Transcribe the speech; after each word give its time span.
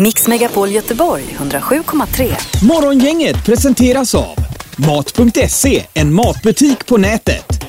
Mix 0.00 0.26
Megapol 0.26 0.70
Göteborg 0.70 1.24
107,3. 1.38 2.64
Morgongänget 2.64 3.44
presenteras 3.44 4.14
av 4.14 4.36
Mat.se, 4.76 5.86
en 5.94 6.14
matbutik 6.14 6.86
på 6.86 6.96
nätet. 6.96 7.64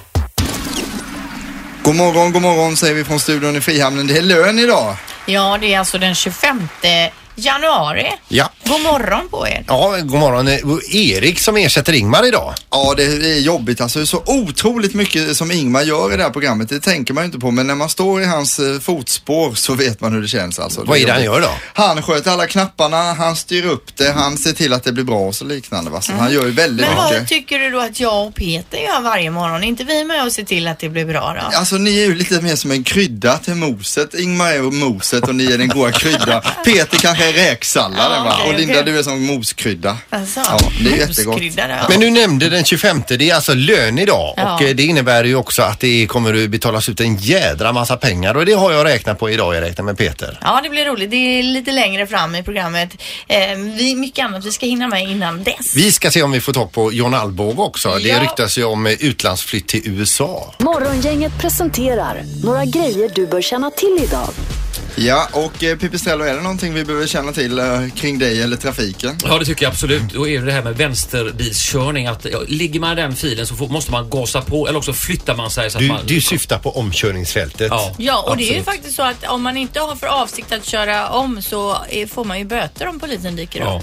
God 1.83 1.95
morgon, 1.95 2.31
god 2.31 2.41
morgon 2.41 2.77
säger 2.77 2.93
vi 2.93 3.03
från 3.03 3.19
studion 3.19 3.55
i 3.55 3.61
Frihamnen. 3.61 4.07
Det 4.07 4.17
är 4.17 4.21
lön 4.21 4.59
idag. 4.59 4.95
Ja, 5.25 5.57
det 5.61 5.73
är 5.73 5.79
alltså 5.79 5.97
den 5.97 6.15
25 6.15 6.67
januari. 7.35 8.07
Ja. 8.27 8.49
God 8.65 8.81
morgon 8.81 9.29
på 9.29 9.47
er. 9.47 9.63
Ja, 9.67 9.97
god 10.03 10.19
morgon. 10.19 10.47
Eh, 10.47 10.59
Erik 10.95 11.39
som 11.39 11.57
ersätter 11.57 11.93
Ingmar 11.93 12.27
idag. 12.27 12.53
Ja, 12.69 12.93
det 12.97 13.03
är 13.03 13.39
jobbigt 13.39 13.81
alltså. 13.81 13.99
Det 13.99 14.03
är 14.03 14.05
så 14.05 14.23
otroligt 14.25 14.93
mycket 14.93 15.37
som 15.37 15.51
Ingmar 15.51 15.81
gör 15.81 16.13
i 16.13 16.17
det 16.17 16.23
här 16.23 16.29
programmet. 16.29 16.69
Det 16.69 16.79
tänker 16.79 17.13
man 17.13 17.23
ju 17.23 17.25
inte 17.25 17.39
på. 17.39 17.51
Men 17.51 17.67
när 17.67 17.75
man 17.75 17.89
står 17.89 18.21
i 18.21 18.25
hans 18.25 18.59
eh, 18.59 18.79
fotspår 18.79 19.53
så 19.53 19.73
vet 19.73 20.01
man 20.01 20.13
hur 20.13 20.21
det 20.21 20.27
känns 20.27 20.59
alltså. 20.59 20.83
Vad 20.83 20.97
är 20.97 21.05
det 21.05 21.11
han 21.11 21.23
gör 21.23 21.41
då? 21.41 21.49
Han 21.73 22.01
sköter 22.03 22.31
alla 22.31 22.47
knapparna, 22.47 23.13
han 23.13 23.35
styr 23.35 23.65
upp 23.65 23.97
det, 23.97 24.11
han 24.11 24.37
ser 24.37 24.53
till 24.53 24.73
att 24.73 24.83
det 24.83 24.91
blir 24.91 25.03
bra 25.03 25.19
och 25.19 25.35
så 25.35 25.45
liknande. 25.45 25.91
Va? 25.91 26.01
Så 26.01 26.11
han 26.13 26.33
gör 26.33 26.45
ju 26.45 26.51
väldigt 26.51 26.87
Men 26.87 26.95
vad 26.97 27.11
mycket. 27.13 27.27
tycker 27.29 27.59
du 27.59 27.69
då 27.69 27.79
att 27.79 27.99
jag 27.99 28.27
och 28.27 28.35
Peter 28.35 28.77
gör 28.77 29.01
varje 29.01 29.31
morgon? 29.31 29.63
Är 29.63 29.67
inte 29.67 29.83
vi 29.83 30.03
med 30.03 30.25
och 30.25 30.31
ser 30.31 30.43
till 30.43 30.67
att 30.67 30.79
det 30.79 30.89
blir 30.89 31.05
bra 31.05 31.35
då? 31.41 31.57
Alltså 31.57 31.75
ni 31.75 31.99
är 31.99 32.05
ju 32.05 32.15
lite 32.15 32.41
mer 32.41 32.55
som 32.55 32.71
en 32.71 32.83
krydda 32.83 33.37
till 33.37 33.55
moset. 33.55 34.13
Ingmar 34.13 34.51
är 34.51 34.61
moset 34.61 35.27
och 35.27 35.35
ni 35.35 35.45
är 35.51 35.57
den 35.57 35.67
goda 35.67 35.91
krydda. 35.91 36.41
Peter 36.65 36.97
kanske 36.97 37.20
är 37.21 37.33
räksalladen 37.33 38.17
Ja, 38.17 38.23
va? 38.23 38.35
okej, 38.39 38.53
och 38.53 38.59
Linda 38.59 38.73
okej. 38.81 38.93
du 38.93 38.99
är 38.99 39.03
som 39.03 39.23
moskrydda. 39.25 39.97
Alltså, 40.09 40.39
Ja, 40.39 40.59
det 40.83 40.91
är 40.93 40.97
jättegott. 40.97 41.41
Men 41.89 41.99
du 41.99 42.09
nämnde 42.09 42.49
den 42.49 42.63
25, 42.63 43.03
det 43.07 43.29
är 43.29 43.35
alltså 43.35 43.53
lön 43.53 43.99
idag 43.99 44.33
Ja. 44.37 44.55
och 44.55 44.61
eh, 44.61 44.75
det 44.75 44.83
innebär 44.83 45.23
ju 45.23 45.35
också 45.35 45.61
att 45.61 45.79
det 45.79 46.07
kommer 46.07 46.43
att 46.43 46.49
betalas 46.49 46.89
ut 46.89 46.99
en 46.99 47.17
jädra 47.17 47.73
massa 47.73 47.97
pengar 47.97 48.37
och 48.37 48.45
det 48.45 48.53
har 48.53 48.71
jag 48.71 48.85
räknat 48.85 49.19
på 49.19 49.29
idag, 49.29 49.55
jag 49.55 49.61
räknar 49.61 49.85
med 49.85 49.97
Peter. 49.97 50.39
Ja, 50.41 50.59
det 50.63 50.69
blir 50.69 50.85
roligt. 50.85 51.11
Det 51.11 51.15
är 51.39 51.43
lite 51.43 51.71
längre 51.71 52.07
fram 52.07 52.35
i 52.35 52.43
programmet. 52.43 52.89
Eh, 53.27 53.37
vi, 53.57 53.95
mycket 53.95 54.25
annat 54.25 54.45
vi 54.45 54.51
ska 54.51 54.65
hinna 54.65 54.87
med 54.87 55.03
innan 55.09 55.43
dess. 55.43 55.75
Vi 55.75 55.91
ska 55.91 56.11
se 56.11 56.23
om 56.23 56.31
vi 56.31 56.41
får 56.41 56.53
tag 56.53 56.71
på 56.71 56.93
John 56.93 57.13
Alvbåge 57.13 57.61
också. 57.61 57.89
Det 58.03 58.07
Ja. 58.07 58.23
ryktas 58.23 58.57
ju 58.57 58.63
om 58.63 58.87
eh, 58.87 58.93
utlandsflytt 58.93 59.67
till 59.67 59.81
USA. 59.85 60.53
Morgongänget 60.59 61.31
presenterar 61.39 62.23
några 62.43 62.65
grejer 62.65 63.11
du 63.15 63.27
bör 63.27 63.41
känna 63.41 63.69
till 63.71 63.99
idag. 64.03 64.29
Ja, 64.95 65.27
och 65.33 65.63
eh, 65.63 65.77
Pipistrello, 65.77 66.23
är 66.25 66.35
det 66.35 66.41
någonting 66.41 66.73
vi 66.73 66.85
behöver 66.85 67.07
känna 67.07 67.31
till 67.31 67.59
eh, 67.59 67.65
kring 67.95 68.19
dig 68.19 68.41
eller 68.41 68.57
trafiken? 68.57 69.17
Ja, 69.23 69.39
det 69.39 69.45
tycker 69.45 69.63
jag 69.65 69.71
absolut. 69.71 70.01
Då 70.13 70.27
är 70.27 70.39
det 70.39 70.45
det 70.45 70.51
här 70.51 70.63
med 70.63 70.77
vänsterbilskörning. 70.77 72.07
Att, 72.07 72.25
ja, 72.31 72.39
ligger 72.47 72.79
man 72.79 72.91
i 72.97 73.01
den 73.01 73.15
filen 73.15 73.47
så 73.47 73.55
får, 73.55 73.67
måste 73.67 73.91
man 73.91 74.09
gasa 74.09 74.41
på 74.41 74.67
eller 74.67 74.77
också 74.77 74.93
flyttar 74.93 75.35
man 75.35 75.51
sig 75.51 75.71
så 75.71 75.77
att 75.77 75.81
Du, 75.81 75.87
man... 75.87 75.99
du 76.05 76.21
syftar 76.21 76.57
på 76.59 76.77
omkörningsfältet. 76.77 77.67
Ja, 77.71 77.95
Ja, 77.97 78.21
och 78.27 78.37
det 78.37 78.43
är 78.43 78.45
ju 78.45 78.49
absolut. 78.59 78.65
faktiskt 78.65 78.95
så 78.95 79.03
att 79.03 79.27
om 79.27 79.41
man 79.41 79.57
inte 79.57 79.79
har 79.79 79.95
för 79.95 80.07
avsikt 80.07 80.51
att 80.51 80.65
köra 80.65 81.09
om 81.09 81.41
så 81.41 81.77
eh, 81.89 82.07
får 82.07 82.25
man 82.25 82.39
ju 82.39 82.45
böter 82.45 82.87
om 82.87 82.99
polisen 82.99 83.35
dyker 83.35 83.59
Ja. 83.59 83.81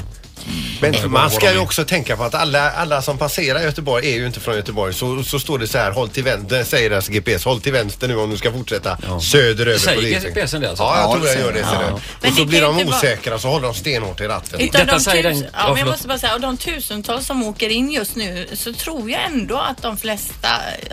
Men 0.80 1.10
man 1.10 1.30
ska 1.30 1.52
ju 1.52 1.58
också 1.58 1.84
tänka 1.84 2.16
på 2.16 2.24
att 2.24 2.34
alla, 2.34 2.70
alla 2.70 3.02
som 3.02 3.18
passerar 3.18 3.60
Göteborg 3.60 4.12
är 4.12 4.16
ju 4.16 4.27
inte 4.27 4.41
från 4.41 4.54
Göteborg. 4.56 4.94
Så, 4.94 5.22
så 5.24 5.38
står 5.41 5.58
det 5.58 5.66
så 5.66 5.78
här, 5.78 5.91
håll 5.91 6.08
till 6.08 6.24
vänster, 6.24 6.64
säger 6.64 6.91
deras 6.91 7.08
GPS, 7.08 7.44
håll 7.44 7.60
till 7.60 7.72
vänster 7.72 8.08
nu 8.08 8.16
om 8.16 8.30
du 8.30 8.36
ska 8.36 8.52
fortsätta 8.52 8.98
söderöver 9.22 9.78
Säger 9.78 9.96
på 9.96 10.02
riksvägen. 10.02 10.34
GPSen 10.42 10.60
det 10.60 10.69
alltså? 10.69 10.84
Ja, 10.84 10.96
jag 11.00 11.04
Ja, 11.08 11.12
tror 11.12 11.22
det 11.24 11.28
jag 11.28 11.36
gör 11.41 11.52
säger 11.52 11.62
det. 11.62 11.69
Ja. 11.91 12.00
Men 12.20 12.30
Och 12.30 12.36
så 12.36 12.42
det 12.42 12.48
blir 12.48 12.60
kan 12.60 12.69
de 12.69 12.80
inte 12.80 12.91
vara- 12.92 12.98
osäkra 13.00 13.38
så 13.38 13.48
håller 13.48 13.66
de 13.66 13.74
stenhårt 13.74 14.20
i 14.20 14.24
ratten. 14.24 14.60
Utan 14.60 14.80
Detta 14.80 14.98
de 14.98 15.04
säger 15.04 15.22
den- 15.22 15.38
ja, 15.41 15.46
ja, 15.52 15.58
men 15.58 15.69
jag 15.69 15.78
förlåt. 15.78 15.92
måste 15.94 16.08
bara 16.08 16.19
säga, 16.19 16.34
av 16.34 16.41
de 16.41 16.56
tusentals 16.56 17.26
som 17.26 17.42
åker 17.42 17.69
in 17.69 17.91
just 17.91 18.16
nu 18.16 18.46
så 18.52 18.72
tror 18.72 19.10
jag 19.10 19.20
ändå 19.24 19.56
att 19.58 19.82
de 19.82 19.96
flesta 19.96 20.48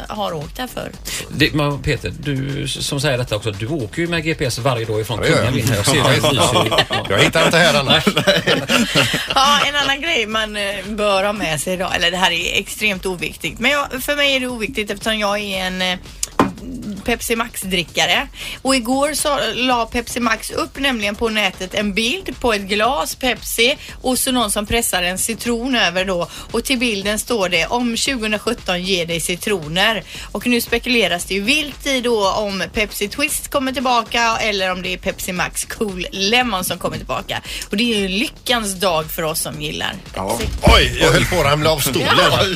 har 0.07 0.33
åkt 0.33 0.57
här 0.57 0.67
förr. 0.73 0.91
Det, 1.29 1.53
men 1.53 1.79
Peter, 1.81 2.13
du 2.19 2.67
som 2.67 3.01
säger 3.01 3.17
detta 3.17 3.35
också, 3.35 3.51
du 3.51 3.67
åker 3.67 4.01
ju 4.01 4.07
med 4.07 4.23
GPS 4.23 4.57
varje 4.59 4.85
dag 4.85 5.01
ifrån 5.01 5.19
Ja, 5.23 5.29
ja. 5.29 5.35
Kungälv 5.35 5.57
in 5.57 5.67
här. 5.67 5.75
Jag 5.75 5.85
ser. 5.85 6.35
Ja. 6.89 7.05
Jag 7.09 7.19
hittar 7.19 7.45
inte 7.45 7.57
här 7.57 7.79
annars. 7.79 8.03
Ja, 9.35 9.44
en 9.67 9.75
annan 9.75 10.01
grej 10.01 10.27
man 10.27 10.55
eh, 10.55 10.85
bör 10.85 11.23
ha 11.23 11.33
med 11.33 11.61
sig 11.61 11.73
idag, 11.73 11.95
eller 11.95 12.11
det 12.11 12.17
här 12.17 12.31
är 12.31 12.59
extremt 12.59 13.05
oviktigt, 13.05 13.59
men 13.59 13.71
jag, 13.71 14.03
för 14.03 14.15
mig 14.15 14.35
är 14.35 14.39
det 14.39 14.47
oviktigt 14.47 14.91
eftersom 14.91 15.19
jag 15.19 15.39
är 15.39 15.57
en 15.57 15.81
eh, 15.81 15.99
Pepsi 17.05 17.35
Max-drickare. 17.35 18.27
Och 18.61 18.75
igår 18.75 19.13
så 19.13 19.39
la 19.53 19.85
Pepsi 19.85 20.19
Max 20.19 20.51
upp 20.51 20.79
nämligen 20.79 21.15
på 21.15 21.29
nätet 21.29 21.73
en 21.73 21.93
bild 21.93 22.39
på 22.39 22.53
ett 22.53 22.61
glas 22.61 23.15
Pepsi 23.15 23.77
och 24.01 24.19
så 24.19 24.31
någon 24.31 24.51
som 24.51 24.65
pressar 24.65 25.03
en 25.03 25.17
citron 25.17 25.75
över 25.75 26.05
då. 26.05 26.27
Och 26.51 26.63
till 26.63 26.79
bilden 26.79 27.19
står 27.19 27.49
det 27.49 27.65
om 27.65 27.97
2017 27.97 28.83
ger 28.83 29.05
dig 29.05 29.19
citroner. 29.19 30.03
Och 30.31 30.47
nu 30.47 30.61
spekuleras 30.61 31.25
det 31.25 31.33
ju 31.33 31.41
vilt 31.41 31.87
i 31.87 32.01
då 32.01 32.29
om 32.31 32.63
Pepsi 32.73 33.07
Twist 33.07 33.47
kommer 33.51 33.71
tillbaka 33.71 34.37
eller 34.41 34.71
om 34.71 34.81
det 34.81 34.93
är 34.93 34.97
Pepsi 34.97 35.31
Max 35.31 35.65
Cool 35.65 36.07
Lemon 36.11 36.63
som 36.63 36.77
kommer 36.77 36.97
tillbaka. 36.97 37.41
Och 37.69 37.77
det 37.77 37.93
är 37.93 37.99
ju 37.99 38.07
lyckans 38.07 38.73
dag 38.73 39.11
för 39.11 39.23
oss 39.23 39.41
som 39.41 39.61
gillar 39.61 39.95
Ja. 40.15 40.37
Pepsi. 40.37 40.51
Oj, 40.61 40.97
jag 41.01 41.11
höll 41.11 41.25
på 41.25 41.39
att 41.39 41.45
ramla 41.45 41.69
av 41.71 41.79
stolen. 41.79 42.07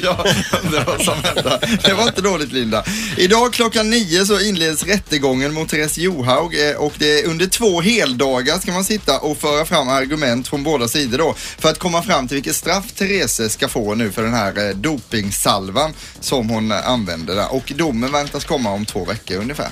Ja, 0.04 0.26
det 0.72 0.80
var 0.80 1.04
som 1.04 1.24
hände. 1.24 1.60
Det 1.84 1.94
var 1.94 2.04
inte 2.04 2.22
dåligt 2.22 2.52
Linda. 2.52 2.84
Idag 3.18 3.54
klockan 3.54 3.90
nio 3.90 4.26
så 4.26 4.39
inleds 4.42 4.84
rättegången 4.84 5.54
mot 5.54 5.70
Therese 5.70 5.98
Johaug 5.98 6.70
eh, 6.70 6.76
och 6.76 6.94
det 6.98 7.20
är 7.20 7.28
under 7.28 7.48
två 7.48 7.82
heldagar 7.82 8.60
ska 8.60 8.72
man 8.72 8.84
sitta 8.84 9.20
och 9.20 9.38
föra 9.38 9.66
fram 9.66 9.90
argument 9.90 10.48
från 10.48 10.64
båda 10.64 10.88
sidor 10.88 11.18
då 11.18 11.34
för 11.34 11.70
att 11.70 11.80
komma 11.80 12.02
fram 12.02 12.28
till 12.28 12.36
vilket 12.36 12.56
straff 12.56 12.92
Therese 12.92 13.52
ska 13.52 13.68
få 13.68 13.96
nu 13.96 14.12
för 14.12 14.24
den 14.24 14.34
här 14.34 14.68
eh, 14.68 14.76
dopingsalvan 14.76 15.94
som 16.20 16.50
hon 16.50 16.72
använder 16.72 17.36
där. 17.36 17.54
Och 17.54 17.74
domen 17.76 18.12
väntas 18.12 18.46
komma 18.46 18.72
om 18.72 18.86
två 18.86 19.06
veckor 19.06 19.38
ungefär. 19.38 19.70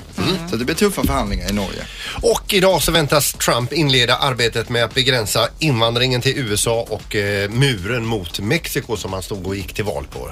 Så 0.50 0.56
det 0.56 0.64
blir 0.64 0.74
tuffa 0.74 1.02
förhandlingar 1.02 1.50
i 1.50 1.52
Norge. 1.52 1.86
Och 2.22 2.54
idag 2.54 2.82
så 2.82 2.92
väntas 2.92 3.32
Trump 3.32 3.72
inleda 3.72 4.16
arbetet 4.16 4.68
med 4.68 4.84
att 4.84 4.94
begränsa 4.94 5.48
invandringen 5.58 6.20
till 6.20 6.38
USA 6.38 6.86
och 6.88 7.16
eh, 7.16 7.50
muren 7.50 8.06
mot 8.06 8.40
Mexiko 8.40 8.96
som 8.96 9.12
han 9.12 9.22
stod 9.22 9.46
och 9.46 9.56
gick 9.56 9.74
till 9.74 9.84
val 9.84 10.06
på. 10.10 10.30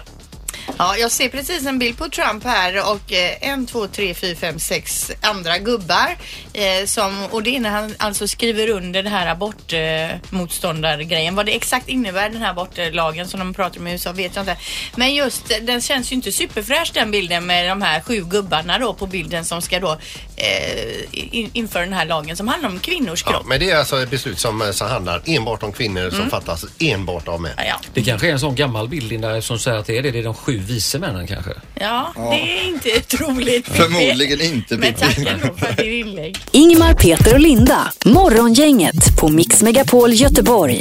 Ja, 0.79 0.97
jag 0.97 1.11
ser 1.11 1.29
precis 1.29 1.67
en 1.67 1.79
bild 1.79 1.99
på 1.99 2.09
Trump 2.09 2.45
här 2.45 2.91
och 2.93 3.13
eh, 3.13 3.49
en, 3.51 3.67
två, 3.67 3.87
tre, 3.87 4.15
fyra, 4.15 4.37
fem, 4.37 4.59
sex 4.59 5.11
andra 5.21 5.59
gubbar. 5.59 6.17
Eh, 6.53 6.87
som, 6.87 7.25
och 7.31 7.43
det 7.43 7.57
är 7.57 7.61
när 7.61 7.71
han 7.71 7.95
alltså 7.99 8.29
skriver 8.29 8.71
under 8.71 9.03
det 9.03 9.09
här 9.11 9.27
abortmotståndargrejen. 9.27 11.35
Vad 11.35 11.47
det 11.47 11.57
exakt 11.57 11.89
innebär 11.89 12.29
den 12.31 12.43
här 12.43 12.51
abortlagen 12.51 13.29
som 13.29 13.41
de 13.41 13.55
pratar 13.55 13.81
om 13.81 13.87
i 13.87 13.93
USA 13.93 14.13
vet 14.13 14.37
jag 14.37 14.43
inte. 14.43 14.57
Men 14.97 15.15
just 15.15 15.51
eh, 15.51 15.57
den 15.63 15.81
känns 15.81 16.13
ju 16.13 16.17
inte 16.17 16.33
superfräsch 16.33 16.91
den 16.95 17.11
bilden 17.11 17.47
med 17.47 17.69
de 17.69 17.83
här 17.83 18.01
sju 18.01 18.25
gubbarna 18.25 18.79
då 18.79 18.95
på 18.95 19.07
bilden 19.07 19.45
som 19.45 19.63
ska 19.63 19.81
då 19.81 19.93
eh, 20.37 21.05
in, 21.13 21.51
införa 21.53 21.83
den 21.85 21.93
här 21.93 22.05
lagen 22.07 22.37
som 22.37 22.49
handlar 22.49 22.69
om 22.69 22.79
kvinnors 22.79 23.23
Ja, 23.27 23.33
kropp. 23.33 23.47
men 23.47 23.61
det 23.61 23.71
är 23.71 23.77
alltså 23.77 24.03
ett 24.03 24.11
beslut 24.11 24.39
som, 24.39 24.63
eh, 24.63 24.71
som 24.71 24.89
handlar 24.89 25.23
enbart 25.27 25.63
om 25.63 25.73
kvinnor 25.73 26.11
som 26.11 26.31
fattas 26.31 26.65
enbart 26.79 27.29
av 27.29 27.41
män. 27.41 27.53
Ja, 27.57 27.63
ja. 27.69 27.81
Det 27.95 28.03
kanske 28.03 28.29
är 28.29 28.33
en 28.33 28.41
sån 28.41 28.55
gammal 28.55 28.89
bild 28.89 29.09
Linda, 29.09 29.43
som 29.43 29.59
säger 29.59 29.79
att 29.79 29.87
det 29.87 29.99
är 29.99 30.03
det. 30.03 30.11
Det 30.11 30.19
är 30.19 30.23
de 30.25 30.35
sju 30.35 30.56
vise 30.59 30.99
männen 30.99 31.27
kanske. 31.27 31.51
ja, 31.81 32.13
det 32.17 32.59
är 32.59 32.69
inte 32.69 33.01
troligt. 33.01 33.69
Förmodligen 33.77 34.41
inte 34.41 34.77
Men 34.77 34.95
tack 34.95 35.19
ändå 35.19 35.55
för 35.55 35.77
ditt 35.77 36.07
inlägg. 36.07 36.39
Ingmar, 36.51 36.95
Peter 36.95 37.35
och 37.35 37.41
Linda. 37.41 37.93
Morgongänget 38.05 39.17
på 39.21 39.29
Mix 39.29 39.63
Megapol 39.63 40.13
Göteborg. 40.13 40.81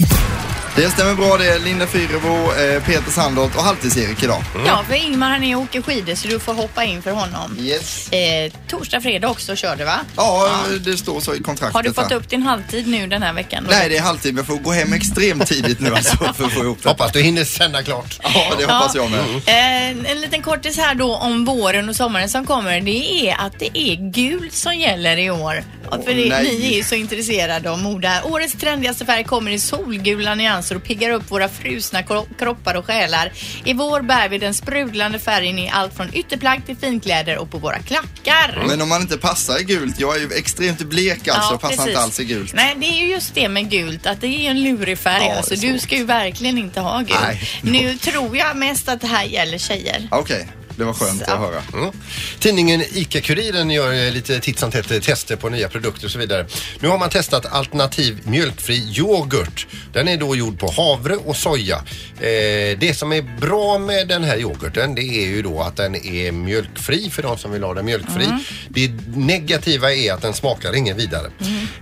Det 0.75 0.89
stämmer 0.89 1.13
bra 1.13 1.37
det. 1.37 1.59
Linda 1.59 1.87
Fyrebo, 1.87 2.27
eh, 2.27 2.83
Peter 2.83 3.11
Sandholt 3.11 3.55
och 3.55 3.61
Halvtids-Erik 3.61 4.23
idag. 4.23 4.43
Ja, 4.65 4.83
för 4.87 4.95
Ingmar 4.95 5.29
han 5.29 5.43
är 5.43 5.55
och 5.55 5.61
åker 5.61 5.81
skidor 5.81 6.15
så 6.15 6.27
du 6.27 6.39
får 6.39 6.53
hoppa 6.53 6.83
in 6.83 7.01
för 7.01 7.11
honom. 7.11 7.57
Yes. 7.59 8.09
Eh, 8.11 8.51
torsdag, 8.67 9.01
fredag 9.01 9.27
också 9.29 9.55
kör 9.55 9.75
du 9.75 9.83
va? 9.83 9.99
Ja, 10.15 10.49
det 10.79 10.97
står 10.97 11.19
så 11.19 11.35
i 11.35 11.39
kontraktet. 11.39 11.75
Har 11.75 11.83
du 11.83 11.93
fått 11.93 12.09
här. 12.09 12.15
upp 12.17 12.29
din 12.29 12.41
halvtid 12.41 12.87
nu 12.87 13.07
den 13.07 13.23
här 13.23 13.33
veckan? 13.33 13.63
då? 13.63 13.69
Nej, 13.71 13.89
det 13.89 13.97
är 13.97 14.01
halvtid. 14.01 14.33
men 14.33 14.41
Jag 14.41 14.47
får 14.47 14.63
gå 14.63 14.71
hem 14.71 14.93
extremt 14.93 15.47
tidigt 15.47 15.79
nu 15.79 15.95
alltså 15.95 16.17
för 16.33 16.45
att 16.45 16.51
få 16.53 16.59
ihop 16.63 16.83
det. 16.83 16.89
Hoppas 16.89 17.11
du 17.11 17.21
hinner 17.21 17.43
sända 17.43 17.83
klart. 17.83 18.19
Ja, 18.23 18.53
det 18.57 18.63
hoppas 18.63 18.95
jag 18.95 19.11
med. 19.11 19.19
Eh, 19.19 20.11
en 20.11 20.21
liten 20.21 20.41
kortis 20.41 20.77
här 20.77 20.95
då 20.95 21.15
om 21.15 21.45
våren 21.45 21.89
och 21.89 21.95
sommaren 21.95 22.29
som 22.29 22.45
kommer. 22.45 22.81
Det 22.81 23.29
är 23.29 23.35
att 23.45 23.59
det 23.59 23.77
är 23.79 24.11
gult 24.11 24.53
som 24.53 24.75
gäller 24.75 25.17
i 25.17 25.31
år. 25.31 25.63
Ja, 25.91 26.01
för 26.05 26.13
det, 26.13 26.41
ni 26.43 26.71
är 26.73 26.77
ju 26.77 26.83
så 26.83 26.95
intresserade 26.95 27.71
av 27.71 27.79
mode. 27.79 28.21
Årets 28.23 28.53
trendigaste 28.53 29.05
färg 29.05 29.23
kommer 29.23 29.51
i 29.51 29.59
solgula 29.59 30.35
nyanser 30.35 30.75
och 30.75 30.83
piggar 30.83 31.09
upp 31.09 31.31
våra 31.31 31.49
frusna 31.49 32.01
kro- 32.03 32.27
kroppar 32.39 32.75
och 32.75 32.85
själar. 32.85 33.31
I 33.63 33.73
vår 33.73 34.01
bär 34.01 34.29
vi 34.29 34.37
den 34.37 34.53
sprudlande 34.53 35.19
färgen 35.19 35.59
i 35.59 35.69
allt 35.69 35.95
från 35.95 36.13
ytterplagg 36.13 36.65
till 36.65 36.77
finkläder 36.77 37.37
och 37.37 37.51
på 37.51 37.57
våra 37.57 37.79
klackar. 37.79 38.63
Men 38.67 38.81
om 38.81 38.89
man 38.89 39.01
inte 39.01 39.17
passar 39.17 39.59
i 39.61 39.63
gult, 39.63 39.99
jag 39.99 40.15
är 40.15 40.19
ju 40.19 40.29
extremt 40.33 40.79
blek 40.81 41.27
alltså, 41.27 41.53
Ja, 41.53 41.57
passar 41.57 41.69
precis. 41.69 41.87
inte 41.87 41.99
alls 41.99 42.19
i 42.19 42.23
gult. 42.25 42.53
Nej, 42.53 42.75
det 42.77 42.85
är 42.85 42.99
ju 43.05 43.11
just 43.11 43.35
det 43.35 43.49
med 43.49 43.69
gult, 43.71 44.05
att 44.05 44.21
det 44.21 44.27
är 44.27 44.49
en 44.51 44.63
lurig 44.63 44.97
färg. 44.99 45.25
Ja, 45.29 45.35
alltså, 45.37 45.55
du 45.55 45.79
ska 45.79 45.95
ju 45.95 46.03
verkligen 46.05 46.57
inte 46.57 46.79
ha 46.81 46.97
gult. 46.97 47.19
Nej. 47.23 47.49
Nu 47.61 47.97
tror 47.97 48.37
jag 48.37 48.57
mest 48.57 48.89
att 48.89 49.01
det 49.01 49.07
här 49.07 49.23
gäller 49.25 49.57
tjejer. 49.57 50.07
Okej. 50.11 50.47
Det 50.77 50.83
var 50.83 50.93
skönt 50.93 51.21
att 51.21 51.39
höra. 51.39 51.63
Mm. 51.73 51.91
Tidningen 52.39 52.81
ICA-Kuriren 52.81 53.73
gör 53.73 53.93
eh, 53.93 54.11
lite 54.11 54.39
titt 54.39 54.59
som 54.59 54.71
tätt 54.71 54.91
eh, 54.91 54.99
tester 54.99 55.35
på 55.35 55.49
nya 55.49 55.69
produkter 55.69 56.05
och 56.05 56.11
så 56.11 56.19
vidare. 56.19 56.47
Nu 56.79 56.87
har 56.87 56.97
man 56.97 57.09
testat 57.09 57.45
alternativ 57.45 58.19
mjölkfri 58.23 58.75
yoghurt. 58.97 59.67
Den 59.93 60.07
är 60.07 60.17
då 60.17 60.35
gjord 60.35 60.59
på 60.59 60.71
havre 60.71 61.15
och 61.15 61.35
soja. 61.35 61.75
Eh, 62.19 62.77
det 62.79 62.97
som 62.97 63.11
är 63.11 63.21
bra 63.41 63.77
med 63.79 64.07
den 64.07 64.23
här 64.23 64.37
yoghurten 64.37 64.95
det 64.95 65.01
är 65.01 65.27
ju 65.27 65.41
då 65.41 65.61
att 65.61 65.75
den 65.75 65.95
är 65.95 66.31
mjölkfri 66.31 67.09
för 67.09 67.23
de 67.23 67.37
som 67.37 67.51
vill 67.51 67.63
ha 67.63 67.73
den 67.73 67.85
mjölkfri. 67.85 68.27
Det 68.69 68.91
negativa 69.15 69.93
är 69.93 70.13
att 70.13 70.21
den 70.21 70.33
smakar 70.33 70.75
ingen 70.75 70.97
vidare. 70.97 71.31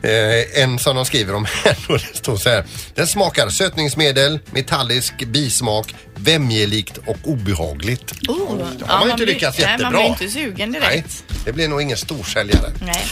Eh, 0.02 0.64
en 0.64 0.80
som 0.80 0.96
de 0.96 1.06
skriver 1.06 1.36
om 1.36 1.46
här 1.46 1.78
då, 1.88 1.94
det 1.94 2.18
står 2.18 2.38
så 2.38 2.50
här. 2.50 2.66
Den 2.96 3.08
smakar 3.08 3.50
sötningsmedel, 3.50 4.40
metallisk 4.52 5.26
bismak, 5.26 5.96
vämjelikt 6.16 6.98
och 7.06 7.18
obehagligt. 7.24 8.12
Oh, 8.12 8.38
Då 8.58 8.64
har 8.64 8.70
ja, 8.88 9.00
man 9.00 9.04
inte 9.10 9.16
blir- 9.24 9.34
lyckats 9.34 9.58
nej, 9.60 9.68
jättebra. 9.68 9.92
Man 9.92 10.02
blir 10.02 10.10
inte 10.10 10.30
sugen 10.30 10.72
direkt. 10.72 10.90
Nej, 10.92 11.04
det 11.46 11.54
blir 11.54 11.68
nog 11.68 11.82
ingen 11.82 11.98
storsäljare. 11.98 12.72
Nej. 12.86 13.06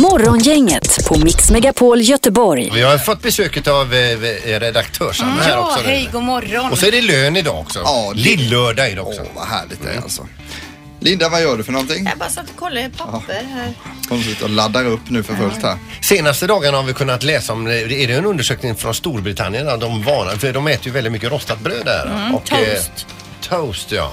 Morgongänget 0.00 1.06
på 1.08 1.18
Mix 1.18 1.50
Megapol 1.50 2.00
Göteborg. 2.02 2.70
Vi 2.74 2.82
har 2.82 2.98
fått 2.98 3.22
besöket 3.22 3.66
av 3.68 3.94
eh, 3.94 4.18
redaktörs-Anna 4.60 5.42
här 5.42 5.50
Ja, 5.50 5.60
också. 5.72 5.84
hej, 5.88 6.08
god 6.12 6.22
morgon. 6.22 6.72
Och 6.72 6.78
så 6.78 6.86
är 6.86 6.92
det 6.92 7.02
lön 7.02 7.36
idag 7.36 7.58
också. 7.60 7.78
Ja, 7.84 8.12
det- 8.14 8.20
Lill-lördag 8.20 8.90
idag 8.90 9.06
Åh, 9.08 9.12
också. 9.12 9.22
vad 9.34 9.46
härligt 9.46 9.82
det 9.82 9.90
är 9.90 10.00
alltså. 10.02 10.26
Linda, 11.00 11.28
vad 11.28 11.42
gör 11.42 11.56
du 11.56 11.64
för 11.64 11.72
någonting? 11.72 12.04
Jag 12.04 12.18
bara 12.18 12.28
satt 12.28 12.50
och 12.50 12.56
kollade 12.56 12.86
i 12.86 12.90
papper 12.90 13.42
här. 13.54 13.72
Hon 14.08 14.22
sitter 14.22 14.44
och 14.44 14.50
laddar 14.50 14.84
upp 14.84 15.10
nu 15.10 15.22
för 15.22 15.34
fullt 15.34 15.62
här. 15.62 15.78
Senaste 16.02 16.46
dagarna 16.46 16.76
har 16.76 16.84
vi 16.84 16.94
kunnat 16.94 17.22
läsa 17.22 17.52
om, 17.52 17.66
är 17.66 17.88
det 17.88 18.12
en 18.12 18.24
undersökning 18.24 18.74
från 18.76 18.94
Storbritannien? 18.94 19.66
De 19.80 20.02
varnar, 20.02 20.36
för 20.36 20.52
de 20.52 20.66
äter 20.66 20.86
ju 20.86 20.92
väldigt 20.92 21.12
mycket 21.12 21.30
rostat 21.30 21.60
bröd 21.60 21.84
där. 21.84 22.06
Mm, 22.06 22.34
eh, 22.34 22.40
toast. 22.40 23.06
toast, 23.40 23.92
ja. 23.92 24.12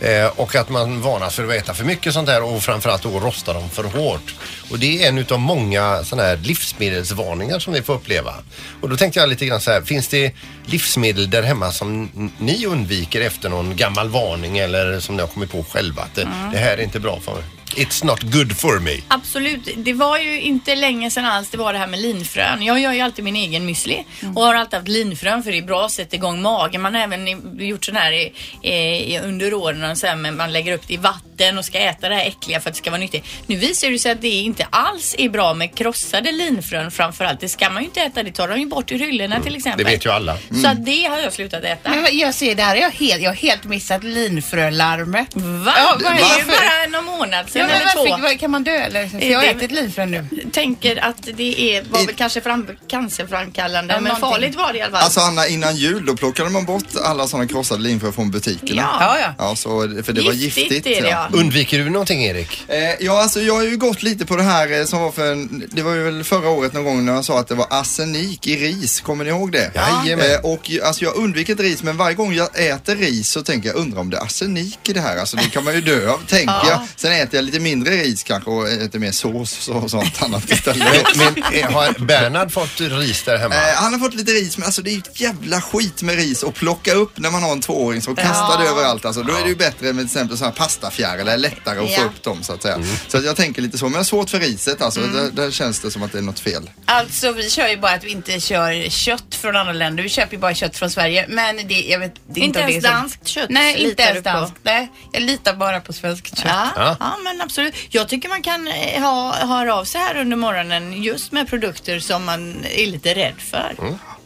Eh, 0.00 0.26
och 0.36 0.54
att 0.56 0.68
man 0.68 1.00
varnas 1.02 1.34
för 1.34 1.44
att 1.48 1.54
äta 1.62 1.74
för 1.74 1.84
mycket 1.84 2.14
sånt 2.14 2.26
där 2.26 2.42
och 2.42 2.62
framförallt 2.62 3.02
då 3.02 3.20
rosta 3.20 3.52
dem 3.52 3.70
för 3.70 3.84
hårt. 3.84 4.34
Och 4.70 4.78
det 4.78 5.04
är 5.04 5.08
en 5.08 5.18
utav 5.18 5.40
många 5.40 6.04
sådana 6.04 6.28
här 6.28 6.36
livsmedelsvarningar 6.36 7.58
som 7.58 7.72
vi 7.72 7.82
får 7.82 7.94
uppleva. 7.94 8.34
Och 8.80 8.88
då 8.88 8.96
tänkte 8.96 9.20
jag 9.20 9.28
lite 9.28 9.46
grann 9.46 9.60
så 9.60 9.70
här, 9.70 9.82
finns 9.82 10.08
det 10.08 10.32
livsmedel 10.66 11.30
där 11.30 11.42
hemma 11.42 11.72
som 11.72 12.10
ni 12.38 12.66
undviker 12.66 13.20
efter 13.20 13.48
någon 13.48 13.76
gammal 13.76 14.08
varning 14.08 14.58
eller 14.58 15.00
som 15.00 15.16
ni 15.16 15.20
har 15.22 15.28
kommit 15.28 15.52
på 15.52 15.64
själva 15.64 16.02
att 16.02 16.14
det, 16.14 16.22
Mm. 16.22 16.52
det 16.52 16.58
här 16.58 16.78
är 16.78 16.82
inte 16.82 17.00
bra 17.00 17.20
för 17.20 17.32
mig? 17.32 17.42
It's 17.76 18.04
not 18.04 18.22
good 18.22 18.56
for 18.56 18.78
me. 18.78 18.96
Absolut. 19.08 19.68
Det 19.76 19.92
var 19.92 20.18
ju 20.18 20.40
inte 20.40 20.74
länge 20.74 21.10
sedan 21.10 21.24
alls 21.24 21.50
det 21.50 21.58
var 21.58 21.72
det 21.72 21.78
här 21.78 21.86
med 21.86 22.00
linfrön. 22.00 22.62
Jag 22.62 22.80
gör 22.80 22.92
ju 22.92 23.00
alltid 23.00 23.24
min 23.24 23.36
egen 23.36 23.68
müsli 23.70 24.04
och 24.34 24.42
har 24.42 24.54
alltid 24.54 24.74
haft 24.74 24.88
linfrön 24.88 25.42
för 25.42 25.50
det 25.52 25.58
är 25.58 25.62
bra 25.62 25.84
att 25.86 25.92
sätta 25.92 26.16
igång 26.16 26.42
magen. 26.42 26.82
Man 26.82 26.94
har 26.94 27.00
även 27.00 27.26
gjort 27.58 27.84
sån 27.84 27.96
här 27.96 28.12
i, 28.12 28.32
i, 28.62 29.18
under 29.18 29.54
åren 29.54 29.90
och 29.90 29.98
så 29.98 30.06
här, 30.06 30.16
men 30.16 30.36
man 30.36 30.52
lägger 30.52 30.72
upp 30.72 30.88
det 30.88 30.94
i 30.94 30.96
vatten 30.96 31.29
och 31.58 31.64
ska 31.64 31.78
äta 31.78 32.08
det 32.08 32.14
här 32.14 32.26
äckliga 32.26 32.60
för 32.60 32.70
att 32.70 32.74
det 32.74 32.78
ska 32.78 32.90
vara 32.90 33.00
nyttigt. 33.00 33.24
Nu 33.46 33.56
visar 33.56 33.90
det 33.90 33.98
sig 33.98 34.12
att 34.12 34.20
det 34.22 34.28
inte 34.28 34.66
alls 34.70 35.14
är 35.18 35.28
bra 35.28 35.54
med 35.54 35.74
krossade 35.74 36.32
linfrön 36.32 36.90
framförallt. 36.90 37.40
Det 37.40 37.48
ska 37.48 37.70
man 37.70 37.82
ju 37.82 37.88
inte 37.88 38.00
äta. 38.00 38.22
Det 38.22 38.32
tar 38.32 38.48
de 38.48 38.60
ju 38.60 38.66
bort 38.66 38.92
ur 38.92 38.98
hyllorna 38.98 39.40
till 39.40 39.56
exempel. 39.56 39.84
Det 39.84 39.90
vet 39.90 40.06
ju 40.06 40.10
alla. 40.10 40.36
Så 40.62 40.68
att 40.68 40.84
det 40.86 41.04
har 41.04 41.18
jag 41.18 41.32
slutat 41.32 41.64
äta. 41.64 41.90
Men 41.90 42.18
jag 42.18 42.34
ser, 42.34 42.54
det 42.54 42.62
här 42.62 42.76
är 42.76 42.80
jag 42.80 42.90
helt, 42.90 43.22
jag 43.22 43.30
har 43.30 43.36
helt 43.36 43.64
missat 43.64 44.04
linfrölarmet. 44.04 45.28
Va? 45.34 45.72
Ja, 45.76 45.96
det 45.98 46.04
vad 46.04 46.12
är 46.12 46.16
ju 46.38 46.44
bara 46.44 47.00
någon 47.00 47.04
månad 47.04 47.44
Ja, 47.46 47.52
sedan 47.52 47.66
men 47.66 47.70
eller 47.76 47.84
varför, 47.96 48.16
två. 48.16 48.22
vad- 48.22 48.40
kan 48.40 48.50
man 48.50 48.64
dö 48.64 48.70
eller? 48.76 49.06
För 49.08 49.18
jag 49.30 49.38
har 49.38 49.44
Det- 49.46 49.50
ätit 49.50 49.70
linfrön 49.72 50.10
nu. 50.10 50.24
tänker 50.52 51.04
att 51.04 51.28
det 51.36 51.60
är, 51.76 51.82
var 51.82 52.06
väl 52.06 52.14
kanske 52.14 52.40
fram, 52.40 52.66
cancerframkallande 52.88 53.94
Ja, 53.94 54.00
men 54.00 54.04
någonting. 54.08 54.30
farligt 54.30 54.54
var 54.56 54.72
det 54.72 54.78
i 54.78 54.82
alla 54.82 54.92
fall. 54.92 55.02
Alltså 55.02 55.20
Anna, 55.20 55.46
innan 55.46 55.76
jul 55.76 56.06
då 56.06 56.16
plockade 56.16 56.50
man 56.50 56.64
bort 56.64 56.84
alla 57.04 57.26
sådana 57.26 57.48
krossade 57.48 57.82
linfrön 57.82 58.12
från 58.12 58.30
butikerna. 58.30 58.82
Ja. 59.00 59.18
Ja, 59.18 59.18
ja. 59.18 59.34
Ja, 59.38 59.56
så, 59.56 60.02
för 60.04 60.12
det 60.12 60.22
var 60.22 60.32
giftigt. 60.32 60.86
är 60.86 61.02
det 61.02 61.08
ja. 61.08 61.28
Undviker 61.32 61.78
du 61.78 61.90
någonting 61.90 62.24
Erik? 62.24 62.64
Eh, 62.68 62.76
ja, 63.00 63.22
alltså 63.22 63.40
jag 63.40 63.54
har 63.54 63.62
ju 63.62 63.76
gått 63.76 64.02
lite 64.02 64.26
på 64.26 64.36
det 64.36 64.42
här 64.42 64.80
eh, 64.80 64.84
som 64.84 65.00
var 65.00 65.10
för 65.12 65.32
en, 65.32 65.68
det 65.72 65.82
var 65.82 65.94
ju 65.94 66.02
väl 66.02 66.24
förra 66.24 66.48
året 66.48 66.72
någon 66.72 66.84
gång 66.84 67.04
när 67.04 67.12
jag 67.12 67.24
sa 67.24 67.40
att 67.40 67.48
det 67.48 67.54
var 67.54 67.66
arsenik 67.70 68.46
i 68.46 68.56
ris. 68.56 69.00
Kommer 69.00 69.24
ni 69.24 69.30
ihåg 69.30 69.52
det? 69.52 69.70
Jajamän. 69.74 70.30
Eh, 70.32 70.40
och 70.40 70.70
ju- 70.70 70.82
alltså 70.82 71.04
jag 71.04 71.14
undviker 71.16 71.52
ett 71.52 71.60
ris 71.60 71.82
men 71.82 71.96
varje 71.96 72.14
gång 72.16 72.34
jag 72.34 72.48
äter 72.68 72.96
ris 72.96 73.30
så 73.30 73.42
tänker 73.42 73.68
jag 73.68 73.76
undrar 73.76 74.00
om 74.00 74.10
det 74.10 74.16
är 74.16 74.20
arsenik 74.22 74.88
i 74.88 74.92
det 74.92 75.00
här. 75.00 75.16
Alltså 75.16 75.36
det 75.36 75.50
kan 75.50 75.64
man 75.64 75.74
ju 75.74 75.80
dö 75.80 76.10
av 76.10 76.18
tänker 76.26 76.54
jag. 76.68 76.80
Sen 76.96 77.12
äter 77.12 77.34
jag 77.36 77.44
lite 77.44 77.60
mindre 77.60 77.94
ris 77.94 78.22
kanske 78.22 78.50
och 78.50 78.68
äter 78.68 78.98
mer 78.98 79.12
sås 79.12 79.68
och 79.68 79.90
sånt 79.90 80.22
annat 80.22 80.50
istället. 80.50 80.88
Men, 81.16 81.34
men 81.34 81.54
eh, 81.54 81.70
har 81.70 82.04
Bernhard 82.04 82.52
fått 82.52 82.80
ris 82.80 83.22
där 83.22 83.38
hemma? 83.38 83.54
Eh, 83.54 83.60
han 83.74 83.92
har 83.92 84.00
fått 84.00 84.14
lite 84.14 84.32
ris 84.32 84.58
men 84.58 84.66
alltså 84.66 84.82
det 84.82 84.90
är 84.90 84.92
ju 84.92 84.98
ett 84.98 85.20
jävla 85.20 85.60
skit 85.60 86.02
med 86.02 86.14
ris 86.16 86.44
att 86.44 86.54
plocka 86.54 86.92
upp 86.94 87.18
när 87.18 87.30
man 87.30 87.42
har 87.42 87.52
en 87.52 87.60
tvååring 87.60 88.02
som 88.02 88.16
kastar 88.16 88.62
det 88.62 88.68
överallt. 88.70 89.04
Alltså, 89.04 89.22
då 89.22 89.34
är 89.36 89.42
det 89.42 89.48
ju 89.48 89.56
bättre 89.56 89.86
med 89.86 89.96
till 89.96 90.04
exempel 90.04 90.38
sådana 90.38 90.50
här 90.58 90.64
pastafjärilar, 90.64 91.19
det 91.24 91.32
är 91.32 91.38
lättare 91.38 91.78
att 91.84 91.94
få 91.94 92.02
upp 92.02 92.22
dem 92.22 92.42
så 92.42 92.52
att 92.52 92.62
säga. 92.62 92.78
Så 93.08 93.18
att 93.18 93.24
jag 93.24 93.36
tänker 93.36 93.62
lite 93.62 93.78
så, 93.78 93.84
men 93.84 93.92
jag 93.92 93.98
har 93.98 94.04
svårt 94.04 94.30
för 94.30 94.40
riset 94.40 94.82
alltså. 94.82 95.00
Mm. 95.00 95.12
Där, 95.14 95.30
där 95.44 95.50
känns 95.50 95.80
det 95.80 95.90
som 95.90 96.02
att 96.02 96.12
det 96.12 96.18
är 96.18 96.22
något 96.22 96.40
fel. 96.40 96.70
Alltså 96.84 97.32
vi 97.32 97.50
kör 97.50 97.68
ju 97.68 97.76
bara 97.76 97.92
att 97.92 98.04
vi 98.04 98.10
inte 98.10 98.40
kör 98.40 98.90
kött 98.90 99.34
från 99.34 99.56
andra 99.56 99.72
länder. 99.72 100.02
Vi 100.02 100.08
köper 100.08 100.32
ju 100.32 100.38
bara 100.38 100.54
kött 100.54 100.76
från 100.76 100.90
Sverige. 100.90 101.26
Men 101.28 101.56
det, 101.68 101.74
jag 101.80 101.98
vet 101.98 102.14
det 102.28 102.40
är 102.40 102.44
Inte 102.44 102.60
om 102.60 102.66
det 102.66 102.72
ens 102.72 102.84
är 102.84 102.88
så- 102.88 102.94
danskt 102.94 103.26
kött 103.28 103.50
Nej, 103.50 103.74
litar 103.78 103.88
inte 103.88 104.02
ens 104.02 104.22
på? 104.24 104.30
danskt. 104.30 104.56
Nej, 104.62 104.88
jag 105.12 105.22
litar 105.22 105.54
bara 105.54 105.80
på 105.80 105.92
svenskt 105.92 106.36
kött. 106.36 106.46
Ja, 106.48 106.68
Ja. 106.76 106.96
ja. 107.00 107.16
men 107.24 107.40
absolut. 107.40 107.74
Jag 107.90 108.08
tycker 108.08 108.28
man 108.28 108.42
kan 108.42 108.68
eh, 108.68 109.00
ha, 109.02 109.34
höra 109.46 109.74
av 109.74 109.84
sig 109.84 110.00
här 110.00 110.16
under 110.20 110.36
morgonen 110.36 111.02
just 111.02 111.32
med 111.32 111.48
produkter 111.48 112.00
som 112.00 112.24
man 112.24 112.64
är 112.64 112.86
lite 112.86 113.14
rädd 113.14 113.34
för. 113.38 113.74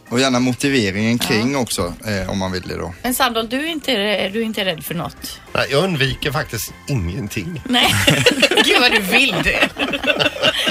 Och 0.09 0.19
gärna 0.19 0.39
motiveringen 0.39 1.17
kring 1.19 1.55
också 1.55 1.93
eh, 2.05 2.29
om 2.29 2.37
man 2.37 2.51
vill 2.51 2.61
det 2.61 2.77
då. 2.77 2.93
Men 3.03 3.13
Sandholt, 3.13 3.49
du 3.49 3.59
är 3.59 3.71
inte, 3.71 3.91
du 4.29 4.41
är 4.41 4.45
inte 4.45 4.65
rädd 4.65 4.83
för 4.83 4.93
något? 4.93 5.39
Nej, 5.53 5.67
Jag 5.71 5.83
undviker 5.83 6.31
faktiskt 6.31 6.73
ingenting. 6.87 7.61
Nej. 7.69 7.93
Gud 8.65 8.77
vad 8.81 8.91
du 8.91 8.99
vill 8.99 9.35
det. 9.43 9.69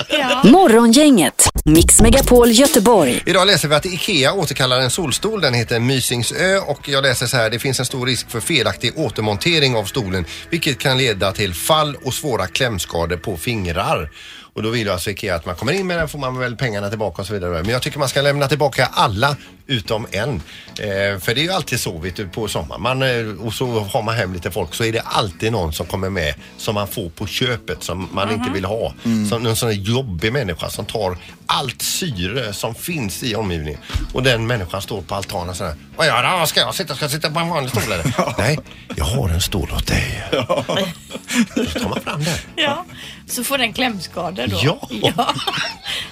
ja. 0.18 0.42
Morgongänget, 0.44 1.48
Mix 1.64 2.00
Megapol 2.00 2.50
Göteborg. 2.50 3.22
Idag 3.26 3.46
läser 3.46 3.68
vi 3.68 3.74
att 3.74 3.86
IKEA 3.86 4.32
återkallar 4.32 4.80
en 4.80 4.90
solstol. 4.90 5.40
Den 5.40 5.54
heter 5.54 5.80
Mysingsö 5.80 6.58
och 6.58 6.88
jag 6.88 7.02
läser 7.02 7.26
så 7.26 7.36
här. 7.36 7.50
Det 7.50 7.58
finns 7.58 7.80
en 7.80 7.86
stor 7.86 8.06
risk 8.06 8.30
för 8.30 8.40
felaktig 8.40 8.98
återmontering 8.98 9.76
av 9.76 9.84
stolen 9.84 10.24
vilket 10.50 10.78
kan 10.78 10.98
leda 10.98 11.32
till 11.32 11.54
fall 11.54 11.96
och 12.04 12.14
svåra 12.14 12.46
klämskador 12.46 13.16
på 13.16 13.36
fingrar. 13.36 14.10
Och 14.54 14.62
då 14.62 14.70
vill 14.70 14.86
ju 14.86 14.92
alltså 14.92 15.10
IKEA 15.10 15.34
att 15.34 15.46
man 15.46 15.54
kommer 15.54 15.72
in 15.72 15.86
med 15.86 15.98
den 15.98 16.08
får 16.08 16.18
man 16.18 16.38
väl 16.38 16.56
pengarna 16.56 16.88
tillbaka 16.88 17.22
och 17.22 17.26
så 17.26 17.32
vidare. 17.32 17.62
Men 17.62 17.68
jag 17.70 17.82
tycker 17.82 17.98
man 17.98 18.08
ska 18.08 18.22
lämna 18.22 18.48
tillbaka 18.48 18.86
alla 18.92 19.36
utom 19.66 20.06
en. 20.10 20.34
Eh, 20.78 21.18
för 21.20 21.34
det 21.34 21.40
är 21.40 21.42
ju 21.44 21.52
alltid 21.52 21.80
så 21.80 21.98
vet 21.98 22.16
du, 22.16 22.28
på 22.28 22.48
sommaren. 22.48 22.82
Man, 22.82 23.02
eh, 23.02 23.46
och 23.46 23.52
så 23.54 23.80
har 23.80 24.02
man 24.02 24.14
hem 24.14 24.32
lite 24.32 24.50
folk 24.50 24.74
så 24.74 24.84
är 24.84 24.92
det 24.92 25.00
alltid 25.00 25.52
någon 25.52 25.72
som 25.72 25.86
kommer 25.86 26.10
med 26.10 26.34
som 26.56 26.74
man 26.74 26.88
får 26.88 27.08
på 27.10 27.26
köpet 27.26 27.82
som 27.82 28.08
man 28.12 28.30
inte 28.32 28.50
vill 28.50 28.64
ha. 28.64 28.94
Som 29.28 29.42
någon 29.42 29.56
sån 29.56 29.68
här 29.68 29.76
jobbig 29.76 30.32
människa 30.32 30.70
som 30.70 30.84
tar 30.86 31.16
allt 31.46 31.82
syre 31.82 32.52
som 32.52 32.74
finns 32.74 33.22
i 33.22 33.34
omgivningen. 33.34 33.80
Och 34.12 34.22
den 34.22 34.46
människan 34.46 34.82
står 34.82 35.02
på 35.02 35.14
altanen 35.14 35.48
och 35.48 35.56
sådär. 35.56 35.76
Vad 35.96 36.06
gör 36.06 36.22
jag? 36.22 36.48
Ska 36.48 36.60
jag 36.60 36.74
sitta? 36.74 36.94
Ska 36.94 37.04
jag 37.04 37.12
sitta 37.12 37.30
på 37.30 37.38
en 37.38 37.48
vanlig 37.48 37.70
stol 37.70 37.82
eller? 37.92 38.34
Nej, 38.38 38.58
jag 38.96 39.04
har 39.04 39.28
en 39.28 39.40
stol 39.40 39.70
åt 39.76 39.86
dig. 39.86 40.24
Då 40.30 40.46
tar 41.64 41.88
man 41.88 42.00
fram 42.00 42.24
den. 42.24 42.34
ja. 42.56 42.84
Så 43.26 43.44
får 43.44 43.58
den 43.58 43.72
klämskador 43.72 44.46
då? 44.46 44.60
Ja. 44.62 44.88
ja. 44.90 45.34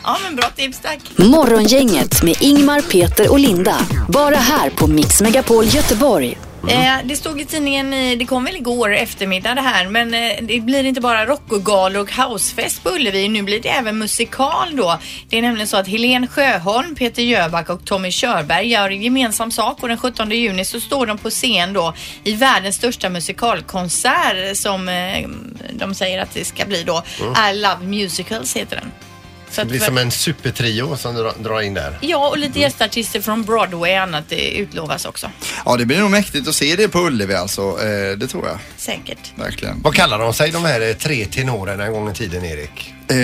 Ja, 0.04 0.18
men 0.24 0.36
bra 0.36 0.50
tips, 0.56 0.80
tack. 0.80 0.98
Morgongänget 1.16 2.22
med 2.22 2.36
Ingmar, 2.40 2.80
Peter 2.80 3.30
och 3.30 3.38
Linda. 3.42 3.76
Bara 4.08 4.36
här 4.36 4.70
på 4.70 4.86
Mix 4.86 5.22
Megapol 5.22 5.64
Göteborg. 5.64 6.38
Eh, 6.68 6.94
det 7.04 7.16
stod 7.16 7.40
i 7.40 7.44
tidningen, 7.44 7.92
eh, 7.92 8.18
det 8.18 8.24
kom 8.24 8.44
väl 8.44 8.56
igår 8.56 8.94
eftermiddag 8.94 9.54
det 9.54 9.60
här, 9.60 9.88
men 9.88 10.14
eh, 10.14 10.30
det 10.42 10.60
blir 10.60 10.84
inte 10.84 11.00
bara 11.00 11.26
rockgalor 11.26 12.02
och 12.02 12.12
housefest 12.12 12.82
på 12.82 12.90
Ullevi. 12.90 13.28
Nu 13.28 13.42
blir 13.42 13.60
det 13.60 13.68
även 13.68 13.98
musikal 13.98 14.76
då. 14.76 14.98
Det 15.28 15.38
är 15.38 15.42
nämligen 15.42 15.66
så 15.66 15.76
att 15.76 15.88
Helen 15.88 16.28
Sjöholm, 16.28 16.94
Peter 16.94 17.22
Jöback 17.22 17.70
och 17.70 17.84
Tommy 17.84 18.10
Körberg 18.10 18.68
gör 18.68 18.90
en 18.90 19.02
gemensam 19.02 19.50
sak 19.50 19.82
och 19.82 19.88
den 19.88 19.98
17 19.98 20.30
juni 20.30 20.64
så 20.64 20.80
står 20.80 21.06
de 21.06 21.18
på 21.18 21.30
scen 21.30 21.72
då 21.72 21.94
i 22.24 22.32
världens 22.32 22.76
största 22.76 23.08
musikalkonsert 23.10 24.56
som 24.56 24.88
eh, 24.88 25.28
de 25.72 25.94
säger 25.94 26.22
att 26.22 26.34
det 26.34 26.44
ska 26.44 26.64
bli 26.64 26.82
då. 26.82 27.02
I 27.50 27.56
Love 27.56 27.86
Musicals 27.86 28.56
heter 28.56 28.76
den. 28.76 29.11
Så 29.52 29.60
Det 29.60 29.66
blir 29.66 29.78
för- 29.78 29.86
som 29.86 29.98
en 29.98 30.10
supertrio 30.10 30.96
som 30.96 31.14
drar, 31.14 31.32
drar 31.38 31.60
in 31.60 31.74
där. 31.74 31.98
Ja, 32.00 32.28
och 32.28 32.38
lite 32.38 32.60
gästartister 32.60 33.20
från 33.20 33.42
Broadway 33.42 33.92
och 33.96 34.02
annat 34.02 34.24
det 34.28 34.50
utlovas 34.50 35.04
också. 35.04 35.30
Ja, 35.64 35.76
det 35.76 35.86
blir 35.86 35.98
nog 35.98 36.10
mäktigt 36.10 36.48
att 36.48 36.54
se 36.54 36.76
det 36.76 36.88
på 36.88 36.98
Ullevi 36.98 37.34
alltså. 37.34 37.62
Eh, 37.62 38.16
det 38.18 38.26
tror 38.26 38.46
jag 38.46 38.58
Säkert. 38.76 39.32
verkligen. 39.36 39.82
Vad 39.82 39.94
kallar 39.94 40.18
de 40.18 40.34
sig 40.34 40.50
de 40.50 40.64
här 40.64 40.80
eh, 40.80 40.92
tre 40.94 41.24
tenorerna 41.24 41.84
en 41.84 41.92
gång 41.92 42.10
i 42.10 42.14
tiden 42.14 42.44
Erik? 42.44 42.91
Eh, 43.08 43.16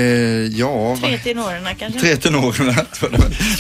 ja, 0.59 0.97
Tre 1.01 1.19
tenorerna 1.19 1.75
kanske? 1.75 2.01
tre 2.01 2.17
tenorerna. 2.17 2.75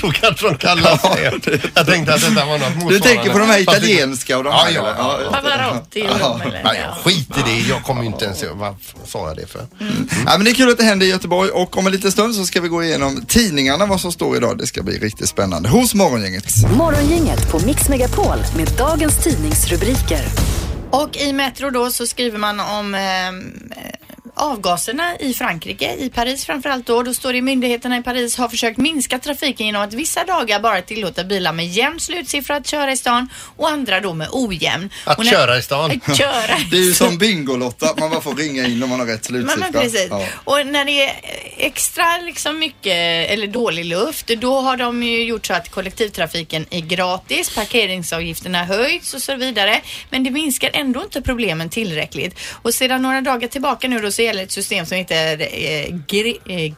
Så 0.01 0.11
kanske 0.11 0.47
de 0.49 0.57
kallar 0.57 0.97
sig. 0.97 1.25
Ja, 1.25 1.33
det- 1.45 1.61
Jag 1.75 1.87
tänkte 1.87 2.15
att 2.15 2.21
detta 2.21 2.45
var 2.47 2.59
något 2.59 2.61
motsvarande. 2.75 2.95
Du 2.95 3.01
tänker 3.01 3.31
på 3.31 3.39
de 3.39 3.45
här 3.49 3.59
italienska 3.61 4.39
och 4.39 4.45
de 4.45 4.51
Ja, 4.51 4.63
här? 4.65 4.73
ja, 4.75 4.95
ja, 4.99 5.21
ja. 5.25 5.31
Pavarotti 5.31 6.03
och 6.03 6.07
Ja. 6.21 6.39
de 6.43 6.49
eller? 6.49 6.63
Nej, 6.65 6.85
skit 7.05 7.29
i 7.39 7.41
det. 7.51 7.69
Jag 7.69 7.83
kommer 7.83 8.03
ju 8.03 8.07
inte 8.09 8.25
ens... 8.25 8.45
Vad 8.55 8.75
sa 9.07 9.29
jag 9.29 9.37
det 9.37 9.47
för? 9.47 9.67
Ja, 10.27 10.33
men 10.37 10.45
det 10.45 10.51
är 10.51 10.55
kul 10.55 10.71
att 10.71 10.79
det 10.79 10.85
händer 10.85 11.07
i 11.07 11.11
Göteborg 11.11 11.51
och 11.51 11.77
om 11.79 11.87
en 11.87 11.93
liten 11.93 12.13
stund 12.13 12.35
så 12.35 12.47
ska 12.47 12.61
vi 12.61 12.69
gå 12.69 12.85
igenom 12.85 13.25
tidningarna, 13.29 13.87
vad 13.87 14.01
som 14.01 14.13
står 14.13 14.37
idag. 14.37 14.59
Det 14.59 14.67
ska 14.67 14.83
bli 14.83 14.99
riktigt 14.99 15.29
spännande. 15.29 15.69
Hos 15.69 15.95
Morgongänget. 15.95 16.45
Morgongänget 16.77 17.51
på 17.51 17.59
Mix 17.59 17.89
Megapol 17.89 18.39
med 18.57 18.69
dagens 18.79 19.17
tidningsrubriker. 19.25 20.23
Och 20.91 21.17
i 21.17 21.33
Metro 21.33 21.71
då 21.71 21.91
så 21.91 22.07
skriver 22.07 22.39
man 22.39 22.61
om 22.61 22.95
eh, 22.95 23.01
avgaserna 24.39 25.17
i 25.21 25.35
Frankrike, 25.35 25.95
i 25.99 26.11
Paris 26.11 26.45
framförallt 26.45 26.87
då. 26.87 27.03
Då 27.03 27.15
står 27.15 27.33
det 27.33 27.43
myndigheterna 27.43 27.97
i 27.97 28.03
Paris 28.03 28.37
har 28.37 28.49
försökt 28.49 28.79
minska 28.79 29.19
trafiken 29.19 29.67
genom 29.67 29.83
att 29.83 29.95
vissa 29.95 30.25
dagar 30.25 30.61
bara 30.61 30.83
tillåta 30.83 31.25
bilar 31.25 31.53
med 31.53 31.67
jämn 31.67 32.01
slutsiffra 32.01 32.57
att 32.57 32.67
köra 32.67 32.93
i 32.93 32.97
stan 32.97 33.29
och 33.57 33.69
andra 33.71 34.01
då 34.01 34.15
med 34.15 34.29
ojämn. 34.33 34.91
Att 35.05 35.19
när- 35.19 35.25
köra 35.25 35.59
i 35.59 35.63
stan. 35.63 35.91
Att 36.07 36.17
köra. 36.19 36.57
Det 36.71 36.77
är 36.77 36.81
ju 36.83 36.93
som 36.95 37.19
Bingolotta, 37.29 37.95
man 37.99 38.11
bara 38.11 38.21
får 38.21 38.35
ringa 38.35 38.67
in 38.67 38.83
om 38.83 38.89
man 38.91 39.01
har 39.01 39.07
rätt 39.07 39.31
Men, 39.31 39.43
slutsiffra. 39.43 39.71
men 39.73 39.83
precis. 39.83 40.07
Ja. 40.11 40.25
Och 40.45 40.67
när 40.67 40.85
det 40.85 41.05
är 41.05 41.13
extra 41.57 42.05
liksom 42.25 42.59
mycket 42.59 43.31
eller 43.31 43.47
dålig 43.47 43.85
luft, 43.85 44.27
då 44.27 44.61
har 44.61 44.77
de 44.77 45.03
ju 45.03 45.25
gjort 45.25 45.47
så 45.47 45.55
att 45.55 45.69
kollektivtrafiken 45.71 46.67
är 46.71 46.81
gratis, 46.81 47.55
parkeringsavgifterna 47.55 48.65
höjts 48.65 49.15
och 49.15 49.23
så 49.23 49.35
vidare. 49.35 49.81
Men 50.11 50.25
det 50.25 50.31
minskar 50.31 50.71
ändå 50.73 51.03
inte 51.03 51.23
problemen 51.23 51.69
tillräckligt. 51.71 52.39
Och 52.63 52.75
sedan 52.75 53.03
några 53.03 53.21
dagar 53.21 53.49
tillbaka 53.49 53.89
nu 53.89 53.99
då 54.01 54.11
så 54.11 54.23
gäller 54.29 54.43
ett 54.43 54.53
system 54.53 54.87
som 54.87 54.97
heter 54.97 55.41
eh, 55.41 55.97
gri, 56.09 56.39
eh, 56.49 56.75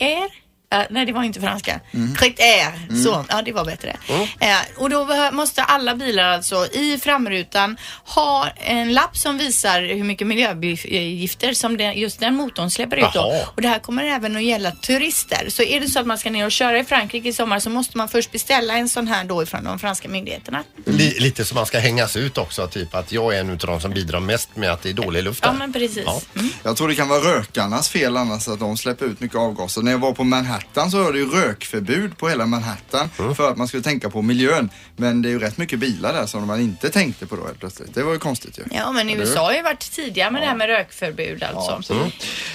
Air. 0.00 0.45
Eh, 0.80 0.86
nej, 0.90 1.06
det 1.06 1.12
var 1.12 1.22
inte 1.22 1.40
franska. 1.40 1.80
Mm. 1.94 2.14
Grit 2.14 2.40
Air. 2.40 3.02
Så, 3.04 3.24
ja 3.28 3.42
det 3.42 3.52
var 3.52 3.64
bättre. 3.64 3.96
Eh, 4.40 4.48
och 4.76 4.90
då 4.90 5.30
måste 5.32 5.62
alla 5.62 5.94
bilar 5.94 6.28
alltså 6.28 6.66
i 6.66 6.98
framrutan 7.02 7.76
ha 8.04 8.48
en 8.56 8.92
lapp 8.92 9.16
som 9.16 9.38
visar 9.38 9.82
hur 9.82 10.04
mycket 10.04 10.26
miljögifter 10.26 11.52
som 11.54 11.76
den, 11.76 11.98
just 11.98 12.20
den 12.20 12.34
motorn 12.34 12.70
släpper 12.70 12.96
ut. 12.96 13.12
Då. 13.14 13.46
Och 13.54 13.62
det 13.62 13.68
här 13.68 13.78
kommer 13.78 14.04
även 14.04 14.36
att 14.36 14.42
gälla 14.42 14.70
turister. 14.70 15.46
Så 15.48 15.62
är 15.62 15.80
det 15.80 15.88
så 15.88 16.00
att 16.00 16.06
man 16.06 16.18
ska 16.18 16.30
ner 16.30 16.44
och 16.44 16.52
köra 16.52 16.78
i 16.78 16.84
Frankrike 16.84 17.28
i 17.28 17.32
sommar 17.32 17.60
så 17.60 17.70
måste 17.70 17.98
man 17.98 18.08
först 18.08 18.32
beställa 18.32 18.76
en 18.76 18.88
sån 18.88 19.08
här 19.08 19.24
då 19.24 19.42
ifrån 19.42 19.64
de 19.64 19.78
franska 19.78 20.08
myndigheterna. 20.08 20.64
Li, 20.84 21.16
lite 21.20 21.44
som 21.44 21.54
man 21.54 21.66
ska 21.66 21.78
hängas 21.78 22.16
ut 22.16 22.38
också, 22.38 22.66
typ 22.66 22.94
att 22.94 23.12
jag 23.12 23.34
är 23.34 23.40
en 23.40 23.50
av 23.50 23.56
de 23.56 23.80
som 23.80 23.90
bidrar 23.90 24.20
mest 24.20 24.56
med 24.56 24.70
att 24.70 24.82
det 24.82 24.88
är 24.88 24.92
dålig 24.92 25.22
luft 25.22 25.40
Ja 25.42 25.52
men 25.52 25.72
precis. 25.72 26.02
Ja. 26.06 26.20
Mm. 26.34 26.50
Jag 26.62 26.76
tror 26.76 26.88
det 26.88 26.94
kan 26.94 27.08
vara 27.08 27.20
rökarnas 27.20 27.88
fel 27.88 28.16
annars 28.16 28.48
att 28.48 28.60
de 28.60 28.76
släpper 28.76 29.06
ut 29.06 29.20
mycket 29.20 29.36
avgaser. 29.38 29.82
När 29.82 29.92
jag 29.92 29.98
var 29.98 30.12
på 30.12 30.24
Manhattan 30.24 30.65
så 30.74 31.02
var 31.02 31.12
det 31.12 31.18
ju 31.18 31.30
rökförbud 31.30 32.18
på 32.18 32.28
hela 32.28 32.46
Manhattan 32.46 33.10
Mm. 33.18 33.34
för 33.34 33.50
att 33.50 33.56
man 33.56 33.68
skulle 33.68 33.82
tänka 33.82 34.10
på 34.10 34.22
miljön. 34.22 34.70
Men 34.96 35.22
det 35.22 35.28
är 35.28 35.30
ju 35.30 35.38
rätt 35.38 35.58
mycket 35.58 35.78
bilar 35.78 36.12
där 36.12 36.26
som 36.26 36.46
man 36.46 36.60
inte 36.60 36.90
tänkte 36.90 37.26
på 37.26 37.36
då 37.36 37.46
helt 37.46 37.60
plötsligt. 37.60 37.94
Det 37.94 38.02
var 38.02 38.12
ju 38.12 38.18
konstigt 38.18 38.58
ju. 38.58 38.62
Ja 38.70 38.92
men? 38.92 39.10
USA 39.10 39.40
har 39.44 39.52
ju 39.52 39.62
varit 39.62 39.90
tidiga 39.92 40.30
med 40.30 40.42
det 40.42 40.46
här 40.46 40.56
med 40.56 40.66
rökförbud 40.68 41.42
alltså. 41.42 42.02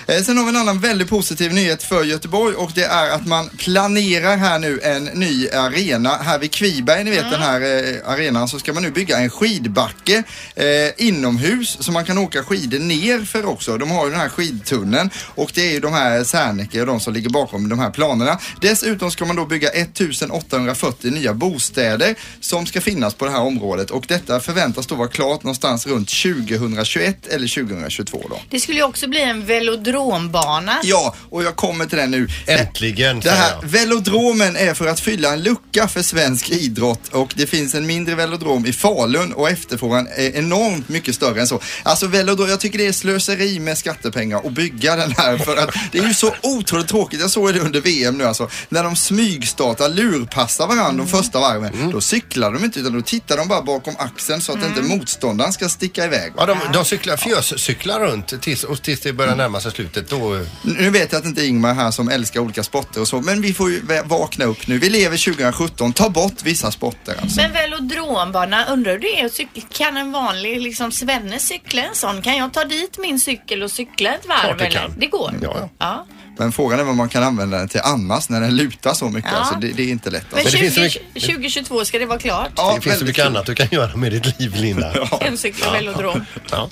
Eh, 0.07 0.21
Sen 0.21 0.37
har 0.37 0.43
vi 0.43 0.49
en 0.49 0.55
annan 0.57 0.79
väldigt 0.79 1.09
positiv 1.09 1.53
nyhet 1.53 1.83
för 1.83 2.03
Göteborg 2.03 2.55
och 2.55 2.71
det 2.75 2.83
är 2.83 3.09
att 3.09 3.27
man 3.27 3.49
planerar 3.57 4.37
här 4.37 4.59
nu 4.59 4.79
en 4.83 5.03
ny 5.03 5.49
arena. 5.49 6.09
Här 6.09 6.39
vid 6.39 6.51
Kviberg, 6.51 7.03
ni 7.03 7.11
vet 7.11 7.31
den 7.31 7.41
här 7.41 7.61
eh, 7.61 8.11
arenan, 8.11 8.47
så 8.47 8.59
ska 8.59 8.73
man 8.73 8.83
nu 8.83 8.91
bygga 8.91 9.17
en 9.17 9.29
skidbacke 9.29 10.23
eh, 10.55 10.65
inomhus 11.07 11.77
så 11.79 11.91
man 11.91 12.05
kan 12.05 12.17
åka 12.17 12.43
skidor 12.43 12.79
ner 12.79 13.25
för 13.25 13.45
också. 13.45 13.77
De 13.77 13.91
har 13.91 14.05
ju 14.05 14.11
den 14.11 14.19
här 14.19 14.29
skidtunneln 14.29 15.09
och 15.35 15.51
det 15.55 15.61
är 15.67 15.71
ju 15.71 15.79
de 15.79 15.93
här 15.93 16.23
Serneke 16.23 16.81
och 16.81 16.87
de 16.87 16.99
som 16.99 17.13
ligger 17.13 17.29
bakom 17.29 17.69
de 17.69 17.79
här 17.79 17.90
planerna. 17.91 18.39
Dessutom 18.62 19.12
ska 19.12 19.25
man 19.25 19.36
då 19.36 19.45
bygga 19.45 19.69
1840 19.69 21.12
nya 21.12 21.33
bostäder 21.33 22.15
som 22.39 22.65
ska 22.65 22.81
finnas 22.81 23.13
på 23.13 23.25
det 23.25 23.31
här 23.31 23.41
området 23.41 23.91
och 23.91 24.05
detta 24.07 24.39
förväntas 24.39 24.88
då 24.88 24.95
vara 24.95 25.07
klart 25.07 25.43
någonstans 25.43 25.88
runt 25.88 26.10
2021 26.10 27.27
eller 27.27 27.48
2022 27.48 28.25
då. 28.29 28.39
Det 28.50 28.60
skulle 28.60 28.77
ju 28.77 28.83
också 28.83 29.07
bli 29.07 29.21
en 29.21 29.45
velodrombana. 29.45 30.79
Ja, 30.83 31.15
och 31.29 31.43
jag 31.43 31.55
kommer 31.55 31.86
till 31.86 31.98
den 31.98 32.12
nu. 32.12 32.27
Äntligen, 32.48 33.19
Det 33.19 33.29
här 33.29 33.53
velodromen 33.63 34.55
är 34.55 34.74
för 34.74 34.88
att 34.88 35.00
fylla 35.00 35.33
en 35.33 35.43
lucka 35.43 35.88
för 35.88 36.01
svensk 36.01 36.50
idrott 36.50 37.07
och 37.12 37.33
det 37.38 37.48
finns 37.48 37.75
en 37.75 37.86
mindre 37.86 38.15
velodrom 38.15 38.65
i 38.65 38.74
Falun 38.74 39.33
och 39.33 39.50
efterfrågan 39.50 40.07
är 40.15 40.36
enormt 40.38 40.89
mycket 40.89 41.15
större 41.15 41.41
än 41.41 41.48
så. 41.48 41.60
Alltså 41.83 42.07
velodrom, 42.07 42.50
jag 42.50 42.60
tycker 42.60 42.77
det 42.77 42.88
är 42.88 42.91
slöseri 42.91 43.60
med 43.60 43.77
skattepengar 43.77 44.38
att 44.38 44.51
bygga 44.51 44.95
den 44.95 45.12
här 45.17 45.38
för 45.38 45.57
att 45.57 45.75
det 45.91 46.00
är 46.00 46.07
ju 46.07 46.13
så 46.13 46.33
otroligt 46.43 46.88
tråkigt. 46.88 47.21
Jag 47.21 47.29
såg 47.29 47.53
det 47.53 47.60
under 47.60 47.80
VM 47.81 48.17
nu 48.17 48.23
alltså. 48.23 48.50
När 48.69 48.83
de 48.83 48.95
smygstartar, 48.95 49.89
lurpassar 49.89 50.67
varandra 50.67 51.03
de 51.03 51.07
första 51.07 51.39
varven, 51.39 51.73
Mm. 51.73 51.91
då 51.91 52.01
cyklar 52.01 52.51
de 52.53 52.65
inte 52.65 52.79
utan 52.79 52.93
då 52.93 53.01
tittar 53.01 53.38
de 53.38 53.47
bara 53.47 53.61
bakom 53.61 53.95
axeln 54.00 54.41
så 54.41 54.51
att 54.51 54.65
inte 54.65 54.81
motståndaren 54.81 55.53
ska 55.53 55.69
sticka 55.69 56.05
iväg. 56.05 56.33
Ja, 56.38 56.45
de, 56.45 56.57
de 56.73 56.85
cyklar, 56.85 57.17
fjöscyklar 57.17 58.00
runt 58.00 58.41
tills, 58.41 58.63
och 58.63 58.81
tills 58.81 59.00
det 59.00 59.13
börjar 59.13 59.35
närma 59.35 59.59
sig 59.61 59.71
slutet. 59.71 60.09
Då, 60.09 60.45
Nu 60.63 60.89
vet 60.89 61.11
jag 61.11 61.17
att 61.17 61.23
det 61.23 61.29
inte 61.29 61.41
är 61.41 61.47
Ingmar 61.47 61.73
här 61.73 61.91
som 61.91 62.09
älskar 62.09 62.39
olika 62.39 62.63
sporter 62.63 63.01
och 63.01 63.07
så, 63.07 63.21
men 63.21 63.41
vi 63.41 63.53
får 63.53 63.69
ju 63.71 63.81
vakna 64.05 64.45
upp 64.45 64.67
nu. 64.67 64.77
Vi 64.79 64.89
lever 64.89 65.17
2017, 65.17 65.93
ta 65.93 66.09
bort 66.09 66.43
vissa 66.43 66.71
sporter 66.71 67.15
alltså. 67.21 67.41
Men 67.41 67.53
velodrombana, 67.53 68.65
undrar 68.65 68.91
hur 68.91 69.00
det? 69.00 69.47
Kan 69.77 69.97
en 69.97 70.11
vanlig 70.11 70.61
liksom 70.61 70.91
svenne 70.91 71.39
cykla 71.39 71.81
en 71.81 71.95
sån? 71.95 72.21
Kan 72.21 72.38
jag 72.38 72.53
ta 72.53 72.63
dit 72.63 72.97
min 72.97 73.19
cykel 73.19 73.63
och 73.63 73.71
cykla 73.71 74.13
ett 74.13 74.25
varv? 74.27 74.39
Klart 74.41 74.57
det 74.59 74.65
eller? 74.65 74.79
kan. 74.79 74.93
Det 75.00 75.07
går? 75.07 75.33
Ja, 75.41 75.55
ja. 75.59 75.69
ja. 75.79 76.05
Men 76.41 76.51
frågan 76.51 76.79
är 76.79 76.83
vad 76.83 76.95
man 76.95 77.10
kan 77.10 77.24
använda 77.24 77.57
den 77.57 77.67
till 77.67 77.81
annars 77.83 78.29
när 78.29 78.41
den 78.41 78.55
lutar 78.55 78.93
så 78.93 79.10
mycket. 79.10 79.31
Ja. 79.31 79.38
Alltså, 79.38 79.55
det, 79.55 79.67
det 79.67 79.83
är 79.83 79.88
inte 79.88 80.10
lätt. 80.10 80.25
Men, 80.31 80.39
Alltså. 80.39 80.57
så 80.57 80.57
20, 80.57 80.81
mycket- 80.81 81.24
2022 81.24 81.86
ska 81.86 82.00
det 82.00 82.05
vara 82.05 82.19
klart? 82.19 82.50
Ja, 82.55 82.74
det 82.75 82.81
finns 82.81 83.00
så 83.00 83.05
mycket 83.05 83.24
kul. 83.24 83.27
annat 83.36 83.45
du 83.45 83.55
kan 83.55 83.67
göra 83.71 83.95
med 83.95 84.12
ditt 84.12 84.39
liv, 84.39 84.55
Linda. 84.55 84.93
En 85.21 85.38
cykel 85.38 85.71
velodrom. 85.71 86.25
Ja. 86.51 86.69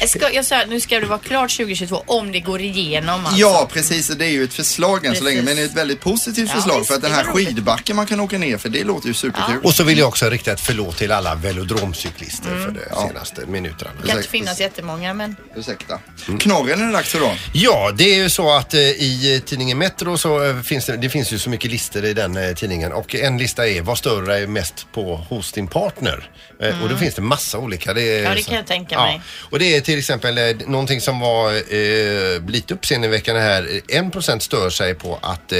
Jag, 0.00 0.08
ska, 0.08 0.32
jag 0.32 0.44
sa 0.44 0.64
nu 0.68 0.80
ska 0.80 1.00
det 1.00 1.06
vara 1.06 1.18
klart 1.18 1.50
2022 1.56 2.02
om 2.06 2.32
det 2.32 2.40
går 2.40 2.60
igenom 2.60 3.20
alltså. 3.26 3.40
Ja, 3.40 3.68
precis. 3.72 4.08
Det 4.08 4.24
är 4.26 4.30
ju 4.30 4.44
ett 4.44 4.54
förslag 4.54 5.04
än 5.06 5.16
så 5.16 5.24
länge, 5.24 5.42
men 5.42 5.56
det 5.56 5.62
är 5.62 5.66
ett 5.66 5.76
väldigt 5.76 6.00
positivt 6.00 6.48
Ja, 6.48 6.54
förslag 6.54 6.78
visst, 6.78 6.88
för 6.88 6.94
att 6.96 7.02
den 7.02 7.12
här 7.12 7.24
skidbacken 7.24 7.96
man 7.96 8.06
kan 8.06 8.20
åka 8.20 8.38
ner 8.38 8.58
för, 8.58 8.68
det 8.68 8.84
låter 8.84 9.08
ju 9.08 9.14
superkul. 9.14 9.56
Och 9.64 9.74
så 9.74 9.84
vill 9.84 9.98
jag 9.98 10.08
också 10.08 10.30
rikta 10.30 10.52
ett 10.52 10.60
förlåt 10.60 10.96
till 10.96 11.12
alla 11.12 11.34
velodromcyklister 11.34 12.48
Mm. 12.52 12.62
för 12.64 12.70
de 12.90 13.08
senaste 13.08 13.46
minuterna. 13.46 13.90
Det 14.02 14.08
kan 14.08 14.16
inte 14.16 14.28
finnas 14.30 14.60
jättemånga 14.60 15.14
men 15.14 15.36
Ursäkta. 15.56 15.98
Knorren 16.40 16.82
är 16.82 16.86
det 16.86 16.92
dags 16.92 17.08
för 17.08 17.20
då. 17.20 17.32
Ja, 17.52 17.92
det 17.96 18.04
är 18.04 18.16
ju 18.16 18.30
så 18.30 18.52
att 18.52 18.74
eh, 18.74 18.80
i 19.08 19.34
eh, 19.34 19.40
tidningen 19.40 19.78
Metro 19.78 20.18
så 20.18 20.44
eh, 20.44 20.60
finns 20.62 20.86
det, 20.86 20.96
det 20.96 21.08
finns 21.10 21.32
ju 21.32 21.38
så 21.38 21.50
mycket 21.50 21.70
listor 21.70 22.04
i 22.04 22.14
den 22.14 22.36
eh, 22.36 22.54
tidningen 22.54 22.92
och 22.92 23.14
en 23.14 23.38
lista 23.38 23.68
är 23.68 23.82
vad 23.82 23.98
större 23.98 24.38
är 24.38 24.46
mest 24.46 24.86
på 24.92 25.16
hos 25.16 25.52
din 25.52 25.66
partner. 25.66 26.30
Eh, 26.60 26.82
Och 26.82 26.88
då 26.88 26.96
finns 26.96 27.14
det 27.14 27.22
massa 27.22 27.58
olika. 27.58 27.94
Det 27.94 28.02
är, 28.02 28.18
Mm. 28.18 28.30
Ja, 28.30 28.34
det 28.36 28.42
kan 28.42 28.56
jag 28.56 28.66
tänka 28.66 28.94
ja. 28.94 29.02
mig. 29.02 29.20
Och 29.50 29.58
det 29.58 29.76
är 29.76 29.80
till 29.80 29.98
exempel 29.98 30.56
någonting 30.66 31.00
som 31.00 31.20
var 31.20 31.52
eh, 31.52 32.46
lite 32.48 32.74
uppseendeväckande 32.74 33.40
här. 33.40 33.80
En 33.88 34.10
procent 34.10 34.42
stör 34.42 34.70
sig 34.70 34.94
på 34.94 35.18
att 35.22 35.52
eh, 35.52 35.58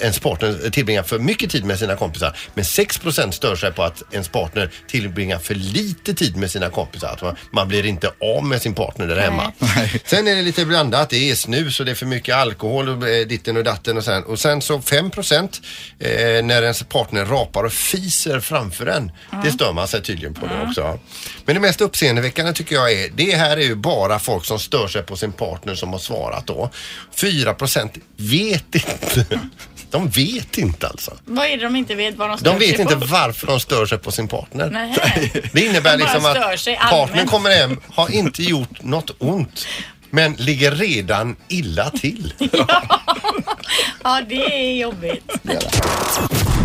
ens 0.00 0.18
partner 0.18 0.70
tillbringar 0.70 1.02
för 1.02 1.18
mycket 1.18 1.50
tid 1.50 1.64
med 1.64 1.78
sina 1.78 1.96
kompisar. 1.96 2.36
Men 2.54 2.64
6 2.64 2.98
procent 2.98 3.34
stör 3.34 3.56
sig 3.56 3.72
på 3.72 3.82
att 3.82 4.02
ens 4.12 4.28
partner 4.28 4.70
tillbringar 4.88 5.38
för 5.38 5.54
lite 5.54 6.14
tid 6.14 6.36
med 6.36 6.50
sina 6.50 6.70
kompisar. 6.70 7.08
Att 7.08 7.22
man, 7.22 7.36
man 7.50 7.68
blir 7.68 7.86
inte 7.86 8.10
av 8.36 8.44
med 8.44 8.62
sin 8.62 8.74
partner 8.74 9.06
där 9.06 9.16
hemma. 9.20 9.52
Sen 10.04 10.26
är 10.28 10.34
det 10.36 10.42
lite 10.42 10.64
blandat. 10.64 11.10
Det 11.10 11.30
är 11.30 11.34
snus 11.34 11.80
och 11.80 11.86
det 11.86 11.92
är 11.92 11.94
för 11.96 12.06
mycket 12.06 12.34
alkohol 12.36 12.83
och 12.88 13.08
eh, 13.08 13.26
ditten 13.26 13.56
och 13.56 13.64
datten 13.64 13.96
och 13.96 14.04
sen. 14.04 14.22
Och 14.22 14.38
sen 14.38 14.62
så 14.62 14.80
5 14.80 15.10
procent 15.10 15.60
eh, 15.98 16.44
när 16.44 16.62
ens 16.62 16.82
partner 16.82 17.24
rapar 17.24 17.64
och 17.64 17.72
fiser 17.72 18.40
framför 18.40 18.86
en. 18.86 19.12
Det 19.44 19.52
stör 19.52 19.72
man 19.72 19.88
sig 19.88 20.02
tydligen 20.02 20.34
på 20.34 20.46
det 20.46 20.66
också. 20.68 20.98
Men 21.44 21.54
det 21.54 21.60
mest 21.60 21.80
uppseendeväckande 21.80 22.52
tycker 22.52 22.74
jag 22.74 22.92
är, 22.92 23.10
det 23.14 23.36
här 23.36 23.56
är 23.56 23.62
ju 23.62 23.74
bara 23.74 24.18
folk 24.18 24.44
som 24.44 24.58
stör 24.58 24.88
sig 24.88 25.02
på 25.02 25.16
sin 25.16 25.32
partner 25.32 25.74
som 25.74 25.92
har 25.92 25.98
svarat 25.98 26.46
då. 26.46 26.70
4 27.16 27.54
procent 27.54 27.96
vet 28.16 28.74
inte. 28.74 29.26
De 29.90 30.08
vet 30.08 30.58
inte 30.58 30.86
alltså. 30.86 31.16
vad 31.24 31.46
är 31.46 31.56
det 31.56 31.64
de 31.64 31.76
inte 31.76 31.94
vet 31.94 32.16
vad 32.16 32.28
de 32.28 32.38
stör 32.38 32.50
De 32.50 32.58
vet 32.58 32.70
sig 32.70 32.80
inte 32.80 32.96
på? 32.96 33.06
varför 33.06 33.46
de 33.46 33.60
stör 33.60 33.86
sig 33.86 33.98
på 33.98 34.10
sin 34.10 34.28
partner. 34.28 34.70
Nej. 34.70 35.32
Det 35.52 35.60
innebär 35.60 35.98
De 35.98 36.04
liksom 36.04 36.26
att 36.26 36.90
partnern 36.90 37.26
kommer 37.26 37.50
hem, 37.50 37.80
har 37.94 38.10
inte 38.10 38.42
gjort 38.42 38.82
något 38.82 39.10
ont, 39.18 39.66
men 40.14 40.32
ligger 40.32 40.70
redan 40.70 41.36
illa 41.48 41.90
till. 41.90 42.34
Ja, 44.06 44.20
det 44.28 44.44
är 44.44 44.80
jobbigt. 44.80 45.32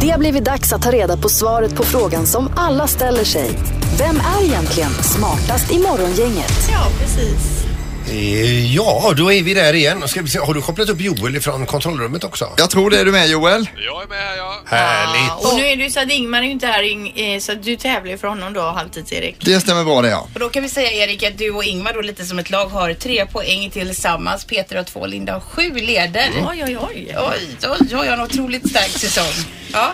Det 0.01 0.10
har 0.10 0.20
blivit 0.20 0.46
dags 0.46 0.74
att 0.74 0.82
ta 0.82 0.91
reda 0.91 1.18
på 1.18 1.29
svaret 1.29 1.75
på 1.75 1.84
frågan 1.84 2.27
som 2.27 2.51
alla 2.56 2.88
ställer 2.88 3.24
sig. 3.24 3.50
Vem 3.98 4.15
är 4.15 4.44
egentligen 4.44 4.89
smartast 4.89 5.72
i 5.72 5.77
morgongänget? 5.79 6.70
Ja, 6.72 6.88
precis. 7.00 7.68
Eh, 8.09 8.75
Ja, 8.75 9.13
då 9.17 9.33
är 9.33 9.43
vi 9.43 9.53
där 9.53 9.73
igen. 9.73 10.07
Ska 10.07 10.21
vi 10.21 10.27
se, 10.29 10.39
har 10.39 10.53
du 10.53 10.61
kopplat 10.61 10.89
upp 10.89 11.01
Joel 11.01 11.41
från 11.41 11.65
kontrollrummet 11.65 12.23
också? 12.23 12.53
Jag 12.57 12.69
tror 12.69 12.89
det 12.89 12.99
är 12.99 13.05
du 13.05 13.11
med 13.11 13.29
Joel. 13.29 13.69
Jag 13.85 14.03
är 14.03 14.07
med 14.07 14.17
här 14.17 14.37
ja. 14.37 14.61
Härligt. 14.65 15.27
Ja, 15.27 15.49
och 15.51 15.55
nu 15.59 15.65
är 15.67 15.75
det 15.77 15.83
ju 15.83 15.89
så 15.89 15.99
att 15.99 16.11
Ingmar 16.11 16.39
är 16.39 16.43
ju 16.43 16.51
inte 16.51 16.67
här 16.67 16.83
Ing- 16.83 17.33
eh, 17.35 17.39
så 17.39 17.51
att 17.51 17.63
du 17.63 17.75
tävlar 17.75 18.11
ju 18.11 18.17
för 18.17 18.27
honom 18.27 18.53
då, 18.53 18.61
halvtids-Erik. 18.61 19.35
Det 19.39 19.59
stämmer 19.59 19.83
bra 19.83 20.01
det 20.01 20.09
ja. 20.09 20.27
Och 20.33 20.39
då 20.39 20.49
kan 20.49 20.63
vi 20.63 20.69
säga 20.69 20.91
Erik 20.91 21.23
att 21.23 21.37
du 21.37 21.51
och 21.51 21.63
Ingmar 21.63 21.93
då 21.93 22.01
lite 22.01 22.25
som 22.25 22.39
ett 22.39 22.49
lag 22.49 22.65
har 22.67 22.93
tre 22.93 23.25
poäng 23.25 23.69
tillsammans. 23.69 24.45
Peter 24.45 24.75
har 24.75 24.83
två, 24.83 25.05
Linda 25.05 25.33
har 25.33 25.39
sju 25.39 25.73
leder. 25.73 26.29
Oj, 26.49 26.63
oj, 26.63 26.77
oj. 26.77 27.15
Oj, 27.17 27.57
oj, 27.79 27.95
oj, 27.97 28.07
en 28.07 28.21
otroligt 28.21 28.69
stark 28.69 28.89
säsong. 28.91 29.45
Ja. 29.73 29.93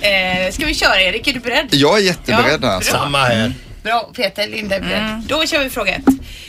Eh, 0.00 0.52
ska 0.52 0.66
vi 0.66 0.74
köra 0.74 1.00
Erik? 1.02 1.26
Är 1.28 1.32
du 1.32 1.40
beredd? 1.40 1.68
Jag 1.70 1.98
är 1.98 2.02
jätteberedd 2.02 2.58
Ja, 2.62 2.68
här. 2.68 2.74
Alltså. 2.76 2.92
bra. 2.92 3.00
Samma 3.02 3.18
här. 3.18 3.52
Bra, 3.82 4.10
Peter, 4.16 4.48
Linda 4.48 4.76
är 4.76 4.80
beredd. 4.80 5.22
Då 5.28 5.46
kör 5.46 5.64
vi 5.64 5.70
fråga 5.70 5.92
ett. 5.94 6.04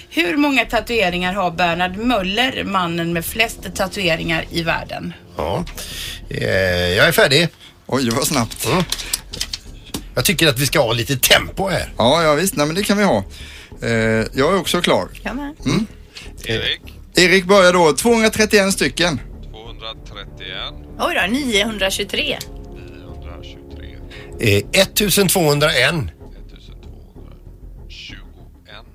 Hur 0.09 0.37
många 0.37 0.65
tatueringar 0.65 1.33
har 1.33 1.51
Bernhard 1.51 1.97
Möller, 1.97 2.63
mannen 2.63 3.13
med 3.13 3.25
flest 3.25 3.75
tatueringar 3.75 4.45
i 4.51 4.63
världen? 4.63 5.13
Ja. 5.37 5.65
Eh, 6.29 6.47
Jag 6.89 7.07
är 7.07 7.11
färdig. 7.11 7.47
Oj, 7.85 8.03
det 8.05 8.11
var 8.11 8.21
snabbt. 8.23 8.67
Jag 10.15 10.25
tycker 10.25 10.47
att 10.47 10.59
vi 10.59 10.65
ska 10.65 10.79
ha 10.81 10.93
lite 10.93 11.17
tempo 11.17 11.67
här. 11.69 11.93
Ja, 11.97 12.23
ja 12.23 12.33
visst. 12.33 12.55
Nej, 12.55 12.65
men 12.65 12.75
det 12.75 12.83
kan 12.83 12.97
vi 12.97 13.03
ha. 13.03 13.23
Eh, 13.81 13.89
jag 14.33 14.53
är 14.53 14.57
också 14.59 14.81
klar. 14.81 15.07
Jag 15.23 15.35
med. 15.35 15.55
Erik, 16.45 16.81
Erik 17.15 17.45
börjar 17.45 17.73
då. 17.73 17.93
231 17.93 18.73
stycken. 18.73 19.19
231, 19.51 20.57
Oj 20.99 21.15
då, 21.21 21.31
923. 21.31 22.37
923, 22.75 23.97
Eh, 24.39 24.81
1201. 24.81 25.95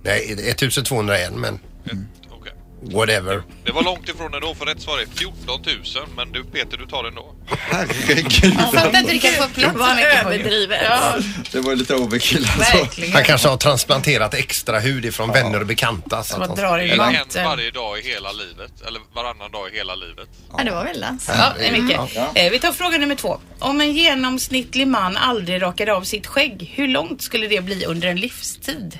1221. 0.05 0.39
Nej, 0.39 0.51
1201 0.51 1.33
men 1.35 1.55
Ett, 1.55 1.93
okej. 2.31 2.53
whatever. 2.81 3.43
Det 3.65 3.73
var 3.73 3.83
långt 3.83 4.09
ifrån 4.09 4.35
ändå 4.35 4.55
för 4.55 4.67
rätt 4.67 4.81
svar 4.83 4.99
är 4.99 5.07
14 5.15 5.37
000 5.47 6.09
men 6.17 6.33
du 6.33 6.45
Peter 6.45 6.77
du 6.77 6.87
tar 6.87 7.05
den 7.05 7.15
då. 7.15 7.35
Herregud. 7.47 8.55
Fattar 8.61 8.99
inte 9.01 9.13
du 9.13 9.19
kan 9.19 9.31
få 9.33 9.49
plats 9.49 9.79
så 9.79 9.95
mycket 9.95 10.23
på 10.23 10.29
det. 10.29 10.35
överdrivet. 10.37 10.81
Ja, 10.85 11.15
Det 11.53 11.61
var 11.61 11.75
lite 11.77 11.95
overkill 11.95 12.47
alltså. 12.57 12.77
verkligen. 12.77 13.13
Han 13.13 13.25
kanske 13.25 13.49
har 13.49 13.57
transplanterat 13.57 14.35
extra 14.35 14.79
hud 14.81 15.05
ifrån 15.05 15.33
vänner 15.33 15.61
och 15.61 15.67
bekanta. 15.67 16.23
Så 16.23 16.37
att 16.37 16.43
att 16.51 16.59
han... 16.59 16.79
Det 16.79 16.85
i 16.85 16.89
är 16.91 16.93
en 16.93 16.99
vatten. 16.99 17.45
varje 17.45 17.71
dag 17.71 17.99
i 17.99 18.03
hela 18.03 18.33
livet. 18.33 18.73
Eller 18.87 19.01
varannan 19.15 19.51
dag 19.51 19.69
i 19.73 19.77
hela 19.77 19.95
livet. 19.95 20.29
Ja, 20.57 20.65
det 20.65 20.71
var 20.71 20.85
väldans. 20.85 21.29
Ja, 21.29 21.53
det 21.59 21.67
är 21.67 21.83
mycket. 21.83 22.01
Ja. 22.15 22.31
Eh, 22.35 22.51
Vi 22.51 22.59
tar 22.59 22.73
fråga 22.73 22.99
nummer 22.99 23.15
två. 23.15 23.41
Om 23.59 23.81
en 23.81 23.93
genomsnittlig 23.93 24.87
man 24.89 25.17
aldrig 25.17 25.63
rakade 25.63 25.93
av 25.95 26.03
sitt 26.03 26.27
skägg, 26.27 26.73
hur 26.75 26.89
långt 26.89 27.23
skulle 27.23 27.47
det 27.49 27.61
bli 27.65 27.85
under 27.85 28.09
en 28.09 28.17
livstid? 28.17 28.99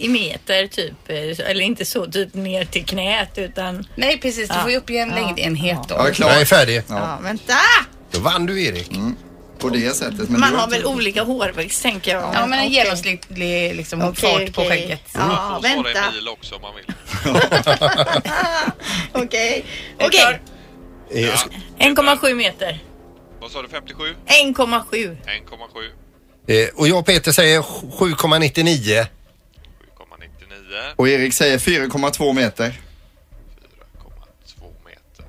I 0.00 0.08
meter 0.08 0.66
typ, 0.66 0.94
eh, 1.08 1.50
eller 1.50 1.60
inte 1.60 1.84
så 1.84 2.06
typ 2.06 2.34
ner 2.34 2.64
till 2.64 2.84
knät 2.84 3.38
utan... 3.38 3.86
Nej, 3.96 4.18
precis. 4.20 4.48
Du 4.48 4.54
Ja. 4.54 4.60
får 4.62 4.70
ju 4.70 4.76
uppge 4.76 4.98
en 4.98 5.08
Ja. 5.08 5.14
längdenhet 5.14 5.78
då. 5.88 5.94
Jag 5.94 6.08
är 6.08 6.12
klar. 6.14 6.28
Jag 6.30 6.40
är 6.40 6.44
färdig. 6.44 6.82
Ja, 6.88 7.18
vänta! 7.22 7.54
Då 8.10 8.20
vann 8.20 8.46
du 8.46 8.64
Erik. 8.64 8.90
På 9.58 9.68
det 9.68 9.96
sättet. 9.96 10.28
Men 10.28 10.40
Man 10.40 10.50
du 10.50 10.56
har 10.56 10.64
inte- 10.64 10.76
väl 10.76 10.86
olika 10.86 11.22
hårväxt 11.22 11.82
tänker 11.82 12.10
jag. 12.12 12.22
Ja, 12.34 12.46
men 12.46 12.58
en 12.58 12.66
Okej. 12.66 12.74
genomsnittlig 12.74 13.74
liksom, 13.76 14.02
Okej, 14.02 14.14
fart 14.46 14.54
på 14.54 14.62
okej. 14.62 14.70
skägget. 14.80 15.00
Ja, 15.14 15.20
Man 15.26 15.62
får 15.62 15.68
svara 15.68 15.82
vänta. 15.82 16.10
i 16.10 16.14
mil 16.14 16.28
också 16.28 16.54
om 16.54 16.62
man 16.62 16.72
vill. 16.76 16.84
Okej. 19.12 19.64
Okej. 19.96 20.10
klar? 20.10 20.40
Eh, 21.10 21.88
1,7 21.88 22.34
meter. 22.34 22.78
Vad 23.40 23.50
sa 23.50 23.62
du? 23.62 23.68
57? 23.68 24.04
1,7. 24.26 25.16
1,7? 25.26 26.62
eh, 26.64 26.68
Och 26.74 26.88
jag 26.88 26.98
och 26.98 27.06
Peter 27.06 27.32
säger 27.32 27.62
7,99. 27.62 29.06
7,99. 30.70 30.92
Och 30.96 31.08
Erik 31.08 31.34
säger 31.34 31.58
4,2 31.58 32.32
meter. 32.32 32.66
4,2 32.66 32.72
meter. 34.86 35.24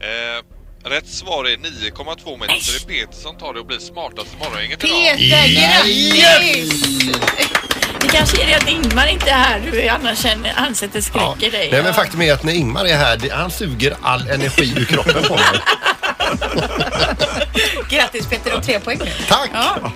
Eh, 0.00 0.42
rätt 0.90 1.08
svar 1.08 1.44
är 1.44 1.56
9,2 1.56 2.38
meter 2.40 2.54
så 2.54 2.86
det 2.88 2.94
är 2.94 3.06
Peter 3.06 3.20
som 3.22 3.36
tar 3.38 3.54
det 3.54 3.60
och 3.60 3.66
blir 3.66 3.78
smartast 3.78 4.28
i 4.34 4.38
morgongänget 4.44 4.84
idag. 4.84 5.18
Peter, 5.18 5.48
grattis! 6.20 6.82
Det 8.00 8.08
kanske 8.08 8.42
är 8.42 8.46
det 8.46 8.54
att 8.54 8.68
Ingmar 8.68 9.06
inte 9.06 9.30
är 9.30 9.34
här. 9.38 9.60
Du 9.72 9.88
annars 9.88 10.18
känner 10.22 10.52
ansiktet 10.56 11.10
Ja. 11.14 11.34
skräcker 11.36 11.58
dig. 11.58 11.68
Nej 11.72 11.82
men 11.82 11.94
faktum 11.94 12.22
är 12.22 12.32
att 12.32 12.42
när 12.42 12.52
Ingmar 12.52 12.84
är 12.84 12.96
här, 12.96 13.16
det- 13.16 13.32
han 13.32 13.50
suger 13.50 13.96
all 14.02 14.28
energi 14.28 14.74
ur 14.76 14.84
kroppen 14.84 15.22
på 15.22 15.34
mig. 15.34 15.44
Grattis 17.90 18.26
Peter 18.26 18.56
och 18.56 18.62
tre 18.62 18.80
poäng 18.80 18.98
nu. 19.04 19.10
Tack! 19.28 19.50
Ja. 19.54 19.92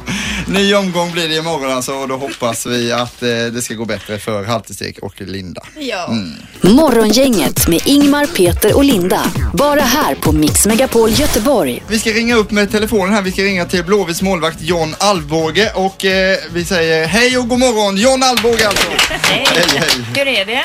Ny 0.50 0.74
omgång 0.74 1.12
blir 1.12 1.28
det 1.28 1.36
imorgon 1.36 1.70
alltså 1.70 1.92
och 1.94 2.08
då 2.08 2.16
hoppas 2.16 2.66
vi 2.66 2.92
att 2.92 3.22
eh, 3.22 3.28
det 3.28 3.62
ska 3.62 3.74
gå 3.74 3.84
bättre 3.84 4.18
för 4.18 4.44
Haltestek 4.44 4.98
och 4.98 5.20
Linda. 5.20 5.62
Ja. 5.78 6.14
Morgongänget 6.60 7.68
med 7.68 7.80
Ingmar, 7.86 8.26
Peter 8.26 8.76
och 8.76 8.84
Linda. 8.84 9.22
Bara 9.54 9.80
här 9.80 10.14
på 10.14 10.32
Mix 10.32 10.66
Megapol 10.66 11.10
Göteborg. 11.10 11.82
Vi 11.88 11.98
ska 11.98 12.10
ringa 12.10 12.34
upp 12.34 12.50
med 12.50 12.70
telefonen 12.70 13.14
här. 13.14 13.22
Vi 13.22 13.32
ska 13.32 13.42
ringa 13.42 13.64
till 13.64 13.84
Blåvitts 13.84 14.22
målvakt 14.22 14.62
John 14.62 14.94
Alvbåge 14.98 15.72
och 15.74 16.04
eh, 16.04 16.38
vi 16.52 16.64
säger 16.64 17.06
hej 17.06 17.38
och 17.38 17.48
god 17.48 17.58
morgon. 17.58 17.96
John 17.96 18.22
Alvbåge 18.22 18.68
alltså. 18.68 18.90
Hej. 19.10 19.46
Hej, 19.48 19.64
hej. 19.74 20.04
Hur 20.16 20.28
är 20.28 20.44
det? 20.44 20.64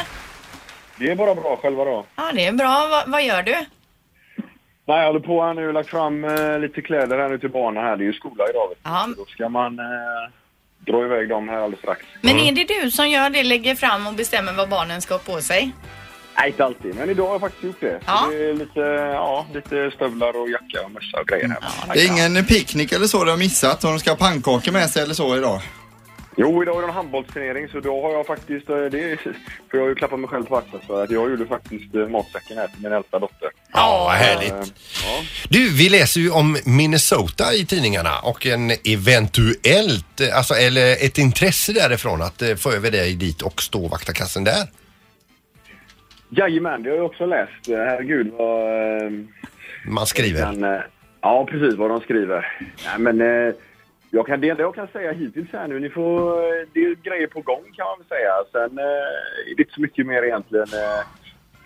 Det 0.99 1.11
är 1.11 1.15
bara 1.15 1.35
bra 1.35 1.59
själva 1.61 1.83
då. 1.85 2.05
Ja, 2.15 2.31
det 2.35 2.45
är 2.45 2.51
bra. 2.51 2.87
Va, 2.87 3.03
vad 3.07 3.23
gör 3.23 3.43
du? 3.43 3.55
Nej, 4.87 4.99
jag 4.99 5.07
håller 5.07 5.19
på 5.19 5.43
här 5.43 5.53
nu 5.53 5.71
lagt 5.71 5.89
fram 5.89 6.25
eh, 6.25 6.59
lite 6.59 6.81
kläder 6.81 7.17
här 7.17 7.29
nu 7.29 7.37
till 7.39 7.49
barnen 7.49 7.83
här. 7.83 7.97
Det 7.97 8.03
är 8.03 8.05
ju 8.05 8.13
skola 8.13 8.49
idag. 8.49 8.69
Vet 8.69 8.77
du. 8.83 8.89
Ja. 8.89 9.07
Då 9.17 9.25
ska 9.25 9.49
man 9.49 9.79
eh, 9.79 9.85
dra 10.79 11.05
iväg 11.05 11.29
dem 11.29 11.49
här 11.49 11.57
alldeles 11.57 11.79
strax. 11.79 12.05
Men 12.21 12.39
är 12.39 12.51
det 12.51 12.81
du 12.81 12.91
som 12.91 13.09
gör 13.09 13.29
det, 13.29 13.43
lägger 13.43 13.75
fram 13.75 14.07
och 14.07 14.13
bestämmer 14.13 14.53
vad 14.53 14.69
barnen 14.69 15.01
ska 15.01 15.13
ha 15.13 15.19
på 15.19 15.41
sig? 15.41 15.71
Nej, 16.37 16.47
inte 16.49 16.65
alltid. 16.65 16.95
Men 16.95 17.09
idag 17.09 17.25
har 17.25 17.31
jag 17.31 17.41
faktiskt 17.41 17.63
gjort 17.63 17.81
det. 17.81 17.99
Ja. 18.05 18.27
Det 18.31 18.49
är 18.49 18.53
lite, 18.53 18.79
ja, 19.13 19.45
lite 19.53 19.91
stövlar 19.95 20.41
och 20.41 20.49
jacka 20.49 20.85
och 20.85 20.91
mössa 20.91 21.19
och 21.19 21.27
grejer 21.27 21.47
här. 21.47 21.93
Det 21.93 21.99
är 21.99 22.11
ingen 22.11 22.45
picknick 22.45 22.91
eller 22.91 23.05
så 23.05 23.23
du 23.23 23.31
har 23.31 23.37
missat? 23.37 23.83
Om 23.83 23.89
de 23.89 23.99
ska 23.99 24.11
ha 24.11 24.17
pannkakor 24.17 24.71
med 24.71 24.89
sig 24.89 25.03
eller 25.03 25.13
så 25.13 25.37
idag? 25.37 25.61
Jo, 26.37 26.63
idag 26.63 26.77
är 26.77 26.81
det 26.81 26.87
en 26.87 26.93
handbollsturnering 26.93 27.67
så 27.69 27.79
då 27.79 28.01
har 28.01 28.11
jag 28.11 28.25
faktiskt, 28.25 28.69
eh, 28.69 28.77
det 28.77 29.17
för 29.69 29.77
jag 29.77 29.81
har 29.81 29.89
ju 29.89 29.95
klappat 29.95 30.19
mig 30.19 30.29
själv 30.29 30.43
på 30.45 30.57
axeln 30.57 30.81
för 30.87 31.03
att 31.03 31.11
jag 31.11 31.29
gjorde 31.29 31.45
faktiskt 31.45 31.95
eh, 31.95 32.07
matsäcken 32.07 32.57
här 32.57 32.67
till 32.67 32.81
min 32.83 32.91
äldsta 32.93 33.19
dotter. 33.19 33.49
Ja, 33.73 34.03
vad 34.05 34.15
Eh, 34.15 34.19
härligt. 34.19 34.73
Ja. 35.03 35.23
Du, 35.49 35.73
vi 35.77 35.89
läser 35.89 36.19
ju 36.21 36.31
om 36.31 36.57
Minnesota 36.65 37.53
i 37.53 37.65
tidningarna 37.65 38.19
och 38.23 38.45
en 38.45 38.71
eventuellt, 38.83 40.21
alltså 40.33 40.53
eller 40.53 41.05
ett 41.05 41.17
intresse 41.17 41.73
därifrån 41.73 42.21
att 42.21 42.43
få 42.57 42.71
över 42.71 42.91
dig 42.91 43.15
dit 43.15 43.41
och 43.41 43.61
stå 43.61 43.87
vakta 43.87 44.13
kassen 44.13 44.43
där. 44.43 44.67
Jajamän, 46.29 46.83
det 46.83 46.89
har 46.89 46.97
jag 46.97 47.05
också 47.05 47.25
läst. 47.25 47.67
Herregud 47.67 48.33
vad... 48.33 48.61
Man 49.87 50.05
skriver. 50.05 50.41
Kan, 50.41 50.81
ja, 51.21 51.45
precis 51.51 51.75
vad 51.75 51.89
de 51.89 51.99
skriver. 52.01 52.57
Nej, 52.85 52.99
men 53.13 53.53
jag 54.15 54.25
kan, 54.27 54.41
det 54.41 54.49
enda 54.49 54.63
jag 54.63 54.75
kan 54.75 54.87
säga 54.87 55.11
hittills 55.11 55.51
här 55.51 55.67
nu, 55.67 55.79
ni 55.79 55.89
får, 55.89 56.41
det 56.73 56.79
är 56.79 56.95
grejer 57.09 57.27
på 57.27 57.41
gång 57.41 57.63
kan 57.77 57.85
man 57.85 57.97
väl 57.97 58.07
säga. 58.07 58.33
Sen 58.51 58.77
eh, 58.77 59.49
är 59.51 59.55
det 59.55 59.61
inte 59.61 59.73
så 59.73 59.81
mycket 59.81 60.05
mer 60.05 60.23
egentligen. 60.23 60.67
Eh, 60.73 61.01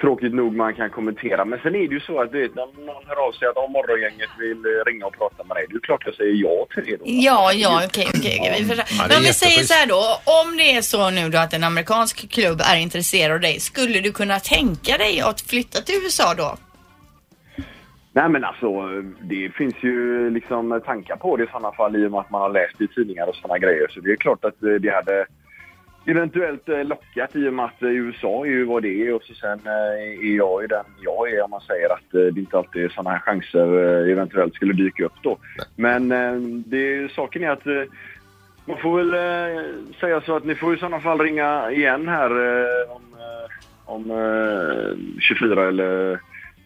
tråkigt 0.01 0.33
nog 0.33 0.55
man 0.55 0.73
kan 0.73 0.89
kommentera. 0.89 1.45
Men 1.45 1.59
sen 1.59 1.75
är 1.75 1.87
det 1.87 1.93
ju 1.93 1.99
så 1.99 2.21
att 2.21 2.31
du 2.31 2.41
vet, 2.41 2.55
när 2.55 2.65
någon 2.65 3.03
hör 3.07 3.27
av 3.27 3.31
sig 3.31 3.47
att 3.47 3.57
om 3.57 3.71
morgongänget 3.71 4.29
vill 4.39 4.61
eh, 4.65 4.85
ringa 4.85 5.05
och 5.05 5.17
prata 5.17 5.43
med 5.43 5.57
dig, 5.57 5.65
det 5.69 5.75
är 5.75 5.79
klart 5.79 6.01
jag 6.05 6.15
säger 6.15 6.33
ja 6.33 6.67
till 6.73 6.83
det 6.85 6.97
då. 6.97 7.03
Ja, 7.05 7.53
ja, 7.53 7.81
okej, 7.85 8.07
okej. 8.15 8.37
okej. 8.39 8.55
Vi 8.59 8.65
förstår. 8.69 8.85
Ja, 8.97 9.05
Men 9.07 9.17
om 9.17 9.23
vi 9.23 9.33
säger 9.33 9.63
så 9.63 9.73
här 9.73 9.87
då. 9.87 10.03
Om 10.41 10.57
det 10.57 10.75
är 10.77 10.81
så 10.81 11.09
nu 11.09 11.29
då 11.29 11.37
att 11.37 11.53
en 11.53 11.63
amerikansk 11.63 12.29
klubb 12.29 12.61
är 12.71 12.77
intresserad 12.77 13.31
av 13.31 13.39
dig, 13.39 13.59
skulle 13.59 13.99
du 13.99 14.11
kunna 14.11 14.39
tänka 14.39 14.97
dig 14.97 15.21
att 15.21 15.41
flytta 15.41 15.81
till 15.81 15.95
USA 16.03 16.33
då? 16.37 16.57
Nej 18.19 18.29
men 18.29 18.43
alltså, 18.43 19.01
det 19.21 19.49
finns 19.49 19.75
ju 19.81 20.29
liksom 20.29 20.81
tankar 20.85 21.15
på 21.15 21.37
det 21.37 21.43
i 21.43 21.47
sådana 21.47 21.71
fall 21.71 21.95
i 21.95 22.07
och 22.07 22.11
med 22.11 22.19
att 22.19 22.31
man 22.31 22.41
har 22.41 22.49
läst 22.49 22.81
i 22.81 22.87
tidningar 22.87 23.27
och 23.27 23.35
sådana 23.35 23.57
grejer. 23.57 23.87
Så 23.89 23.99
det 23.99 24.11
är 24.11 24.15
klart 24.15 24.45
att 24.45 24.55
det 24.81 24.89
hade 24.89 25.25
eventuellt 26.05 26.69
eh, 26.69 26.83
lockat 26.83 27.35
i 27.35 27.49
och 27.49 27.53
med 27.53 27.65
att 27.65 27.81
eh, 27.81 27.89
USA 27.89 28.45
är 28.45 28.49
ju 28.49 28.65
vad 28.65 28.83
det 28.83 29.07
är 29.07 29.13
och 29.13 29.23
så 29.23 29.33
sen 29.33 29.59
eh, 29.65 30.29
är 30.29 30.35
jag 30.35 30.61
ju 30.61 30.67
den 30.67 30.85
jag 31.01 31.33
är 31.33 31.43
om 31.43 31.51
man 31.51 31.61
säger 31.61 31.89
att 31.93 32.35
det 32.35 32.39
inte 32.39 32.57
alltid 32.57 32.83
är 32.83 32.89
sådana 32.89 33.09
här 33.09 33.19
chanser 33.19 33.67
eventuellt 34.09 34.55
skulle 34.55 34.73
dyka 34.73 35.05
upp 35.05 35.23
då. 35.23 35.37
Men 35.75 36.11
eh, 36.11 36.35
det, 36.65 37.11
saken 37.11 37.43
är 37.43 37.49
att 37.49 37.89
man 38.65 38.77
får 38.77 39.03
väl 39.03 39.15
säga 39.99 40.21
så 40.21 40.35
att 40.35 40.45
ni 40.45 40.55
får 40.55 40.75
i 40.75 40.77
sådana 40.77 40.99
fall 40.99 41.19
ringa 41.19 41.71
igen 41.71 42.07
här 42.07 42.31
om, 42.89 43.01
om 43.85 44.03
24 45.19 45.67
eller 45.67 46.19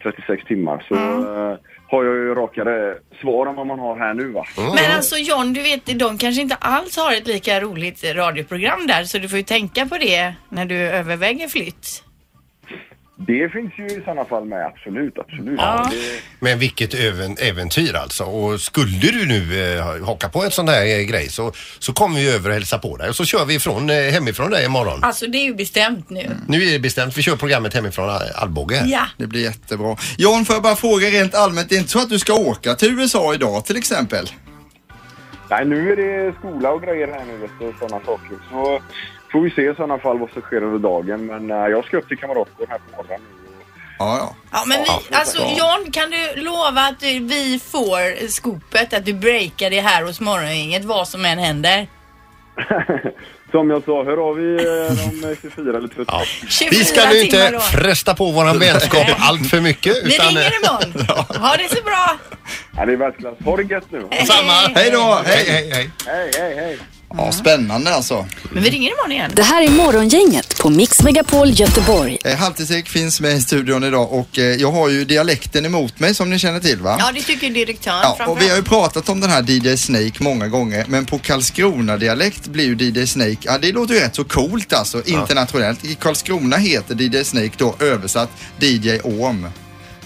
36 0.04 0.44
timmar 0.44 0.84
så 0.88 0.94
eh, 0.94 1.58
har 1.90 2.04
jag 2.04 2.14
ju 2.14 2.34
rakare 2.34 2.94
svar 3.20 3.46
än 3.46 3.54
vad 3.54 3.66
man 3.66 3.78
har 3.78 3.98
här 3.98 4.14
nu 4.14 4.28
va. 4.32 4.44
Men 4.56 4.96
alltså 4.96 5.16
John, 5.16 5.52
du 5.52 5.62
vet, 5.62 5.98
de 5.98 6.18
kanske 6.18 6.42
inte 6.42 6.54
alls 6.54 6.96
har 6.96 7.12
ett 7.12 7.26
lika 7.26 7.60
roligt 7.60 8.04
radioprogram 8.04 8.86
där, 8.86 9.04
så 9.04 9.18
du 9.18 9.28
får 9.28 9.38
ju 9.38 9.44
tänka 9.44 9.86
på 9.86 9.98
det 9.98 10.34
när 10.48 10.66
du 10.66 10.76
överväger 10.76 11.48
flytt. 11.48 12.04
Det 13.16 13.48
finns 13.48 13.72
ju 13.78 13.86
i 13.86 14.00
sådana 14.04 14.24
fall 14.24 14.44
med, 14.44 14.66
absolut, 14.66 15.18
absolut. 15.18 15.58
Ja. 15.58 15.88
Det, 15.90 15.96
Men 16.40 16.58
vilket 16.58 16.94
även, 16.94 17.36
äventyr 17.38 17.94
alltså. 17.94 18.24
Och 18.24 18.60
skulle 18.60 18.98
du 18.98 19.26
nu 19.26 19.62
eh, 19.76 20.04
haka 20.06 20.28
på 20.28 20.44
en 20.44 20.50
sån 20.50 20.68
här 20.68 20.86
eh, 20.98 21.02
grej 21.02 21.28
så, 21.28 21.52
så 21.78 21.92
kommer 21.92 22.20
vi 22.20 22.30
över 22.30 22.48
och 22.48 22.54
hälsa 22.54 22.78
på 22.78 22.96
dig 22.96 23.08
och 23.08 23.16
så 23.16 23.24
kör 23.24 23.44
vi 23.44 23.54
ifrån, 23.54 23.90
eh, 23.90 23.96
hemifrån 23.96 24.50
dig 24.50 24.64
imorgon. 24.64 25.04
Alltså 25.04 25.26
det 25.26 25.38
är 25.38 25.44
ju 25.44 25.54
bestämt 25.54 26.10
nu. 26.10 26.30
Nu 26.48 26.62
är 26.68 26.72
det 26.72 26.78
bestämt, 26.78 27.16
vi 27.18 27.22
kör 27.22 27.36
programmet 27.36 27.74
hemifrån 27.74 28.10
Al- 28.10 28.32
Alvbåge. 28.34 28.82
Ja. 28.86 29.06
Det 29.16 29.26
blir 29.26 29.42
jättebra. 29.42 29.96
John, 30.18 30.44
får 30.44 30.54
jag 30.56 30.62
bara 30.62 30.76
fråga 30.76 31.08
rent 31.08 31.34
allmänt, 31.34 31.68
det 31.68 31.74
är 31.74 31.78
inte 31.78 31.90
så 31.92 31.98
att 31.98 32.08
du 32.10 32.18
ska 32.18 32.34
åka 32.34 32.74
till 32.74 32.98
USA 32.98 33.34
idag 33.34 33.64
till 33.64 33.76
exempel? 33.76 34.30
nej, 35.50 35.64
nu 35.64 35.92
är 35.92 35.96
det 35.96 36.34
skola 36.38 36.70
och 36.70 36.82
grejer 36.82 37.06
här 37.06 37.24
nu 37.26 37.36
vet 37.36 37.50
du, 37.60 37.66
och 37.66 37.74
sådana 37.78 38.04
saker. 38.04 38.36
Så 38.50 38.80
får 39.34 39.40
vi 39.40 39.50
se 39.50 39.62
i 39.70 39.74
sådana 39.74 39.98
fall 39.98 40.18
vad 40.18 40.30
som 40.30 40.42
sker 40.42 40.62
under 40.62 40.78
dagen. 40.78 41.26
Men 41.26 41.50
eh, 41.50 41.56
jag 41.56 41.84
ska 41.84 41.96
upp 41.96 42.08
till 42.08 42.18
Kamratgården 42.18 42.66
här 42.70 42.78
på 42.78 42.96
morgonen. 42.96 43.20
Ja, 43.98 44.16
ja. 44.18 44.34
Ja, 44.52 44.64
men 44.66 44.78
vi, 44.82 45.16
alltså 45.16 45.38
John, 45.38 45.92
kan 45.92 46.10
du 46.10 46.40
lova 46.40 46.80
att 46.80 47.00
du, 47.00 47.18
vi 47.18 47.60
får 47.72 48.28
skopet, 48.28 48.94
att 48.94 49.04
du 49.04 49.12
breakar 49.12 49.70
det 49.70 49.80
här 49.80 50.04
hos 50.04 50.20
morgongänget 50.20 50.84
vad 50.84 51.08
som 51.08 51.24
än 51.24 51.38
händer? 51.38 51.86
Som 53.50 53.70
jag 53.70 53.84
sa, 53.84 54.04
hör 54.04 54.30
av 54.30 54.40
er 54.40 54.66
eh, 54.66 55.08
om 55.08 55.30
eh, 55.30 55.36
24 55.42 55.78
eller 55.78 55.88
30. 55.88 56.04
Vi 56.70 56.84
ska 56.84 57.00
24 57.00 57.08
nu 57.10 57.20
inte 57.20 57.50
då. 57.50 57.60
fresta 57.60 58.14
på 58.14 58.30
våran 58.30 58.58
vänskap 58.68 59.06
allt 59.18 59.50
för 59.50 59.60
mycket. 59.60 59.96
Vi 60.04 60.14
utan, 60.14 60.28
ringer 60.28 60.40
eh, 60.40 60.46
imorgon. 60.46 61.06
Ha 61.42 61.56
det 61.56 61.76
så 61.76 61.82
bra. 61.84 62.16
Ja, 62.76 62.86
det 62.86 62.92
är 62.92 62.96
världsklass. 62.96 63.34
Ha 63.44 63.56
det 63.56 63.62
gött 63.62 63.90
nu. 63.90 64.08
Samma. 64.26 64.52
Hej 64.52 64.90
då! 64.90 65.20
Hej, 65.24 65.44
Hej! 65.46 65.46
hej, 65.46 65.70
hej. 65.72 65.90
Hej, 66.06 66.30
hej, 66.38 66.54
hej. 66.56 66.78
Ja, 67.16 67.32
spännande 67.32 67.94
alltså. 67.94 68.26
Men 68.52 68.62
vi 68.62 68.70
ringer 68.70 68.90
imorgon 68.90 69.12
igen. 69.12 69.32
Det 69.34 69.42
här 69.42 69.62
är 69.62 69.68
Morgongänget 69.70 70.58
på 70.58 70.70
Mix 70.70 71.02
Megapol 71.02 71.50
Göteborg. 71.50 72.18
Eh, 72.24 72.36
Halvtids-Erik 72.36 72.88
finns 72.88 73.20
med 73.20 73.36
i 73.36 73.40
studion 73.40 73.84
idag 73.84 74.12
och 74.12 74.38
eh, 74.38 74.44
jag 74.44 74.72
har 74.72 74.88
ju 74.88 75.04
dialekten 75.04 75.66
emot 75.66 76.00
mig 76.00 76.14
som 76.14 76.30
ni 76.30 76.38
känner 76.38 76.60
till 76.60 76.78
va? 76.80 76.96
Ja, 76.98 77.12
det 77.14 77.20
tycker 77.20 77.50
direktören 77.50 78.14
Ja, 78.18 78.26
och 78.26 78.40
vi 78.40 78.48
har 78.48 78.56
ju 78.56 78.62
pratat 78.62 79.08
om 79.08 79.20
den 79.20 79.30
här 79.30 79.44
DJ 79.50 79.76
Snake 79.76 80.12
många 80.18 80.48
gånger, 80.48 80.84
men 80.88 81.06
på 81.06 81.18
Karlskrona-dialekt 81.18 82.46
blir 82.46 82.64
ju 82.64 82.74
DJ 83.00 83.06
Snake, 83.06 83.36
ja 83.40 83.58
det 83.58 83.72
låter 83.72 83.94
ju 83.94 84.00
rätt 84.00 84.14
så 84.14 84.24
coolt 84.24 84.72
alltså 84.72 85.02
internationellt. 85.06 85.84
I 85.84 85.94
Karlskrona 85.94 86.56
heter 86.56 86.94
DJ 87.00 87.24
Snake 87.24 87.52
då 87.56 87.74
översatt 87.80 88.30
DJ 88.60 88.98
Orm. 89.04 89.46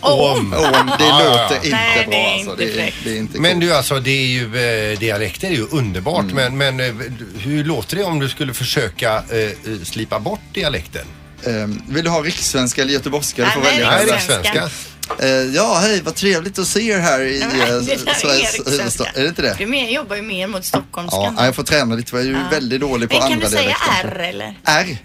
Om. 0.01 0.21
Orm, 0.21 0.51
det 0.51 0.57
Ja, 0.59 0.71
ja, 0.99 1.25
ja. 1.25 1.43
låter 1.43 1.55
inte 1.57 1.69
Nej, 1.77 2.05
bra 2.07 2.11
det 2.11 2.17
är 2.25 2.33
alltså. 2.35 2.51
inte 2.51 2.65
Det 2.65 2.71
är, 2.71 2.75
fräckt. 2.75 2.97
det 3.05 3.11
är 3.11 3.17
inte 3.17 3.41
Men 3.41 3.51
coolt. 3.53 3.61
du 3.65 3.75
alltså, 3.75 4.01
det 4.01 4.11
är 4.11 4.27
ju, 4.27 4.45
eh, 4.93 4.99
dialekten 4.99 5.51
är 5.53 5.57
ju 5.57 5.67
underbart. 5.71 6.25
Mm. 6.31 6.57
Men, 6.57 6.77
men 6.77 6.99
eh, 7.01 7.05
hur 7.39 7.65
låter 7.65 7.97
det 7.97 8.05
om 8.05 8.19
du 8.21 8.29
skulle 8.29 8.55
försöka 8.55 9.15
eh, 9.17 9.51
slipa 9.85 10.19
bort 10.21 10.41
dialekten? 10.55 11.07
Ehm, 11.47 11.83
vill 11.89 12.05
du 12.05 12.11
ha 12.11 12.23
rikssvenska 12.23 12.83
eller 12.83 12.93
göteborgska? 12.93 13.45
Du 13.45 13.51
får 13.51 13.61
Nej, 13.61 13.71
välja. 13.73 13.91
nej, 13.91 13.99
det 14.01 14.07
det 14.07 14.13
är 14.13 14.17
är 14.17 14.21
svenska. 14.21 14.53
svenska. 14.53 14.71
Eh, 15.27 15.29
ja, 15.55 15.79
hej, 15.83 16.01
vad 16.05 16.15
trevligt 16.15 16.59
att 16.59 16.67
se 16.67 16.81
er 16.91 16.99
här 16.99 17.21
i 17.21 17.39
Nej, 17.39 17.61
eh, 17.61 17.67
det 17.67 17.81
där 18.05 18.11
är 18.11 18.15
Sveriges 18.15 18.25
rikssvenska. 18.55 18.71
huvudstad. 18.71 19.07
Är 19.15 19.23
det 19.23 19.29
inte 19.29 19.43
det? 19.43 19.55
Du 19.59 19.67
mer, 19.67 19.91
jobbar 19.91 20.17
ju 20.17 20.23
mer 20.23 20.47
mot 20.47 20.57
Ja, 20.59 20.63
stockholmskan. 20.63 21.37
jag 21.39 21.55
får 21.55 21.63
träna 21.63 21.95
lite 21.95 22.11
för 22.11 22.19
jag 22.19 22.27
är 22.27 22.31
ju 22.31 22.37
Ja. 22.37 22.49
väldigt 22.51 22.81
dålig 22.81 23.09
på 23.11 23.15
Men 23.15 23.23
kan 23.23 23.33
andra 23.33 23.47
du 23.47 23.51
säga 23.57 23.63
dialekter. 23.63 24.19
R 24.21 24.29
eller? 24.29 24.55
R? 24.65 24.99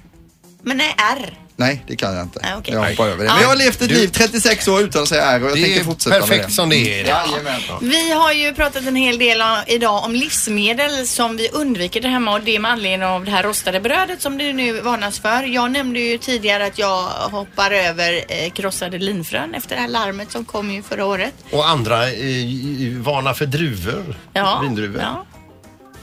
Men 0.63 0.77
nej, 0.77 0.95
R. 0.97 1.37
Nej, 1.55 1.83
det 1.87 1.95
kan 1.95 2.15
jag 2.15 2.23
inte. 2.23 2.39
Nej, 2.43 2.51
okej. 2.57 2.73
Jag 2.73 2.81
hoppar 2.89 3.07
över 3.07 3.17
det. 3.17 3.23
Ja. 3.25 3.33
Men 3.33 3.41
jag 3.41 3.49
har 3.49 3.55
levt 3.55 3.81
ett 3.81 3.89
Du- 3.89 3.95
liv 3.95 4.07
36 4.07 4.67
år 4.67 4.81
utan 4.81 5.01
att 5.03 5.07
säga 5.09 5.23
R 5.25 5.43
och 5.43 5.49
jag 5.49 5.57
Det 5.57 5.63
tänker 5.63 5.83
fortsätta 5.83 6.15
med 6.19 6.27
perfekt 6.27 6.47
det. 6.47 6.53
som 6.53 6.69
det 6.69 6.75
är. 7.01 7.05
Jajamän. 7.05 7.61
Vi 7.81 8.11
har 8.11 8.31
ju 8.33 8.53
pratat 8.53 8.85
en 8.87 8.95
hel 8.95 9.17
del 9.17 9.41
om, 9.41 9.57
idag 9.67 10.03
om 10.05 10.15
livsmedel 10.15 11.07
som 11.07 11.37
vi 11.37 11.49
undviker 11.49 12.01
det 12.01 12.07
hemma 12.07 12.33
och 12.33 12.41
det 12.41 12.59
med 12.59 12.71
anledning 12.71 13.07
av 13.07 13.25
det 13.25 13.31
här 13.31 13.43
rostade 13.43 13.79
brödet 13.79 14.21
som 14.21 14.37
det 14.37 14.53
nu 14.53 14.81
varnas 14.81 15.19
för. 15.19 15.43
Jag 15.43 15.71
nämnde 15.71 15.99
ju 15.99 16.17
tidigare 16.17 16.65
att 16.65 16.77
jag 16.79 17.03
hoppar 17.07 17.71
över 17.71 18.13
eh, 18.27 18.49
krossade 18.51 18.97
linfrön 18.99 19.53
efter 19.55 19.75
det 19.75 19.81
här 19.81 19.87
larmet 19.89 20.31
som 20.31 20.45
kom 20.45 20.71
ju 20.71 20.83
förra 20.83 21.05
året. 21.05 21.33
Och 21.51 21.69
andra 21.69 22.03
eh, 22.07 22.13
varnar 22.97 23.33
för 23.33 23.45
druvor. 23.45 24.15
Ja. 24.33 24.59
Vindruvor. 24.63 25.01
ja. 25.01 25.25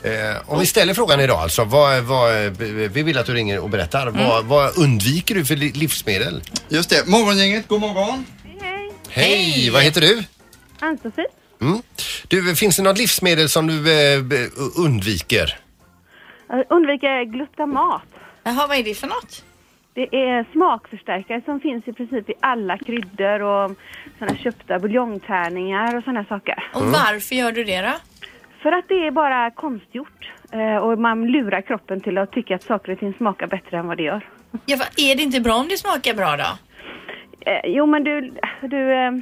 Eh, 0.03 0.51
om 0.53 0.61
vi 0.61 0.67
ställer 0.67 0.95
frågan 0.95 1.21
idag 1.21 1.39
alltså. 1.39 1.65
Vad, 1.65 2.03
vad, 2.03 2.33
vi 2.59 3.03
vill 3.03 3.19
att 3.19 3.27
du 3.27 3.35
ringer 3.35 3.59
och 3.59 3.71
berättar. 3.71 4.07
Mm. 4.07 4.29
Vad, 4.29 4.45
vad 4.45 4.79
undviker 4.79 5.35
du 5.35 5.45
för 5.45 5.57
li- 5.57 5.73
livsmedel? 5.73 6.43
Just 6.69 6.91
det. 6.91 7.07
Morgongänget, 7.07 7.69
god 7.69 7.81
morgon. 7.81 8.27
Hej, 9.09 9.71
vad 9.73 9.83
heter 9.83 10.01
du? 10.01 10.25
Ann-Sofie? 10.81 11.27
Mm. 11.61 11.83
Du, 12.29 12.57
finns 12.57 12.77
det 12.77 12.83
något 12.83 12.99
livsmedel 12.99 13.49
som 13.49 13.67
du 13.67 13.75
eh, 14.15 14.21
undviker? 14.77 15.59
Jag 16.49 16.65
undviker 16.71 17.25
glutamat. 17.25 18.03
Jaha, 18.45 18.67
vad 18.67 18.77
är 18.79 18.83
det 18.85 18.95
för 18.95 19.07
något? 19.07 19.45
Det 19.95 20.03
är 20.17 20.53
smakförstärkare 20.53 21.43
som 21.45 21.61
finns 21.61 21.89
i 21.89 21.93
princip 21.93 22.31
i 22.31 22.35
alla 22.41 22.79
kryddor 22.79 23.43
och 23.43 23.71
såna 24.19 24.37
köpta 24.37 24.79
buljongtärningar 24.79 25.97
och 25.97 26.05
sådana 26.05 26.25
saker. 26.25 26.71
Och 26.75 26.87
varför 26.87 27.35
gör 27.35 27.53
du 27.53 27.65
det 27.65 27.81
då? 27.81 27.93
För 28.63 28.73
att 28.73 28.89
det 28.89 29.07
är 29.07 29.11
bara 29.11 29.51
konstgjort 29.51 30.31
eh, 30.53 30.77
och 30.77 30.99
man 30.99 31.27
lurar 31.27 31.61
kroppen 31.61 32.01
till 32.01 32.19
att 32.19 32.33
tycka 32.33 32.55
att 32.55 32.63
saker 32.63 32.93
och 32.93 32.99
ting 32.99 33.15
smakar 33.15 33.47
bättre 33.47 33.79
än 33.79 33.87
vad 33.87 33.97
det 33.97 34.03
gör. 34.03 34.29
Ja, 34.67 34.77
är 34.97 35.17
det 35.17 35.23
inte 35.23 35.41
bra 35.41 35.55
om 35.55 35.69
det 35.69 35.77
smakar 35.77 36.15
bra 36.15 36.37
då? 36.37 36.59
Eh, 37.51 37.61
jo 37.65 37.87
men 37.87 38.05
du, 38.05 38.33
du 38.63 38.93
eh, 38.93 39.13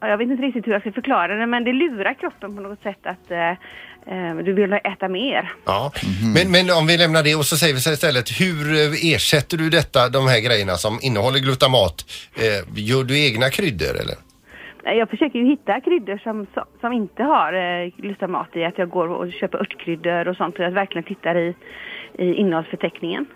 ja, 0.00 0.08
jag 0.08 0.18
vet 0.18 0.28
inte 0.28 0.42
riktigt 0.42 0.66
hur 0.66 0.72
jag 0.72 0.80
ska 0.80 0.92
förklara 0.92 1.36
det 1.36 1.46
men 1.46 1.64
det 1.64 1.72
lurar 1.72 2.14
kroppen 2.14 2.56
på 2.56 2.62
något 2.62 2.82
sätt 2.82 3.06
att 3.06 3.30
eh, 3.30 4.36
du 4.44 4.52
vill 4.52 4.72
äta 4.72 5.08
mer. 5.08 5.52
Ja. 5.64 5.92
Men, 6.34 6.50
men 6.50 6.70
om 6.70 6.86
vi 6.86 6.98
lämnar 6.98 7.22
det 7.22 7.34
och 7.34 7.46
så 7.46 7.56
säger 7.56 7.74
vi 7.74 7.80
så 7.80 7.92
istället. 7.92 8.40
Hur 8.40 8.94
ersätter 9.14 9.56
du 9.56 9.70
detta, 9.70 10.08
de 10.08 10.28
här 10.28 10.40
grejerna 10.40 10.76
som 10.76 10.98
innehåller 11.02 11.38
glutamat? 11.38 12.04
Eh, 12.34 12.82
gör 12.84 13.04
du 13.04 13.24
egna 13.26 13.50
kryddor 13.50 13.96
eller? 14.00 14.31
Nej, 14.84 14.98
Jag 14.98 15.10
försöker 15.10 15.38
ju 15.38 15.44
hitta 15.44 15.80
kryddor 15.80 16.18
som, 16.22 16.46
som- 16.80 16.92
inte 16.92 17.22
har 17.22 17.52
eh, 17.52 17.88
glutamat 17.96 18.56
i. 18.56 18.64
Att 18.64 18.78
jag 18.78 18.90
går 18.90 19.08
och 19.08 19.32
köper 19.32 19.58
örtkryddor 19.58 20.28
och 20.28 20.36
sånt 20.36 20.58
och 20.58 20.64
jag 20.64 20.70
verkligen 20.70 21.04
tittar 21.04 21.34
i, 21.34 21.54
i 22.18 22.34
innehållsförteckningen. 22.34 23.26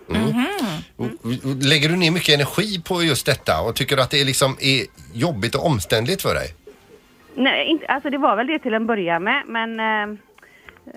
Och- 0.97 1.05
och 1.05 1.65
Lägger 1.69 1.89
du 1.89 1.95
ner 1.95 2.11
mycket 2.11 2.35
energi 2.35 2.83
på 2.87 3.03
just 3.03 3.25
detta 3.25 3.61
och 3.67 3.75
tycker 3.75 3.97
att 3.97 4.11
det 4.11 4.21
är 4.21 4.25
liksom 4.25 4.51
är 4.61 4.79
jobbigt 5.19 5.55
och 5.55 5.65
omständligt 5.65 6.21
för 6.21 6.33
dig? 6.33 6.47
Nej, 7.35 7.65
inte, 7.67 7.85
alltså 7.85 8.09
det 8.09 8.17
var 8.17 8.35
väl 8.35 8.47
det 8.47 8.59
till 8.59 8.73
en 8.73 8.87
början 8.87 9.23
med 9.23 9.43
men, 9.47 9.79
eh, 9.79 10.17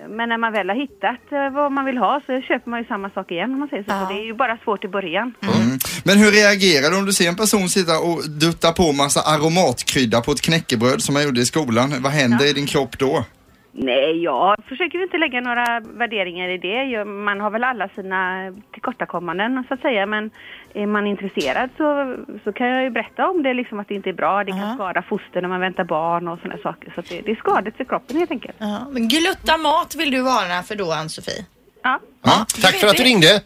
men 0.08 0.28
när 0.28 0.38
man 0.38 0.52
väl 0.52 0.68
har 0.68 0.76
hittat 0.76 1.32
eh, 1.32 1.50
vad 1.50 1.72
man 1.72 1.84
vill 1.84 1.98
ha 1.98 2.20
så 2.26 2.40
köper 2.40 2.70
man 2.70 2.80
ju 2.80 2.86
samma 2.86 3.10
sak 3.10 3.30
igen 3.30 3.52
om 3.52 3.58
man 3.58 3.68
säger 3.68 3.82
så. 3.82 3.90
Ja. 3.90 4.06
så 4.06 4.12
det 4.12 4.20
är 4.20 4.24
ju 4.24 4.34
bara 4.34 4.58
svårt 4.64 4.84
i 4.84 4.88
början. 4.88 5.34
Mm. 5.42 5.78
Men 6.04 6.18
hur 6.18 6.30
reagerar 6.30 6.90
du 6.90 6.96
om 6.98 7.06
du 7.06 7.12
ser 7.12 7.28
en 7.28 7.36
person 7.36 7.68
sitta 7.68 7.98
och 7.98 8.30
dutta 8.30 8.72
på 8.72 8.92
massa 8.92 9.20
aromatkrydda 9.20 10.20
på 10.20 10.32
ett 10.32 10.40
knäckebröd 10.40 11.02
som 11.02 11.12
man 11.14 11.22
gjorde 11.22 11.40
i 11.40 11.46
skolan? 11.46 12.02
Vad 12.02 12.12
händer 12.12 12.46
i 12.50 12.52
din 12.52 12.66
kropp 12.66 12.98
då? 12.98 13.24
Nej, 13.72 14.22
jag 14.22 14.56
försöker 14.68 15.02
inte 15.02 15.18
lägga 15.18 15.40
några 15.40 15.80
värderingar 15.80 16.48
i 16.48 16.58
det. 16.58 17.04
Man 17.04 17.40
har 17.40 17.50
väl 17.50 17.64
alla 17.64 17.88
sina 17.88 18.52
tillkortakommanden 18.72 19.64
så 19.68 19.74
att 19.74 19.80
säga. 19.80 20.06
Men 20.06 20.30
är 20.74 20.86
man 20.86 21.06
intresserad 21.06 21.70
så, 21.76 22.16
så 22.44 22.52
kan 22.52 22.66
jag 22.66 22.82
ju 22.82 22.90
berätta 22.90 23.28
om 23.28 23.42
det, 23.42 23.54
liksom 23.54 23.80
att 23.80 23.88
det 23.88 23.94
inte 23.94 24.08
är 24.08 24.12
bra. 24.14 24.44
Det 24.44 24.50
kan 24.52 24.60
Ja. 24.60 24.74
skada 24.74 25.02
foster 25.02 25.42
när 25.42 25.48
man 25.48 25.60
väntar 25.60 25.84
barn 25.84 26.28
och 26.28 26.38
sådana 26.38 26.62
saker. 26.62 26.92
Så 26.94 27.00
att 27.00 27.08
det, 27.08 27.20
det 27.20 27.30
är 27.30 27.36
skadligt 27.36 27.76
för 27.76 27.84
kroppen 27.84 28.16
helt 28.16 28.30
enkelt. 28.30 28.56
Ja, 28.58 28.86
men 28.92 29.08
glutamat 29.08 29.94
vill 29.98 30.10
du 30.10 30.22
varna 30.22 30.62
för 30.62 30.74
då, 30.74 30.92
Ann-Sofie? 30.92 31.44
Ja. 31.82 32.00
Ja, 32.22 32.46
tack 32.62 32.74
för 32.74 32.86
att 32.86 32.96
du 32.96 33.02
ringde. 33.02 33.42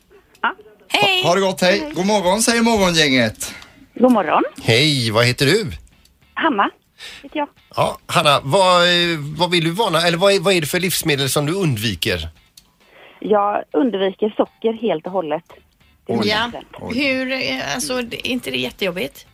Hej! 0.89 1.23
Ha 1.25 1.35
det 1.35 1.41
gott, 1.41 1.61
hej. 1.61 1.93
God 1.95 2.07
morgon 2.07 2.39
säger 2.41 2.63
morgongänget. 2.63 3.55
God 3.95 4.13
morgon. 4.13 4.43
Hej, 4.63 5.11
vad 5.11 5.25
heter 5.27 5.47
du? 5.47 5.71
Hanna 6.35 6.71
jag. 7.33 7.49
Ja, 7.77 7.99
Hanna, 8.07 8.41
vad, 8.45 8.83
vad 9.39 9.51
vill 9.51 9.65
du 9.65 9.71
varna? 9.71 10.01
Eller 10.01 10.19
vad 10.19 10.33
är, 10.33 10.41
vad 10.41 10.55
är 10.55 10.61
det 10.61 10.67
för 10.67 10.81
livsmedel 10.81 11.29
som 11.29 11.47
du 11.47 11.53
undviker? 11.55 12.29
Jag 13.21 13.65
undviker 13.73 14.35
socker 14.37 14.73
helt 14.73 15.07
och 15.07 15.13
hållet. 15.13 15.45
Ja. 16.07 16.51
Hur, 16.95 17.33
eh, 17.33 17.75
alltså, 17.75 18.03
det- 18.03 18.27
är 18.29 18.31
inte 18.31 18.51
det 18.51 18.57
jättejobbigt? 18.57 19.27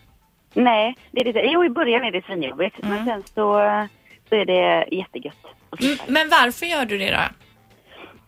Nej, 0.55 0.97
det 1.11 1.21
är 1.29 1.33
det. 1.33 1.43
Jo, 1.45 1.65
i 1.65 1.69
början 1.71 2.05
är 2.05 2.11
det 2.11 2.25
svinjobbigt. 2.27 2.77
Men 2.83 3.05
sen 3.07 3.23
så, 3.23 3.53
så 4.29 4.35
är 4.35 4.45
det 4.45 4.97
jättegött. 4.97 5.37
Mm, 5.83 5.99
Men 6.09 6.29
varför 6.29 6.67
gör 6.67 6.85
du 6.85 6.99
det 6.99 7.11
då? 7.11 7.21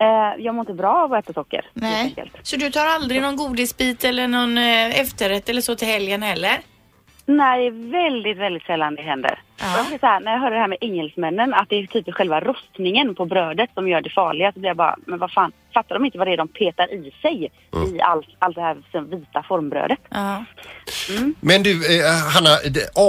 Eh, 0.04 0.44
jag 0.44 0.54
mår 0.54 0.62
inte 0.62 0.74
bra 0.74 0.94
av 1.04 1.12
att 1.12 1.24
äta 1.24 1.32
socker. 1.32 1.64
helt 1.80 2.18
enkelt. 2.18 2.46
Så 2.46 2.56
du 2.56 2.70
tar 2.70 2.86
aldrig 2.86 3.22
någon 3.22 3.36
godisbit 3.36 4.04
eller 4.04 4.28
någon 4.28 4.58
eh, 4.58 5.00
efterrätt 5.00 5.48
eller 5.48 5.60
så 5.60 5.74
till 5.74 5.88
helgen 5.88 6.22
heller? 6.22 6.58
Nej, 7.26 7.70
det 7.70 7.76
är 7.76 7.90
väldigt, 7.92 8.38
väldigt 8.38 8.62
sällan 8.62 8.94
det 8.94 9.02
händer. 9.02 9.38
Ja. 9.60 9.86
Jag 9.90 10.00
så 10.00 10.06
här, 10.06 10.20
när 10.20 10.32
jag 10.32 10.40
hör 10.40 10.50
det 10.50 10.58
här 10.58 10.68
med 10.68 10.78
engelsmännen, 10.80 11.54
att 11.54 11.68
det 11.68 11.76
är 11.76 11.86
typ 11.86 12.14
själva 12.14 12.40
rostningen 12.40 13.14
på 13.14 13.24
brödet 13.24 13.70
som 13.74 13.88
gör 13.88 14.00
det 14.00 14.10
farliga, 14.10 14.52
så 14.52 14.58
blir 14.58 14.70
jag 14.70 14.76
bara, 14.76 14.96
men 15.06 15.18
vad 15.18 15.32
fan, 15.32 15.52
fattar 15.74 15.94
de 15.94 16.04
inte 16.04 16.18
vad 16.18 16.26
det 16.26 16.32
är 16.32 16.36
de 16.36 16.48
petar 16.48 16.92
i 16.92 17.14
sig 17.22 17.50
i 17.94 18.00
allt, 18.00 18.26
allt 18.38 18.54
det 18.54 18.62
här 18.62 19.00
vita 19.00 19.42
formbrödet? 19.42 19.98
Ja. 20.08 20.44
Men 21.40 21.62
du, 21.62 21.98
eh, 21.98 22.12
Hanna, 22.34 22.58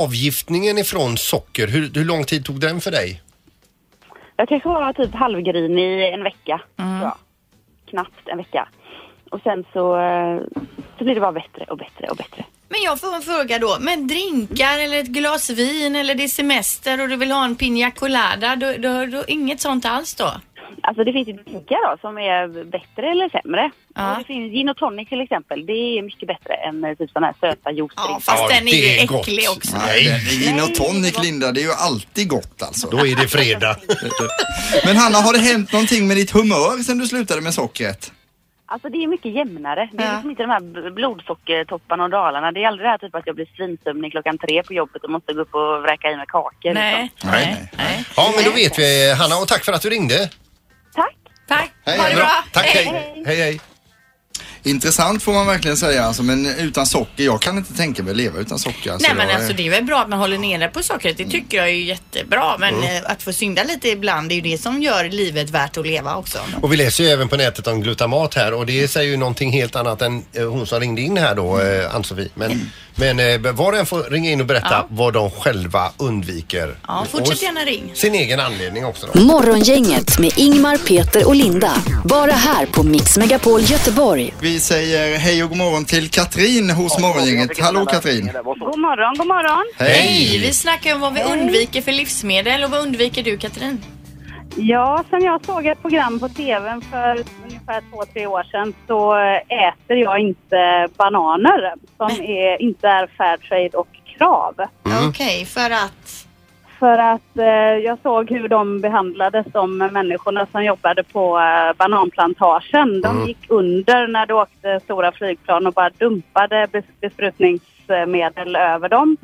avgiftningen 0.04 0.78
ifrån 0.78 1.18
socker, 1.18 1.68
hur, 1.68 1.92
hur 1.94 2.06
lång 2.06 2.24
tid 2.24 2.46
tog 2.46 2.60
den 2.60 2.82
för 2.82 2.92
dig? 2.92 3.22
Jag 4.36 4.50
kanske 4.50 4.70
var 4.70 4.94
typ 4.94 5.16
halvgrinig 5.16 5.84
i 5.84 6.12
en 6.12 6.24
vecka, 6.24 6.62
tror 6.76 7.02
jag. 7.02 7.18
Knappt 7.90 8.28
en 8.28 8.38
vecka. 8.38 8.68
Och 9.32 9.42
sen 9.44 9.66
så, 9.74 10.00
eh, 10.00 10.42
så 10.98 11.04
blir 11.04 11.16
det 11.16 11.22
bara 11.22 11.32
bättre 11.32 11.66
och 11.70 11.78
bättre 11.78 12.08
och 12.08 12.18
bättre. 12.18 12.46
Men 12.74 12.82
jag 12.84 13.00
får 13.00 13.16
en 13.16 13.22
fråga 13.22 13.60
då. 13.60 13.78
Men 13.80 14.08
drinkar 14.08 14.80
eller 14.80 14.98
ett 15.00 15.08
glas 15.08 15.50
vin 15.50 15.96
eller 15.96 16.16
det 16.16 16.24
är 16.24 16.28
semester 16.28 17.02
och 17.02 17.10
du 17.10 17.16
vill 17.16 17.32
ha 17.32 17.46
en 17.46 17.56
piña 17.58 17.92
colada, 17.92 18.56
då, 18.56 18.74
då, 18.80 19.06
då 19.06 19.24
inget 19.28 19.62
sånt 19.62 19.86
alls 19.86 20.14
då? 20.16 20.34
Alltså 20.84 21.04
det 21.04 21.14
finns 21.14 21.28
ju 21.28 21.34
drinkar 21.34 21.92
då 21.92 21.98
som 22.02 22.18
är 22.18 22.64
bättre 22.64 23.12
eller 23.12 23.30
sämre. 23.30 23.72
Ja. 23.96 24.16
Det 24.20 24.26
finns 24.26 24.52
gin 24.54 24.70
och 24.70 24.78
tonic 24.78 25.10
till 25.10 25.22
exempel. 25.22 25.66
Det 25.66 25.74
är 25.74 26.02
mycket 26.02 26.28
bättre 26.28 26.54
än 26.68 26.84
eh, 26.84 26.94
typ 26.98 27.10
sådana 27.12 27.28
här 27.28 27.34
söta 27.42 27.60
Ja, 27.64 27.72
juicedrinkar. 27.72 28.20
fast 28.20 28.44
Ja, 28.50 28.56
den 28.56 28.68
är 28.68 28.72
ju 28.72 28.86
är 28.86 29.08
gott. 29.08 29.22
äcklig 29.28 29.46
också. 29.58 29.78
Nej, 29.78 30.04
det- 30.04 30.36
gin 30.36 30.60
och 30.62 30.68
Nej, 30.68 30.76
tonic 30.76 31.24
Linda, 31.24 31.52
det 31.52 31.62
är 31.62 31.66
ju 31.66 31.74
alltid 31.74 32.28
gott 32.30 32.62
alltså. 32.62 32.90
Då 32.90 33.08
är 33.08 33.16
det 33.16 33.28
fredag. 33.28 33.76
Men 34.86 34.96
Hanna, 34.98 35.18
har 35.18 35.34
det 35.34 35.40
hänt 35.40 35.72
någonting 35.72 36.08
med 36.08 36.18
ditt 36.18 36.32
humör 36.32 36.84
sen 36.84 36.98
du 36.98 37.08
slutade 37.08 37.42
med 37.42 37.54
sockret? 37.54 38.12
Alltså 38.66 38.90
det 38.90 38.98
är 39.04 39.08
mycket 39.08 39.32
jämnare. 39.34 39.90
Det 39.94 40.04
är 40.04 40.08
Ja. 40.08 40.14
liksom 40.14 40.30
inte 40.30 40.44
de 40.44 40.50
här 40.50 40.60
bl- 40.60 40.90
blodsockertopparna 40.94 42.04
och 42.04 42.10
dalarna. 42.10 42.52
Det 42.52 42.64
är 42.64 42.68
aldrig 42.68 42.86
det 42.86 42.90
här 42.92 42.98
typ 42.98 43.16
att 43.16 43.28
jag 43.28 43.36
blir 43.36 43.48
svinsömnig 43.56 44.12
klockan 44.12 44.38
tre 44.38 44.64
på 44.64 44.74
jobbet 44.74 45.04
och 45.04 45.10
måste 45.10 45.34
gå 45.34 45.42
upp 45.42 45.56
och 45.56 45.82
vräka 45.82 46.12
i 46.12 46.16
mig 46.16 46.26
kakor. 46.28 46.74
Nej, 46.74 47.04
Liksom. 47.14 47.30
nej, 47.32 47.46
Nej, 47.46 47.70
nej. 47.78 48.06
Ja, 48.18 48.32
men 48.36 48.44
då 48.46 48.52
vet 48.52 48.80
vi 48.80 49.14
Hanna 49.14 49.36
och 49.36 49.48
tack 49.48 49.66
för 49.66 49.74
att 49.74 49.82
du 49.82 49.90
ringde. 49.90 50.30
Tack! 50.96 51.16
Tack. 51.48 51.72
Hej, 51.86 51.98
Ha 52.00 52.10
det 52.10 52.16
bra. 52.16 52.30
Tack, 52.54 52.66
Hej. 52.66 52.86
hej. 52.86 53.24
Hej, 53.26 53.36
hej. 53.36 53.60
Intressant 54.66 55.24
får 55.24 55.34
man 55.34 55.48
verkligen 55.48 55.78
säga 55.78 56.06
alltså, 56.06 56.24
men 56.24 56.46
utan 56.46 56.86
socker, 56.86 57.24
jag 57.24 57.42
kan 57.42 57.58
inte 57.58 57.74
tänka 57.74 58.04
mig 58.04 58.12
att 58.12 58.18
leva 58.18 58.40
utan 58.40 58.60
socker. 58.60 58.92
Alltså, 58.92 59.08
Nej 59.08 59.18
men 59.18 59.28
jag, 59.30 59.38
alltså 59.38 59.54
det 59.54 59.68
är 59.68 59.72
väl 59.72 59.84
bra 59.84 60.00
att 60.02 60.10
man 60.10 60.20
håller 60.20 60.38
nere 60.38 60.68
på 60.68 60.84
sockret. 60.84 61.18
Det 61.18 61.26
tycker 61.26 61.58
jag 61.58 61.70
är 61.70 61.74
jättebra. 61.74 62.58
Men 62.60 62.74
Mm. 62.76 62.96
eh, 63.06 63.12
att 63.12 63.24
få 63.24 63.34
synda 63.34 63.64
lite 63.64 63.90
ibland 63.90 64.30
det 64.30 64.34
är 64.34 64.36
ju 64.36 64.42
det 64.42 64.58
som 64.58 64.82
gör 64.82 65.04
livet 65.10 65.50
värt 65.50 65.78
att 65.78 65.88
leva 65.88 66.16
också. 66.16 66.38
Och 66.62 66.74
vi 66.74 66.78
läser 66.78 67.04
ju 67.04 67.10
även 67.10 67.28
på 67.28 67.36
nätet 67.38 67.68
om 67.68 67.82
glutamat 67.82 68.34
här 68.34 68.54
och 68.54 68.66
det 68.66 68.88
säger 68.88 69.10
ju 69.12 69.18
någonting 69.18 69.52
helt 69.52 69.76
annat 69.76 70.02
än 70.02 70.26
eh, 70.34 70.46
hon 70.50 70.68
som 70.68 70.80
ringde 70.80 71.02
in 71.02 71.18
här 71.18 71.36
då, 71.36 71.60
eh, 71.62 71.96
Ann-Sofie. 71.96 72.30
Men, 72.34 72.72
men 72.96 73.20
eh, 73.20 73.52
var 73.54 73.72
och 73.72 73.78
en 73.78 73.86
får 73.86 74.04
ringa 74.04 74.32
in 74.32 74.40
och 74.42 74.46
berätta 74.48 74.68
Ja. 74.72 74.88
vad 74.90 75.14
de 75.14 75.32
själva 75.32 75.92
undviker. 75.98 76.76
Ja, 76.88 77.06
fortsätt 77.12 77.38
Och 77.38 77.44
gärna 77.44 77.60
ring. 77.62 77.92
Sin 77.94 78.16
egen 78.16 78.40
anledning 78.40 78.86
också 78.86 79.08
då. 79.14 79.20
Morgongänget 79.22 80.20
med 80.20 80.32
Ingmar, 80.38 80.78
Peter 80.78 81.28
och 81.28 81.36
Linda. 81.36 81.72
Bara 82.06 82.32
här 82.32 82.66
på 82.66 82.84
Mix 82.84 83.18
Megapol 83.18 83.62
Göteborg. 83.62 84.34
Vi 84.42 84.60
säger 84.60 85.18
hej 85.18 85.44
och 85.44 85.50
god 85.50 85.58
morgon 85.58 85.86
till 85.86 86.10
Katrin 86.10 86.70
hos 86.70 87.00
Morgongänget. 87.00 87.60
Hallå 87.60 87.86
Katrin! 87.86 88.32
God 88.44 88.80
morgon, 88.80 89.18
god 89.18 89.28
morgon. 89.28 89.64
Hej! 89.78 90.40
Vi 90.42 90.54
snackar 90.54 90.96
om 90.96 91.02
vad 91.02 91.14
vi 91.14 91.24
undviker 91.24 91.82
för 91.82 91.92
livsmedel 91.92 92.64
och 92.64 92.72
vad 92.72 92.80
undviker 92.82 93.24
du 93.24 93.38
Katrin? 93.38 93.84
Ja, 94.56 95.04
sen 95.10 95.24
jag 95.24 95.46
såg 95.46 95.66
ett 95.66 95.82
program 95.82 96.20
på 96.20 96.30
tvn 96.30 96.82
för 96.92 97.24
ungefär 97.68 97.90
två, 97.92 98.04
tre 98.14 98.28
år 98.28 98.44
sedan 98.44 98.74
så 98.88 99.16
äter 99.48 99.98
jag 99.98 100.20
inte 100.20 100.88
bananer 100.98 101.74
som 101.98 102.12
är, 102.22 102.62
inte 102.62 102.88
är 102.88 103.08
Fairtrade 103.08 103.78
och 103.78 103.88
Krav. 104.06 104.56
Okej, 105.10 105.46
för 105.46 105.70
att... 105.70 106.28
För 106.80 106.98
att 106.98 107.38
eh, 107.38 107.46
jag 107.84 107.98
såg 108.04 108.32
hur 108.32 108.48
de 108.48 108.82
behandlades, 108.82 109.46
de 109.52 109.78
människorna 109.78 110.48
som 110.52 110.66
jobbade 110.66 111.04
på 111.04 111.40
eh, 111.40 111.78
bananplantagen. 111.78 113.02
De 113.02 113.28
gick 113.28 113.46
under 113.48 114.08
när 114.08 114.26
det 114.26 114.34
åkte 114.34 114.80
stora 114.80 115.12
flygplan 115.12 115.68
och 115.68 115.74
bara 115.74 115.90
dumpade 115.90 116.66
bes- 116.66 116.84
besprutningsmedel 117.02 118.56
över 118.56 118.90
dem. 118.90 119.18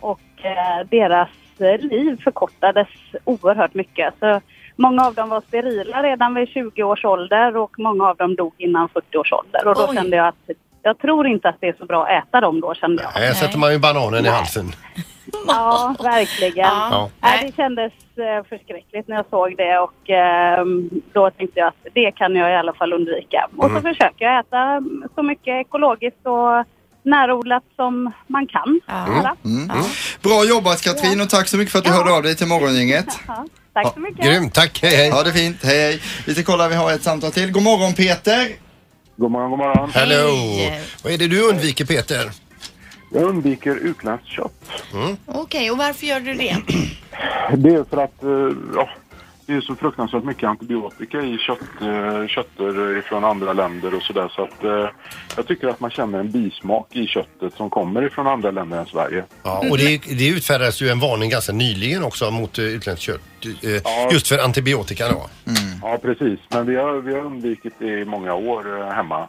Och 0.00 0.20
eh, 0.36 0.86
deras 0.90 1.28
liv 1.80 2.20
förkortades 2.24 2.88
oerhört 3.24 3.74
mycket. 3.74 4.14
Så 4.20 4.40
många 4.76 5.06
av 5.06 5.14
dem 5.14 5.28
var 5.28 5.40
sterila 5.40 6.02
redan 6.02 6.34
vid 6.34 6.48
20 6.48 6.82
års 6.82 7.04
ålder 7.04 7.56
och 7.56 7.78
många 7.78 8.08
av 8.08 8.16
dem 8.16 8.34
dog 8.34 8.54
innan 8.58 8.88
40 8.88 9.18
års 9.18 9.32
ålder. 9.32 9.68
Och 9.68 9.74
då 9.74 9.86
Oj. 9.88 9.96
kände 9.96 10.16
jag 10.16 10.28
att 10.28 10.56
jag 10.82 10.98
tror 10.98 11.26
inte 11.26 11.48
att 11.48 11.56
det 11.60 11.66
är 11.68 11.74
så 11.78 11.84
bra 11.86 12.06
att 12.06 12.24
äta 12.28 12.40
dem 12.40 12.60
då 12.60 12.74
kände 12.74 13.02
jag. 13.02 13.10
Här 13.10 13.32
sätter 13.32 13.58
man 13.58 13.72
ju 13.72 13.78
bananen 13.78 14.26
i 14.26 14.28
halsen. 14.28 14.72
Ja, 15.46 15.94
verkligen. 16.02 16.66
Ja. 16.66 16.88
Ja. 16.90 17.10
Nej, 17.20 17.46
det 17.46 17.56
kändes 17.56 17.92
eh, 18.16 18.48
förskräckligt 18.48 19.08
när 19.08 19.16
jag 19.16 19.26
såg 19.30 19.56
det 19.56 19.78
och 19.78 20.10
ehm, 20.10 20.90
då 21.12 21.30
tänkte 21.30 21.60
jag 21.60 21.68
att 21.68 21.86
det 21.94 22.12
kan 22.12 22.36
jag 22.36 22.50
i 22.50 22.54
alla 22.54 22.72
fall 22.72 22.92
undvika. 22.92 23.48
Och 23.56 23.70
så 23.70 23.80
försöker 23.80 24.24
jag 24.24 24.40
äta 24.40 24.82
så 25.14 25.22
mycket 25.22 25.66
ekologiskt 25.66 26.26
och 26.26 26.64
närodlat 27.02 27.62
som 27.76 28.12
man 28.26 28.46
kan. 28.46 28.80
göra. 28.88 29.36
Mm. 29.44 29.68
Bra 30.22 30.44
jobbat 30.44 30.82
Katrin 30.82 31.20
och 31.20 31.30
tack 31.30 31.48
så 31.48 31.56
mycket 31.56 31.72
för 31.72 31.78
att 31.78 31.84
du 31.84 31.90
hörde 31.90 32.12
av 32.16 32.22
dig 32.22 32.36
till 32.36 32.46
Morgongänget. 32.46 33.06
Ja, 33.28 33.46
tack 33.74 33.94
så 33.94 34.00
mycket. 34.00 34.24
Grymt, 34.24 34.54
tack, 34.54 34.78
hej 34.82 34.96
hej. 34.96 35.10
Ha 35.10 35.22
det 35.22 35.32
fint, 35.32 35.56
hej 35.62 35.78
hej. 35.78 36.00
Vi 36.26 36.34
ska 36.34 36.42
kolla, 36.44 36.68
vi 36.68 36.74
har 36.74 36.92
ett 36.92 37.02
samtal 37.02 37.32
till. 37.32 37.52
God 37.52 37.62
morgon 37.62 37.94
Peter! 37.94 38.48
God 39.16 39.30
morgon, 39.30 39.50
god 39.50 39.58
morgon. 39.58 39.90
Hello! 39.94 40.36
Vad 41.02 41.12
är 41.12 41.18
det 41.18 41.26
du 41.28 41.42
undviker 41.48 41.84
Peter? 41.84 42.30
Jag 43.12 43.22
undviker 43.22 43.76
utländskt 43.76 44.28
kött. 44.28 44.52
Okej, 45.26 45.70
och 45.70 45.78
varför 45.78 46.06
gör 46.06 46.20
du 46.20 46.34
det? 46.34 46.56
Det 47.56 47.68
är 47.74 47.84
för 47.90 47.96
att 47.96 48.22
eh, 48.22 48.56
ja, 48.76 48.88
det 49.46 49.52
är 49.52 49.60
så 49.60 49.74
fruktansvärt 49.74 50.24
mycket 50.24 50.48
antibiotika 50.48 51.20
i 51.20 51.38
kött, 51.38 51.58
eh, 51.80 52.26
kötter 52.26 53.00
från 53.00 53.24
andra 53.24 53.52
länder 53.52 53.94
och 53.94 54.02
sådär. 54.02 54.28
Så 54.36 54.42
att 54.42 54.64
eh, 54.64 54.88
jag 55.36 55.46
tycker 55.46 55.68
att 55.68 55.80
man 55.80 55.90
känner 55.90 56.18
en 56.18 56.30
bismak 56.30 56.88
i 56.96 57.06
köttet 57.06 57.54
som 57.56 57.70
kommer 57.70 58.06
ifrån 58.06 58.26
andra 58.26 58.50
länder 58.50 58.78
än 58.78 58.86
Sverige. 58.86 59.24
Ja, 59.42 59.64
och 59.70 59.78
det, 59.78 59.98
det 60.18 60.28
utfärdades 60.28 60.82
ju 60.82 60.88
en 60.88 61.00
varning 61.00 61.30
ganska 61.30 61.52
nyligen 61.52 62.02
också 62.04 62.30
mot 62.30 62.58
uh, 62.58 62.64
utländskt 62.64 63.06
kött. 63.06 63.20
eh, 63.62 64.12
Just 64.12 64.28
för 64.28 64.38
antibiotika 64.38 65.08
då. 65.08 65.26
Ja, 65.82 65.98
precis. 66.02 66.40
Men 66.48 66.66
vi 66.66 66.76
har, 66.76 66.92
vi 67.00 67.14
har 67.14 67.20
undvikit 67.20 67.74
det 67.78 68.00
i 68.00 68.04
många 68.04 68.34
år 68.34 68.80
eh, 68.80 68.88
hemma. 68.88 69.28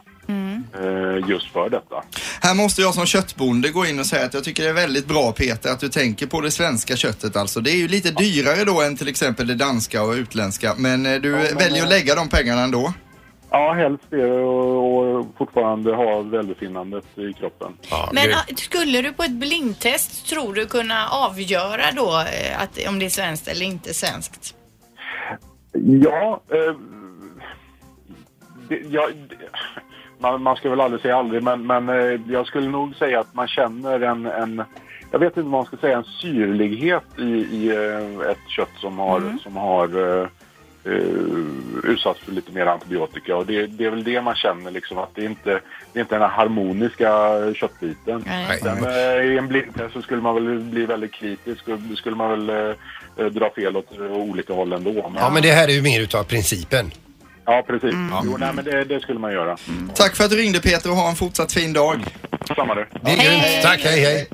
Eh, 0.74 1.28
just 1.28 1.52
för 1.52 1.70
detta. 1.70 2.04
Här 2.40 2.54
måste 2.54 2.82
jag 2.82 2.94
som 2.94 3.06
köttbonde 3.06 3.68
gå 3.68 3.86
in 3.86 3.98
och 3.98 4.06
säga 4.06 4.26
att 4.26 4.34
jag 4.34 4.44
tycker 4.44 4.62
det 4.62 4.68
är 4.68 4.74
väldigt 4.74 5.06
bra 5.06 5.32
Peter 5.32 5.70
att 5.70 5.80
du 5.80 5.88
tänker 5.88 6.26
på 6.26 6.40
det 6.40 6.50
svenska 6.50 6.96
köttet 6.96 7.36
alltså. 7.36 7.60
Det 7.60 7.70
är 7.70 7.76
ju 7.76 7.88
lite 7.88 8.10
dyrare 8.10 8.64
då 8.64 8.82
än 8.82 8.96
till 8.96 9.08
exempel 9.08 9.46
det 9.46 9.54
danska 9.54 10.02
och 10.02 10.12
utländska 10.12 10.74
men 10.76 11.06
eh, 11.06 11.20
du 11.20 11.30
men, 11.30 11.42
väljer 11.42 11.82
att 11.82 11.90
eh, 11.90 11.96
lägga 11.96 12.14
de 12.14 12.28
pengarna 12.28 12.62
ändå. 12.62 12.92
Ja, 13.50 13.72
helst 13.72 14.04
det 14.10 14.32
och, 14.32 15.16
och 15.16 15.26
fortfarande 15.38 15.94
ha 15.94 16.20
välbefinnandet 16.20 17.18
i 17.18 17.32
kroppen. 17.32 17.72
Ja, 17.90 18.10
Men 18.12 18.30
ah, 18.32 18.54
skulle 18.56 19.02
du 19.02 19.12
på 19.12 19.22
ett 19.22 19.30
blindtest, 19.30 20.26
tror 20.26 20.54
du, 20.54 20.66
kunna 20.66 21.08
avgöra 21.08 21.92
då 21.96 22.24
att, 22.58 22.88
om 22.88 22.98
det 22.98 23.04
är 23.04 23.10
svenskt 23.10 23.48
eller 23.48 23.66
inte 23.66 23.94
svenskt? 23.94 24.54
Ja, 26.02 26.42
eh, 26.50 26.74
det, 28.68 28.80
ja 28.90 29.08
det, 29.28 29.36
man, 30.32 30.42
man 30.42 30.56
ska 30.56 30.70
väl 30.70 30.80
aldrig 30.80 31.02
säga 31.02 31.16
aldrig, 31.16 31.42
men, 31.42 31.66
men 31.66 31.88
eh, 31.88 32.20
jag 32.28 32.46
skulle 32.46 32.68
nog 32.68 32.94
säga 32.94 33.20
att 33.20 33.34
man 33.34 33.48
känner 33.48 34.00
en, 34.00 34.26
en 34.26 34.62
jag 35.10 35.18
vet 35.18 35.36
inte 35.36 35.40
vad 35.40 35.50
man 35.50 35.64
ska 35.64 35.76
säga, 35.76 35.96
en 35.96 36.04
syrlighet 36.04 37.04
i, 37.18 37.22
i 37.22 37.68
eh, 37.68 38.30
ett 38.30 38.48
kött 38.48 38.72
som 38.80 38.98
har, 38.98 39.38
som 39.42 39.56
har 39.56 39.88
eh, 40.22 40.28
utsatts 41.84 42.20
för 42.20 42.32
lite 42.32 42.52
mer 42.52 42.66
antibiotika. 42.66 43.36
Och 43.36 43.46
det, 43.46 43.66
det 43.66 43.84
är 43.84 43.90
väl 43.90 44.04
det 44.04 44.20
man 44.20 44.34
känner, 44.34 44.70
liksom, 44.70 44.98
att 44.98 45.14
det 45.14 45.22
är 45.22 45.26
inte 45.26 45.60
det 45.92 45.98
är 45.98 46.00
inte 46.00 46.14
den 46.14 46.22
här 46.22 46.36
harmoniska 46.36 47.08
köttbiten. 47.54 48.24
Nej. 48.26 48.58
Sen 48.62 48.84
eh, 48.84 49.32
i 49.32 49.38
en 49.38 49.48
blindtest 49.48 49.92
så 49.92 50.02
skulle 50.02 50.22
man 50.22 50.34
väl 50.34 50.58
bli 50.60 50.86
väldigt 50.86 51.12
kritisk 51.12 51.68
och 51.68 51.98
skulle 51.98 52.16
man 52.16 52.30
väl 52.30 52.74
dra 53.30 53.50
fel 53.50 53.76
åt 53.76 53.98
olika 54.00 54.52
håll 54.52 54.72
ändå. 54.72 54.92
Men, 54.92 55.14
Ja, 55.16 55.30
men 55.30 55.42
det 55.42 55.50
här 55.50 55.68
är 55.68 55.72
ju 55.72 55.82
mer 55.82 56.00
utav 56.00 56.24
principen. 56.24 56.90
Ja, 57.46 57.64
precis. 57.66 57.90
Jo, 58.24 58.36
nej, 58.40 58.52
men 58.52 58.64
det, 58.64 58.84
det 58.84 59.00
skulle 59.00 59.18
man 59.18 59.32
göra. 59.32 59.56
Tack 59.94 60.16
för 60.16 60.24
att 60.24 60.30
du 60.30 60.36
ringde 60.36 60.60
Peter 60.60 60.90
och 60.90 60.96
ha 60.96 61.08
en 61.10 61.16
fortsatt 61.16 61.52
fin 61.52 61.72
dag. 61.72 62.04
Samma 62.56 62.74
det. 62.74 62.86
Det 63.04 63.10
är 63.10 63.16
grymt. 63.16 63.62
Tack, 63.62 63.80
hej 63.84 64.00
hej. 64.00 64.28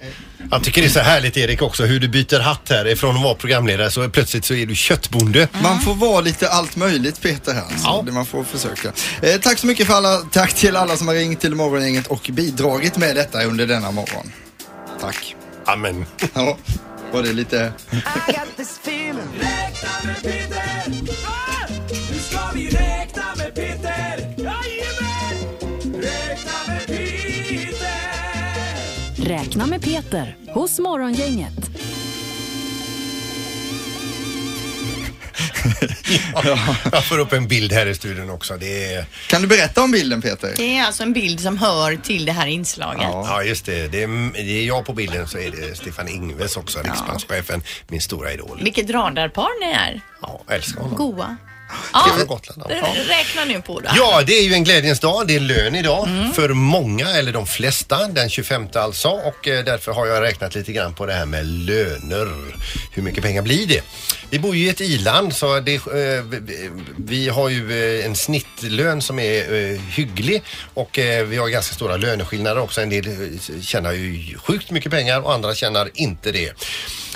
Jag 0.50 0.64
tycker 0.64 0.80
det 0.82 0.86
är 0.86 0.90
så 0.90 1.00
härligt 1.00 1.36
Erik 1.36 1.62
också 1.62 1.84
hur 1.84 2.00
du 2.00 2.08
byter 2.08 2.40
hatt 2.40 2.68
här. 2.70 2.86
Ifrån 2.88 3.16
att 3.16 3.22
vara 3.22 3.34
programledare 3.34 3.90
så 3.90 4.08
plötsligt 4.08 4.44
så 4.44 4.54
är 4.54 4.66
du 4.66 4.74
köttbonde. 4.74 5.48
Man 5.62 5.80
får 5.80 5.94
vara 5.94 6.20
lite 6.20 6.48
allt 6.48 6.76
möjligt 6.76 7.22
Peter 7.22 7.52
här. 7.54 7.62
Så 7.62 7.84
Ja. 7.84 8.02
det 8.06 8.12
man 8.12 8.26
får 8.26 8.44
försöka. 8.44 8.92
Eh, 9.22 9.40
tack 9.40 9.58
så 9.58 9.66
mycket 9.66 9.86
för 9.86 9.94
alla, 9.94 10.16
tack 10.16 10.54
till 10.54 10.76
alla 10.76 10.96
som 10.96 11.08
har 11.08 11.14
ringt 11.14 11.40
till 11.40 11.54
Morgongänget 11.54 12.06
och 12.06 12.30
bidragit 12.32 12.96
med 12.96 13.16
detta 13.16 13.42
under 13.44 13.66
denna 13.66 13.90
morgon. 13.90 14.32
Tack. 15.00 15.36
Amen. 15.66 16.06
Ja, 16.34 16.56
var 17.12 17.22
det 17.22 17.32
lite... 17.32 17.72
Räkna 29.26 29.66
med 29.66 29.82
Peter 29.82 30.36
hos 30.54 30.78
Morgongänget. 30.78 31.52
Jag 36.92 37.04
får 37.04 37.18
upp 37.18 37.32
en 37.32 37.48
bild 37.48 37.72
här 37.72 37.86
i 37.86 37.94
studion 37.94 38.30
också. 38.30 38.56
Det 38.56 38.94
är, 38.94 39.04
Kan 39.28 39.42
du 39.42 39.48
berätta 39.48 39.82
om 39.82 39.90
bilden 39.90 40.22
Peter? 40.22 40.54
Det 40.56 40.76
är 40.78 40.84
alltså 40.84 41.02
en 41.02 41.12
bild 41.12 41.40
som 41.40 41.58
hör 41.58 41.96
till 41.96 42.24
det 42.24 42.32
här 42.32 42.46
inslaget. 42.46 43.02
ja 43.02 43.42
just 43.42 43.66
det. 43.66 43.88
Det 43.88 44.02
är, 44.02 44.32
det 44.32 44.52
är 44.62 44.66
jag 44.66 44.86
på 44.86 44.92
bilden 44.92 45.28
så 45.28 45.38
är 45.38 45.50
det 45.50 45.76
Stefan 45.76 46.08
Ingves 46.08 46.56
också, 46.56 46.78
riksbankschefen, 46.78 47.62
min 47.88 48.00
stora 48.00 48.32
idol. 48.32 48.60
Vilket 48.62 48.90
radarpar 48.90 49.66
ni 49.66 49.72
är. 49.72 50.00
Ja, 50.22 50.42
älskar 50.48 50.80
honom. 50.80 50.96
Goa. 50.96 51.36
Från 52.16 52.26
Gotland. 52.26 52.62
Ja. 52.68 52.86
Räkna 53.08 53.44
nu 53.44 53.62
på 53.62 53.80
det. 53.80 53.90
Ja, 53.96 54.22
det 54.26 54.32
är 54.38 54.42
ju 54.44 54.54
en 54.54 54.64
glädjens 54.64 55.00
dag. 55.00 55.26
Det 55.28 55.36
är 55.36 55.40
lön 55.40 55.74
idag 55.74 56.08
för 56.34 56.48
många, 56.48 57.08
eller 57.10 57.32
de 57.32 57.46
flesta, 57.46 58.08
den 58.08 58.30
25 58.30 58.66
alltså. 58.74 59.08
Och 59.08 59.48
eh, 59.48 59.64
därför 59.64 59.92
har 59.92 60.06
jag 60.06 60.22
räknat 60.22 60.54
lite 60.54 60.72
grann 60.72 60.94
på 60.94 61.06
det 61.06 61.12
här 61.12 61.26
med 61.26 61.46
löner. 61.46 62.28
Hur 62.92 63.02
mycket 63.02 63.22
pengar 63.24 63.42
blir 63.42 63.66
det? 63.66 63.80
Vi 64.30 64.38
bor 64.38 64.56
ju 64.56 64.66
i 64.66 64.68
ett 64.68 64.80
i-land 64.80 65.34
så 65.34 65.60
det, 65.60 65.74
eh, 65.74 66.24
vi- 66.96 67.28
har 67.28 67.48
ju 67.48 67.98
eh, 68.00 68.06
en 68.06 68.16
snittlön 68.16 69.02
som 69.02 69.18
är 69.18 69.76
hygglig 69.96 70.42
och 70.74 70.90
vi 71.26 71.36
har 71.36 71.48
ganska 71.48 71.74
stora 71.74 71.96
löneskillnader 71.96 72.60
också. 72.60 72.80
En 72.80 72.88
del 72.90 73.38
tjänar 73.62 73.92
ju 73.92 74.38
sjukt 74.38 74.70
mycket 74.70 74.92
pengar 74.92 75.20
och 75.20 75.34
andra 75.34 75.54
tjänar 75.54 75.90
inte 75.94 76.32
det. 76.32 76.52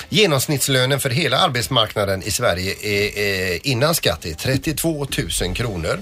Genomsnittslönen 0.09 0.99
för 0.99 1.09
hela 1.09 1.37
arbetsmarknaden 1.37 2.23
i 2.23 2.31
Sverige 2.31 2.75
är, 2.81 3.51
eh, 3.53 3.59
innan 3.63 3.95
skatt 3.95 4.25
är 4.25 4.33
32 4.33 5.07
000 5.41 5.55
kronor. 5.55 5.99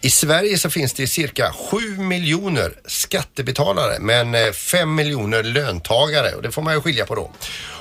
I 0.00 0.10
Sverige 0.10 0.58
så 0.58 0.70
finns 0.70 0.92
det 0.92 1.06
cirka 1.06 1.52
7 1.70 1.78
miljoner 1.98 2.72
skattebetalare 2.86 3.98
men 4.00 4.34
eh, 4.34 4.52
5 4.52 4.94
miljoner 4.94 5.42
löntagare 5.42 6.32
och 6.32 6.42
det 6.42 6.52
får 6.52 6.62
man 6.62 6.74
ju 6.74 6.80
skilja 6.80 7.06
på 7.06 7.14
då. 7.14 7.30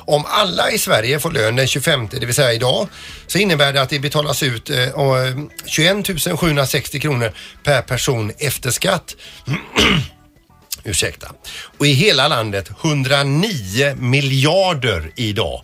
Om 0.07 0.23
alla 0.27 0.71
i 0.71 0.77
Sverige 0.77 1.19
får 1.19 1.31
lön 1.31 1.55
den 1.55 1.67
25, 1.67 2.07
det 2.11 2.25
vill 2.25 2.35
säga 2.35 2.53
idag, 2.53 2.87
så 3.27 3.37
innebär 3.37 3.73
det 3.73 3.81
att 3.81 3.89
det 3.89 3.99
betalas 3.99 4.43
ut 4.43 4.69
eh, 4.69 4.89
21 5.65 6.39
760 6.39 6.97
eh, 6.97 7.01
kronor 7.01 7.31
per 7.63 7.81
person 7.81 8.31
efter 8.37 8.71
skatt. 8.71 9.15
Ursäkta. 10.85 11.31
Och 11.77 11.87
i 11.87 11.93
hela 11.93 12.27
landet 12.27 12.69
109 12.83 13.95
miljarder 13.95 15.11
idag. 15.15 15.61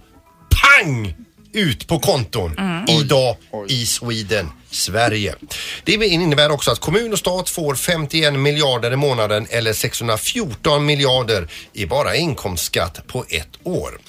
Pang! 0.61 1.15
Ut 1.53 1.87
på 1.87 1.99
konton 1.99 2.55
idag 2.87 3.35
i 3.69 3.85
Sweden, 3.85 4.49
Sverige. 4.69 5.35
Det 5.83 5.93
innebär 5.93 6.51
också 6.51 6.71
att 6.71 6.79
kommun 6.79 7.13
och 7.13 7.19
stat 7.19 7.49
får 7.49 7.75
51 7.75 8.33
miljarder 8.33 8.91
i 8.91 8.95
månaden 8.95 9.47
eller 9.49 9.73
614 9.73 10.85
miljarder 10.85 11.47
i 11.73 11.85
bara 11.85 12.15
inkomstskatt 12.15 13.07
på 13.07 13.25
ett 13.29 13.57
år. 13.63 13.99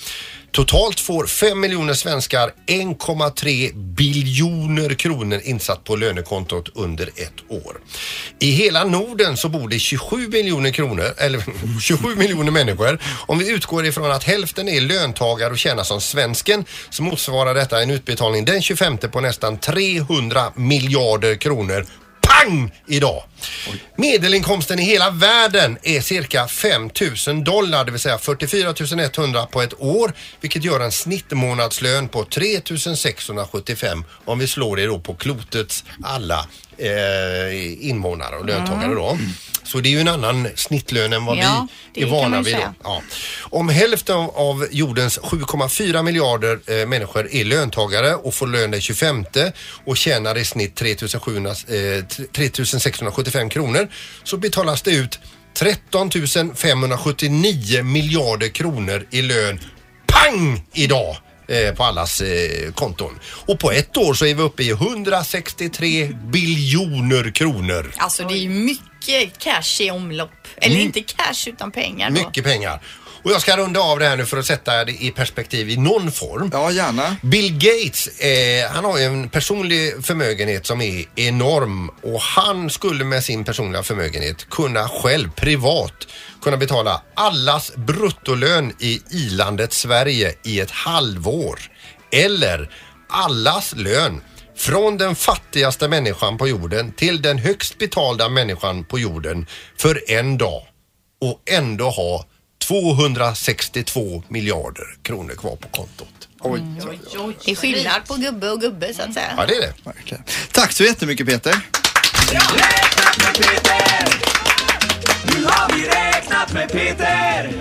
Totalt 0.52 1.00
får 1.00 1.26
5 1.26 1.60
miljoner 1.60 1.94
svenskar 1.94 2.52
1,3 2.66 3.74
biljoner 3.74 4.94
kronor 4.94 5.40
insatt 5.44 5.84
på 5.84 5.96
lönekontot 5.96 6.68
under 6.74 7.06
ett 7.06 7.32
år. 7.48 7.76
I 8.38 8.50
hela 8.50 8.84
Norden 8.84 9.36
så 9.36 9.48
bor 9.48 9.68
det 9.68 9.78
27 9.78 10.28
miljoner 10.28 10.70
kronor, 10.70 11.04
eller 11.18 11.44
27 11.80 12.16
miljoner 12.16 12.50
människor. 12.50 12.98
Om 13.26 13.38
vi 13.38 13.50
utgår 13.50 13.86
ifrån 13.86 14.12
att 14.12 14.24
hälften 14.24 14.68
är 14.68 14.80
löntagare 14.80 15.50
och 15.50 15.58
tjänar 15.58 15.84
som 15.84 16.00
svensken 16.00 16.64
så 16.90 17.02
motsvarar 17.02 17.54
detta 17.54 17.82
en 17.82 17.90
utbetalning 17.90 18.44
den 18.44 18.62
25 18.62 18.98
på 18.98 19.20
nästan 19.20 19.58
300 19.58 20.52
miljarder 20.56 21.34
kronor 21.34 21.86
pang 22.42 22.70
idag. 22.86 23.22
Medelinkomsten 23.96 24.78
i 24.78 24.82
hela 24.82 25.10
världen 25.10 25.78
är 25.82 26.00
cirka 26.00 26.48
5 26.48 26.90
000 27.26 27.44
dollar, 27.44 27.84
det 27.84 27.90
vill 27.90 28.00
säga 28.00 28.18
44 28.18 28.74
100 29.16 29.46
på 29.46 29.62
ett 29.62 29.80
år, 29.80 30.12
vilket 30.40 30.64
gör 30.64 30.80
en 30.80 30.92
snittmånadslön 30.92 32.08
på 32.08 32.24
3 32.24 32.60
675 32.96 34.04
om 34.24 34.38
vi 34.38 34.46
slår 34.46 34.76
det 34.76 34.86
då 34.86 34.98
på 34.98 35.14
klotets 35.14 35.84
alla 36.02 36.46
eh, 36.78 37.86
invånare 37.88 38.36
och 38.36 38.46
löntagare 38.46 38.94
då. 38.94 39.18
Så 39.64 39.80
det 39.80 39.88
är 39.88 39.90
ju 39.90 40.00
en 40.00 40.08
annan 40.08 40.48
snittlön 40.54 41.12
än 41.12 41.24
vad 41.24 41.36
Ja, 41.38 41.66
vi 41.94 42.00
det 42.00 42.06
är 42.06 42.10
kan 42.10 42.16
vana 42.16 42.28
man 42.28 42.44
vid. 42.44 42.54
Då. 42.54 42.58
säga. 42.58 42.74
Ja. 42.84 43.02
Om 43.40 43.68
hälften 43.68 44.16
av 44.16 44.68
jordens 44.70 45.20
7,4 45.20 46.02
miljarder 46.02 46.60
eh, 46.66 46.86
människor 46.88 47.28
är 47.34 47.44
löntagare 47.44 48.14
och 48.14 48.34
får 48.34 48.46
lön 48.46 48.70
den 48.70 48.80
25 48.80 49.24
och 49.84 49.96
tjänar 49.96 50.38
i 50.38 50.44
snitt 50.44 50.74
3 50.76 50.96
700, 51.20 51.50
eh, 51.50 52.04
3 52.32 52.50
675 52.64 53.48
kronor 53.48 53.88
så 54.24 54.36
betalas 54.36 54.82
det 54.82 54.90
ut 54.90 55.18
13 55.54 56.10
579 56.54 57.82
miljarder 57.82 58.48
kronor 58.48 59.06
i 59.10 59.22
lön 59.22 59.60
pang 60.06 60.64
idag 60.74 61.16
eh, 61.48 61.74
på 61.74 61.84
allas 61.84 62.20
eh, 62.20 62.72
konton. 62.72 63.18
Och 63.46 63.58
på 63.58 63.70
ett 63.70 63.96
år 63.96 64.14
så 64.14 64.26
är 64.26 64.34
vi 64.34 64.42
uppe 64.42 64.62
i 64.62 64.70
163 64.70 66.06
biljoner 66.06 67.30
kronor. 67.30 67.92
Alltså 67.96 68.24
det 68.24 68.34
är 68.34 68.38
ju 68.38 68.48
mycket 68.48 69.38
cash 69.38 69.80
i 69.80 69.90
omlopp. 69.90 70.30
Eller 70.56 70.76
inte 70.76 71.00
cash 71.00 71.48
utan 71.48 71.70
pengar 71.70 72.10
då. 72.10 72.16
Mm. 72.16 72.26
Mycket 72.26 72.44
pengar. 72.44 72.80
Och 73.24 73.30
jag 73.30 73.40
ska 73.40 73.56
runda 73.56 73.80
av 73.80 73.98
det 73.98 74.06
här 74.06 74.16
nu 74.16 74.26
för 74.26 74.36
att 74.36 74.46
sätta 74.46 74.84
det 74.84 74.92
i 74.92 75.10
perspektiv 75.10 75.70
i 75.70 75.76
någon 75.76 76.12
form. 76.12 76.50
Ja, 76.52 76.70
gärna. 76.70 77.16
Bill 77.22 77.52
Gates, 77.52 78.20
eh, 78.20 78.70
han 78.70 78.84
har 78.84 78.98
ju 78.98 79.04
en 79.04 79.28
personlig 79.28 80.04
förmögenhet 80.04 80.66
som 80.66 80.80
är 80.80 81.04
enorm 81.16 81.88
och 81.88 82.20
han 82.20 82.70
skulle 82.70 83.04
med 83.04 83.24
sin 83.24 83.44
personliga 83.44 83.82
förmögenhet 83.82 84.50
kunna 84.50 84.88
själv 84.88 85.30
privat 85.30 86.06
kunna 86.42 86.56
betala 86.56 87.02
allas 87.14 87.72
bruttolön 87.76 88.72
i 88.78 89.02
ilandet 89.10 89.72
Sverige 89.72 90.34
i 90.44 90.60
ett 90.60 90.70
halvår. 90.70 91.58
Eller 92.12 92.70
allas 93.08 93.74
lön 93.76 94.20
från 94.56 94.98
den 94.98 95.14
fattigaste 95.14 95.88
människan 95.88 96.38
på 96.38 96.48
jorden 96.48 96.92
till 96.92 97.22
den 97.22 97.38
högst 97.38 97.78
betalda 97.78 98.28
människan 98.28 98.84
på 98.84 98.98
jorden 98.98 99.46
för 99.78 100.10
en 100.10 100.38
dag 100.38 100.62
och 101.20 101.40
ändå 101.50 101.90
ha 101.90 102.24
262 102.72 104.22
miljarder 104.28 104.84
kronor 105.02 105.34
kvar 105.34 105.56
på 105.56 105.68
kontot. 105.68 106.28
Oj, 106.40 106.62
Det 107.44 107.50
är 107.50 107.54
skillnad 107.54 108.04
på 108.06 108.14
gubbe 108.14 108.50
och 108.50 108.60
gubbe 108.60 108.94
så 108.94 109.02
att 109.02 109.14
säga. 109.14 109.34
Ja, 109.36 109.46
det 109.46 109.54
är 109.56 109.60
det. 109.60 109.72
verkligen. 109.84 110.22
Tack 110.52 110.72
så 110.72 110.84
jättemycket 110.84 111.26
Peter. 111.26 111.54
Nu 115.24 115.44
har 115.44 115.76
vi 115.76 115.88
räknat 115.88 116.52
med 116.52 116.72
Peter! 116.72 117.52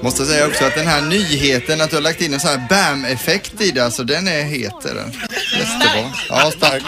Måste 0.00 0.26
säga 0.26 0.46
också 0.46 0.64
att 0.64 0.74
den 0.74 0.86
här 0.86 1.02
nyheten 1.02 1.80
att 1.80 1.90
du 1.90 1.96
har 1.96 2.02
lagt 2.02 2.20
in 2.20 2.34
en 2.34 2.40
sån 2.40 2.50
här 2.50 2.66
BAM-effekt 2.68 3.60
i 3.60 3.70
det, 3.70 3.80
alltså 3.84 4.04
den 4.04 4.28
är 4.28 4.42
het 4.42 4.84
är 4.84 4.94
den. 4.94 5.12
Jättebra. 5.58 6.12
Ja, 6.28 6.50
stark. 6.50 6.82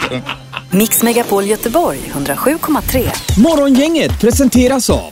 Mix 0.71 1.03
Megapol 1.03 1.45
Göteborg 1.45 1.99
107,3. 2.13 3.39
Morgongänget 3.39 4.19
presenteras 4.21 4.89
av 4.89 5.11